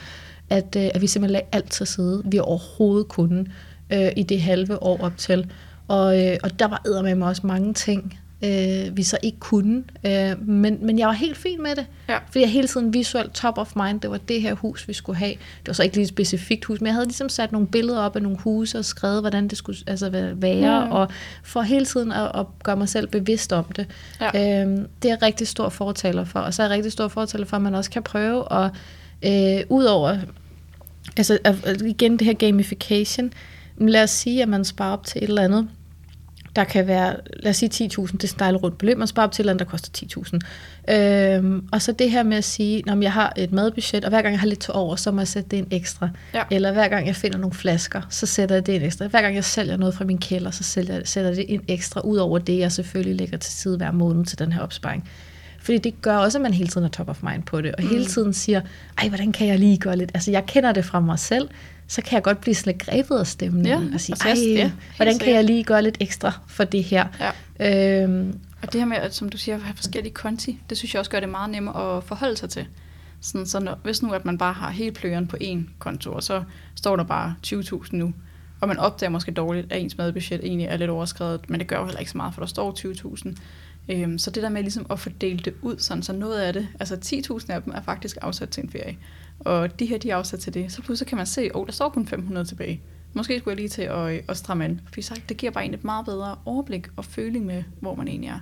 at, 0.49 0.75
øh, 0.77 0.89
at 0.93 1.01
vi 1.01 1.07
simpelthen 1.07 1.31
lagde 1.33 1.47
alt 1.51 1.71
til 1.71 1.87
side, 1.87 2.21
vi 2.25 2.39
overhovedet 2.39 3.07
kunne 3.07 3.45
øh, 3.93 4.09
i 4.17 4.23
det 4.23 4.41
halve 4.41 4.83
år 4.83 4.99
op 5.03 5.17
til. 5.17 5.51
Og, 5.87 6.25
øh, 6.25 6.37
og 6.43 6.59
der 6.59 6.67
var 6.67 7.01
med 7.01 7.15
mig 7.15 7.27
også 7.27 7.47
mange 7.47 7.73
ting, 7.73 8.19
øh, 8.43 8.97
vi 8.97 9.03
så 9.03 9.17
ikke 9.23 9.39
kunne. 9.39 9.83
Øh, 10.05 10.47
men, 10.47 10.77
men 10.81 10.99
jeg 10.99 11.07
var 11.07 11.13
helt 11.13 11.37
fin 11.37 11.63
med 11.63 11.75
det, 11.75 11.85
Ja. 12.09 12.17
fordi 12.25 12.39
jeg 12.41 12.49
hele 12.49 12.67
tiden 12.67 12.93
visuelt 12.93 13.33
top 13.33 13.57
of 13.57 13.75
mind, 13.75 14.01
det 14.01 14.11
var 14.11 14.17
det 14.17 14.41
her 14.41 14.53
hus, 14.53 14.87
vi 14.87 14.93
skulle 14.93 15.17
have. 15.19 15.31
Det 15.31 15.67
var 15.67 15.73
så 15.73 15.83
ikke 15.83 15.95
lige 15.95 16.03
et 16.03 16.09
specifikt 16.09 16.65
hus, 16.65 16.81
men 16.81 16.85
jeg 16.87 16.93
havde 16.93 17.05
ligesom 17.05 17.29
sat 17.29 17.51
nogle 17.51 17.67
billeder 17.67 17.99
op 17.99 18.15
af 18.15 18.21
nogle 18.21 18.37
huse 18.37 18.77
og 18.77 18.85
skrevet, 18.85 19.21
hvordan 19.21 19.47
det 19.47 19.57
skulle 19.57 19.79
altså, 19.87 20.09
være, 20.35 20.57
Ja. 20.57 20.91
og 20.93 21.07
for 21.43 21.61
hele 21.61 21.85
tiden 21.85 22.11
at, 22.11 22.31
at 22.35 22.45
gøre 22.63 22.75
mig 22.75 22.89
selv 22.89 23.07
bevidst 23.07 23.53
om 23.53 23.65
det. 23.75 23.87
Ja. 24.21 24.61
Øhm, 24.61 24.87
det 25.01 25.09
er 25.11 25.13
jeg 25.15 25.21
rigtig 25.21 25.47
stor 25.47 25.69
fortaler 25.69 26.23
for, 26.23 26.39
og 26.39 26.53
så 26.53 26.63
er 26.63 26.67
jeg 26.67 26.75
rigtig 26.75 26.91
stor 26.91 27.07
fortaler 27.07 27.45
for, 27.45 27.55
at 27.57 27.61
man 27.63 27.75
også 27.75 27.89
kan 27.91 28.03
prøve 28.03 28.53
at, 28.53 28.71
øh, 29.25 29.63
udover, 29.69 30.17
altså 31.17 31.37
at- 31.43 31.65
at 31.65 31.81
igen 31.81 32.11
det 32.19 32.25
her 32.25 32.33
gamification, 32.33 33.33
lad 33.77 34.03
os 34.03 34.09
sige, 34.11 34.41
at 34.41 34.49
man 34.49 34.65
sparer 34.65 34.93
op 34.93 35.05
til 35.05 35.23
et 35.23 35.29
eller 35.29 35.41
andet, 35.41 35.67
der 36.55 36.63
kan 36.63 36.87
være, 36.87 37.15
lad 37.39 37.49
os 37.49 37.57
sige 37.57 37.69
10.000, 37.69 38.17
det 38.17 38.35
er 38.39 38.53
rundt 38.53 38.77
beløb, 38.77 38.97
man 38.97 39.07
sparer 39.07 39.27
op 39.27 39.31
til 39.31 39.41
et 39.41 39.43
eller 39.43 39.53
andet, 39.53 39.65
der 39.67 39.71
koster 39.71 39.89
10.000. 39.93 40.39
Øhm, 40.95 41.67
og 41.71 41.81
så 41.81 41.91
det 41.91 42.11
her 42.11 42.23
med 42.23 42.37
at 42.37 42.43
sige, 42.43 42.83
når 42.85 43.01
jeg 43.01 43.13
har 43.13 43.33
et 43.37 43.51
madbudget, 43.51 44.03
og 44.05 44.09
hver 44.09 44.21
gang 44.21 44.31
jeg 44.33 44.39
har 44.39 44.47
lidt 44.47 44.59
til 44.59 44.73
over, 44.73 44.95
så 44.95 45.11
må 45.11 45.21
jeg 45.21 45.27
sætte 45.27 45.49
det 45.49 45.59
en 45.59 45.67
ekstra. 45.71 46.09
Ja. 46.33 46.43
Eller 46.51 46.71
hver 46.71 46.87
gang 46.87 47.07
jeg 47.07 47.15
finder 47.15 47.37
nogle 47.37 47.53
flasker, 47.53 48.01
så 48.09 48.25
sætter 48.25 48.55
jeg 48.55 48.65
det 48.65 48.75
en 48.75 48.81
ekstra. 48.81 49.07
Hver 49.07 49.21
gang 49.21 49.35
jeg 49.35 49.43
sælger 49.43 49.77
noget 49.77 49.93
fra 49.95 50.05
min 50.05 50.17
kælder, 50.17 50.51
så 50.51 50.63
sælger, 50.63 51.01
sætter 51.05 51.29
jeg 51.29 51.37
det 51.37 51.45
en 51.53 51.61
ekstra, 51.67 52.01
ud 52.01 52.17
over 52.17 52.39
det, 52.39 52.57
jeg 52.59 52.71
selvfølgelig 52.71 53.15
lægger 53.15 53.37
til 53.37 53.53
side 53.53 53.77
hver 53.77 53.91
måned 53.91 54.25
til 54.25 54.39
den 54.39 54.51
her 54.53 54.61
opsparing. 54.61 55.09
Fordi 55.69 55.77
det 55.77 56.01
gør 56.01 56.17
også, 56.17 56.37
at 56.37 56.41
man 56.41 56.53
hele 56.53 56.69
tiden 56.69 56.85
er 56.85 56.89
top 56.89 57.09
of 57.09 57.23
mind 57.23 57.43
på 57.43 57.61
det, 57.61 57.75
og 57.75 57.83
hele 57.83 58.05
tiden 58.05 58.33
siger, 58.33 58.61
ej, 58.97 59.07
hvordan 59.07 59.31
kan 59.31 59.47
jeg 59.47 59.59
lige 59.59 59.77
gøre 59.77 59.97
lidt? 59.97 60.11
Altså, 60.13 60.31
jeg 60.31 60.45
kender 60.45 60.71
det 60.71 60.85
fra 60.85 60.99
mig 60.99 61.19
selv, 61.19 61.49
så 61.87 62.01
kan 62.01 62.15
jeg 62.15 62.23
godt 62.23 62.41
blive 62.41 62.55
sådan 62.55 62.73
lidt 62.73 62.85
grebet 62.85 63.17
af 63.19 63.27
stemningen, 63.27 63.87
Ja, 63.87 63.93
og 63.93 64.01
sige, 64.01 64.15
ej, 64.25 64.35
ja, 64.55 64.71
hvordan 64.95 65.19
kan 65.19 65.33
jeg 65.33 65.43
lige 65.43 65.63
gøre 65.63 65.83
lidt 65.83 65.97
ekstra 65.99 66.31
for 66.47 66.63
det 66.63 66.83
her? 66.83 67.07
Ja. 67.59 68.03
Øhm, 68.03 68.39
Og 68.61 68.73
det 68.73 68.81
her 68.81 68.85
med, 68.85 68.97
at, 68.97 69.15
som 69.15 69.29
du 69.29 69.37
siger, 69.37 69.55
at 69.55 69.61
have 69.61 69.75
forskellige 69.75 70.13
konti, 70.13 70.59
det 70.69 70.77
synes 70.77 70.93
jeg 70.93 70.99
også 70.99 71.11
gør 71.11 71.19
det 71.19 71.29
meget 71.29 71.49
nemmere 71.49 71.97
at 71.97 72.03
forholde 72.03 72.37
sig 72.37 72.49
til. 72.49 72.65
Sådan, 73.21 73.45
så 73.45 73.59
når, 73.59 73.79
hvis 73.83 74.01
nu, 74.01 74.11
at 74.13 74.25
man 74.25 74.37
bare 74.37 74.53
har 74.53 74.69
helt 74.69 74.97
pløjeren 74.97 75.27
på 75.27 75.37
én 75.41 75.59
konto, 75.79 76.11
og 76.11 76.23
så 76.23 76.43
står 76.75 76.95
der 76.95 77.03
bare 77.03 77.35
20.000 77.47 77.87
nu, 77.91 78.13
og 78.61 78.67
man 78.67 78.77
opdager 78.77 79.09
måske 79.09 79.31
dårligt, 79.31 79.71
at 79.71 79.81
ens 79.81 79.97
madbudget 79.97 80.39
egentlig 80.43 80.67
er 80.67 80.77
lidt 80.77 80.89
overskrevet, 80.89 81.49
men 81.49 81.59
det 81.59 81.67
gør 81.67 81.79
jo 81.79 81.85
heller 81.85 81.99
ikke 81.99 82.11
så 82.11 82.17
meget, 82.17 82.33
for 82.33 82.41
der 82.41 82.47
står 82.47 82.75
20.000. 82.79 83.33
Øhm, 83.89 84.17
så 84.17 84.31
det 84.31 84.43
der 84.43 84.49
med 84.49 84.61
ligesom 84.61 84.85
at 84.89 84.99
fordele 84.99 85.39
det 85.39 85.53
ud, 85.61 85.75
sådan, 85.77 86.03
så 86.03 86.13
noget 86.13 86.39
af 86.39 86.53
det, 86.53 86.67
altså 86.79 86.95
10.000 86.95 87.51
af 87.51 87.63
dem 87.63 87.73
er 87.75 87.81
faktisk 87.81 88.17
afsat 88.21 88.49
til 88.49 88.63
en 88.63 88.69
ferie, 88.69 88.97
og 89.39 89.79
de 89.79 89.85
her, 89.85 89.97
de 89.97 90.09
er 90.09 90.15
afsat 90.15 90.39
til 90.39 90.53
det, 90.53 90.71
så 90.71 90.81
pludselig 90.81 91.07
kan 91.07 91.17
man 91.17 91.25
se, 91.25 91.41
at 91.41 91.51
oh, 91.53 91.65
der 91.65 91.71
står 91.71 91.89
kun 91.89 92.07
500 92.07 92.47
tilbage. 92.47 92.81
Måske 93.13 93.39
skulle 93.39 93.51
jeg 93.51 93.57
lige 93.57 93.69
til 93.69 93.81
at, 93.81 94.13
øh, 94.13 94.19
at 94.27 94.37
stramme 94.37 94.65
an, 94.65 94.81
fordi 94.85 95.01
sagt, 95.01 95.29
det 95.29 95.37
giver 95.37 95.51
bare 95.51 95.65
en 95.65 95.73
et 95.73 95.83
meget 95.83 96.05
bedre 96.05 96.35
overblik 96.45 96.87
og 96.95 97.05
føling 97.05 97.45
med, 97.45 97.63
hvor 97.79 97.95
man 97.95 98.07
egentlig 98.07 98.29
er. 98.29 98.39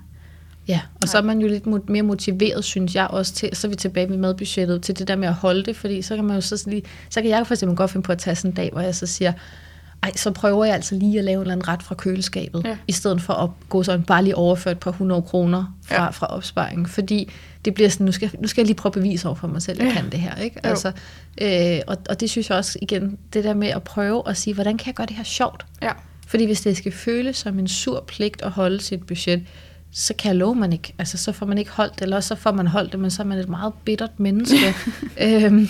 Ja, 0.67 0.81
og 1.01 1.07
så 1.07 1.17
er 1.17 1.21
man 1.21 1.39
jo 1.39 1.47
lidt 1.47 1.89
mere 1.89 2.03
motiveret, 2.03 2.63
synes 2.63 2.95
jeg 2.95 3.07
også 3.07 3.33
til, 3.33 3.55
så 3.55 3.67
er 3.67 3.69
vi 3.69 3.75
tilbage 3.75 4.07
med 4.07 4.17
madbudgettet, 4.17 4.83
til 4.83 4.99
det 4.99 5.07
der 5.07 5.15
med 5.15 5.27
at 5.27 5.33
holde 5.33 5.63
det, 5.63 5.75
fordi 5.75 6.01
så 6.01 6.15
kan 6.15 6.25
man 6.25 6.35
jo 6.35 6.41
så 6.41 6.63
lige, 6.67 6.83
så 7.09 7.21
kan 7.21 7.29
jeg 7.29 7.47
for 7.47 7.53
eksempel 7.53 7.77
godt 7.77 7.91
finde 7.91 8.05
på 8.05 8.11
at 8.11 8.17
tage 8.17 8.35
sådan 8.35 8.51
en 8.51 8.55
dag, 8.55 8.69
hvor 8.71 8.81
jeg 8.81 8.95
så 8.95 9.05
siger, 9.05 9.33
ej, 10.07 10.15
så 10.15 10.31
prøver 10.31 10.65
jeg 10.65 10.75
altså 10.75 10.95
lige 10.95 11.19
at 11.19 11.25
lave 11.25 11.35
en 11.35 11.41
eller 11.41 11.51
anden 11.53 11.67
ret 11.67 11.83
fra 11.83 11.95
køleskabet, 11.95 12.61
Ja. 12.65 12.77
i 12.87 12.91
stedet 12.91 13.21
for 13.21 13.33
at 13.33 13.49
gå 13.69 13.83
sådan 13.83 14.03
bare 14.03 14.23
lige 14.23 14.35
overføre 14.35 14.71
et 14.71 14.79
par 14.79 14.91
hundrede 14.91 15.21
kroner 15.21 15.77
fra, 15.85 16.03
Ja. 16.03 16.09
fra 16.09 16.25
opsparingen, 16.27 16.85
fordi 16.87 17.31
det 17.65 17.73
bliver 17.73 17.89
sådan, 17.89 18.05
nu 18.05 18.11
skal, 18.11 18.31
nu 18.39 18.47
skal 18.47 18.61
jeg 18.61 18.65
lige 18.67 18.75
prøve 18.75 18.89
at 18.89 18.93
bevise 18.93 19.27
over 19.27 19.35
for 19.35 19.47
mig 19.47 19.61
selv, 19.61 19.79
at 19.81 19.85
jeg 19.87 19.93
Ja. 19.95 20.01
kan 20.01 20.11
det 20.11 20.19
her, 20.19 20.35
ikke? 20.35 20.59
Jo. 20.63 20.69
Altså, 20.69 20.91
øh, 21.41 21.79
og, 21.87 21.97
og 22.09 22.19
det 22.19 22.29
synes 22.29 22.49
jeg 22.49 22.57
også, 22.57 22.79
igen, 22.81 23.17
det 23.33 23.43
der 23.43 23.53
med 23.53 23.67
at 23.67 23.83
prøve 23.83 24.23
at 24.29 24.37
sige, 24.37 24.53
hvordan 24.53 24.77
kan 24.77 24.87
jeg 24.87 24.95
gøre 24.95 25.07
det 25.07 25.15
her 25.15 25.23
sjovt? 25.23 25.65
Ja, 25.81 25.91
Fordi 26.27 26.45
hvis 26.45 26.61
det 26.61 26.77
skal 26.77 26.91
føles 26.91 27.37
som 27.37 27.59
en 27.59 27.67
sur 27.67 28.03
pligt 28.07 28.41
at 28.41 28.51
holde 28.51 28.81
sit 28.81 29.03
budget, 29.07 29.41
så 29.99 30.13
kan 30.13 30.27
jeg 30.29 30.35
love, 30.35 30.55
man 30.55 30.73
ikke. 30.73 30.93
Altså, 30.99 31.17
så 31.17 31.31
får 31.31 31.45
man 31.45 31.57
ikke 31.57 31.71
holdt 31.71 31.93
det, 31.95 32.01
eller 32.01 32.19
så 32.19 32.35
får 32.35 32.51
man 32.51 32.67
holdt 32.67 32.91
det, 32.91 32.99
men 32.99 33.11
så 33.11 33.21
er 33.21 33.25
man 33.25 33.37
et 33.37 33.49
meget 33.49 33.73
bittert 33.85 34.19
menneske. 34.19 34.57
øhm, 35.21 35.67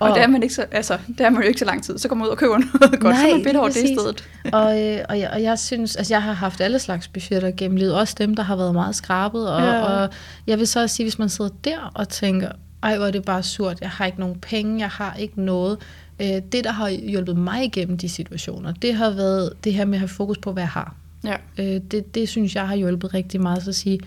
Og, 0.00 0.08
og 0.08 0.14
det 0.14 0.22
er 0.22 0.26
man 0.26 0.42
ikke 0.42 0.54
så, 0.54 0.64
altså, 0.72 0.98
det 1.18 1.20
er 1.26 1.30
man 1.30 1.42
jo 1.42 1.48
ikke 1.48 1.58
så 1.58 1.64
lang 1.64 1.84
tid. 1.84 1.98
Så 1.98 2.08
kommer 2.08 2.24
man 2.24 2.28
ud 2.28 2.32
og 2.32 2.38
køber 2.38 2.58
noget 2.58 3.00
godt, 3.00 3.16
så 3.16 3.26
er 3.26 3.30
man 3.34 3.42
bitter 3.44 3.60
over 3.60 3.68
det 3.68 3.76
stedet. 3.76 4.28
og, 4.52 4.82
øh, 4.82 4.98
og, 5.08 5.18
jeg, 5.18 5.30
og 5.32 5.42
jeg 5.42 5.58
synes, 5.58 5.96
altså 5.96 6.14
jeg 6.14 6.22
har 6.22 6.32
haft 6.32 6.60
alle 6.60 6.78
slags 6.78 7.08
budgetter 7.08 7.50
gennem 7.56 7.76
livet, 7.76 7.94
også 7.94 8.14
dem, 8.18 8.36
der 8.36 8.42
har 8.42 8.56
været 8.56 8.72
meget 8.74 8.96
skrabet, 8.96 9.48
og, 9.50 9.60
Ja. 9.62 9.80
og 9.82 10.10
jeg 10.46 10.58
vil 10.58 10.66
så 10.66 10.80
også 10.82 10.96
sige, 10.96 11.04
hvis 11.04 11.18
man 11.18 11.28
sidder 11.28 11.50
der 11.64 11.92
og 11.94 12.08
tænker, 12.08 12.48
ej, 12.82 12.96
hvor 12.96 13.06
er 13.06 13.10
det 13.10 13.24
bare 13.24 13.42
surt, 13.42 13.80
jeg 13.80 13.90
har 13.90 14.06
ikke 14.06 14.20
nogen 14.20 14.38
penge, 14.40 14.80
jeg 14.80 14.88
har 14.88 15.14
ikke 15.18 15.42
noget. 15.42 15.78
Øh, 16.20 16.26
det, 16.52 16.64
der 16.64 16.72
har 16.72 16.88
hjulpet 16.88 17.36
mig 17.36 17.64
igennem 17.64 17.98
de 17.98 18.08
situationer, 18.08 18.72
det 18.72 18.94
har 18.94 19.10
været 19.10 19.52
det 19.64 19.74
her 19.74 19.84
med 19.84 19.94
at 19.94 20.00
have 20.00 20.08
fokus 20.08 20.38
på, 20.38 20.52
hvad 20.52 20.62
jeg 20.62 20.68
har. 20.70 20.94
Ja, 21.24 21.36
Øh, 21.58 21.80
det, 21.90 22.14
det 22.14 22.28
synes 22.28 22.54
jeg 22.54 22.68
har 22.68 22.76
hjulpet 22.76 23.14
rigtig 23.14 23.40
meget 23.40 23.62
så 23.62 23.70
at 23.70 23.74
sige, 23.74 24.00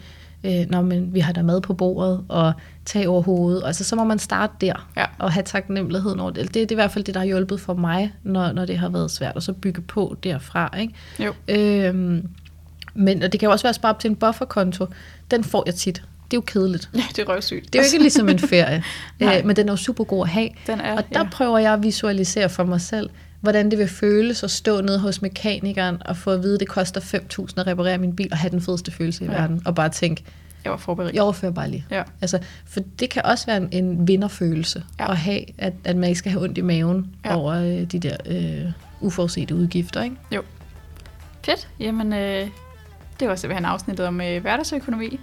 øh, 0.44 0.66
når 0.70 0.82
men 0.82 1.14
vi 1.14 1.20
har 1.20 1.34
der 1.34 1.42
mad 1.42 1.62
på 1.62 1.74
bordet 1.74 2.24
og 2.30 2.54
tag 2.86 3.08
over 3.08 3.22
hovedet. 3.22 3.62
Altså, 3.66 3.84
så 3.84 3.96
må 3.96 4.04
man 4.04 4.20
starte 4.20 4.54
der 4.62 4.90
Ja. 4.98 5.06
og 5.20 5.32
have 5.32 5.44
taknemmeligheden 5.44 6.20
over 6.20 6.32
det. 6.32 6.44
Det, 6.44 6.54
det 6.54 6.62
er 6.72 6.72
i 6.72 6.76
hvert 6.76 6.92
fald 6.92 7.04
det, 7.06 7.14
der 7.14 7.20
har 7.20 7.28
hjulpet 7.28 7.60
for 7.62 7.74
mig, 7.74 8.14
når, 8.24 8.52
når 8.52 8.66
det 8.66 8.78
har 8.78 8.90
været 8.90 9.12
svært, 9.12 9.36
og 9.36 9.44
så 9.44 9.54
bygge 9.54 9.82
på 9.82 10.18
derfra. 10.24 10.78
Ikke? 10.80 10.94
jo. 11.20 11.34
Øhm, 11.48 12.28
men 12.94 13.24
og 13.24 13.32
det 13.32 13.40
kan 13.40 13.48
jo 13.48 13.52
også 13.52 13.64
være 13.64 13.70
at 13.70 13.76
spare 13.76 13.90
op 13.90 14.00
til 14.00 14.10
en 14.10 14.16
bufferkonto. 14.16 14.86
Den 15.32 15.44
får 15.44 15.64
jeg 15.66 15.76
tit. 15.76 15.96
Det 15.96 16.34
er 16.34 16.38
jo 16.38 16.42
kedeligt. 16.42 16.90
Ja, 16.96 17.02
det 17.16 17.20
er 17.20 17.30
røvsygt. 17.30 17.74
Det 17.74 17.80
er 17.80 17.84
jo 17.84 17.86
ikke 17.94 18.04
ligesom 18.04 18.30
en 18.30 18.40
ferie, 18.40 18.84
øh, 19.22 19.46
men 19.46 19.56
den 19.56 19.70
er 19.70 19.74
jo 19.74 19.78
super 19.78 20.04
god 20.04 20.24
at 20.24 20.30
have. 20.30 20.50
Den 20.68 20.80
er, 20.82 20.98
Og 20.98 21.04
der 21.14 21.20
ja. 21.20 21.28
prøver 21.32 21.58
jeg 21.58 21.74
at 21.74 21.84
visualisere 21.84 22.50
for 22.50 22.64
mig 22.64 22.82
selv, 22.82 23.10
hvordan 23.48 23.72
det 23.72 23.80
vil 23.80 23.88
føles 23.88 24.44
at 24.44 24.52
stå 24.52 24.82
nede 24.82 25.00
hos 25.00 25.22
mekanikeren 25.22 25.98
og 26.06 26.18
få 26.18 26.32
at 26.32 26.44
vide, 26.44 26.54
at 26.54 26.60
det 26.60 26.68
koster 26.68 27.02
5.000 27.02 27.60
at 27.60 27.68
reparere 27.68 27.98
min 27.98 28.16
bil 28.16 28.28
og 28.32 28.38
have 28.38 28.52
den 28.52 28.62
fedeste 28.62 28.92
følelse 28.92 29.24
i 29.24 29.28
Ja. 29.28 29.34
verden. 29.34 29.62
Og 29.66 29.76
bare 29.76 29.90
tænke, 29.90 30.24
Jeg 30.64 30.72
var 30.72 30.78
forberedt. 30.78 31.16
jeg 31.16 31.24
overfører 31.24 31.52
bare 31.52 31.70
lige. 31.70 31.86
Ja. 31.92 32.04
Altså, 32.22 32.40
for 32.66 32.80
det 33.00 33.10
kan 33.10 33.26
også 33.26 33.46
være 33.46 33.58
en, 33.58 33.70
en 33.72 34.08
vinderfølelse 34.08 34.84
Ja. 35.00 35.12
at 35.12 35.18
have, 35.18 35.42
at, 35.58 35.74
at 35.84 35.96
man 35.96 36.10
ikke 36.10 36.20
skal 36.20 36.32
have 36.32 36.44
ondt 36.44 36.58
i 36.58 36.62
maven 36.62 37.08
Ja. 37.26 37.36
over 37.36 37.54
øh, 37.54 37.84
de 37.84 38.00
der 38.00 38.18
øh, 38.26 38.72
uforudsete 39.02 39.56
udgifter. 39.56 40.04
Ikke? 40.04 40.16
Fedt. 41.46 41.68
Jamen, 41.80 42.14
øh, 42.14 42.48
det 43.20 43.28
var 43.28 43.36
simpelthen 43.36 43.66
afsnittet 43.66 44.06
om 44.06 44.22
øh, 44.22 44.42
hverdagsøkonomi. 44.42 45.20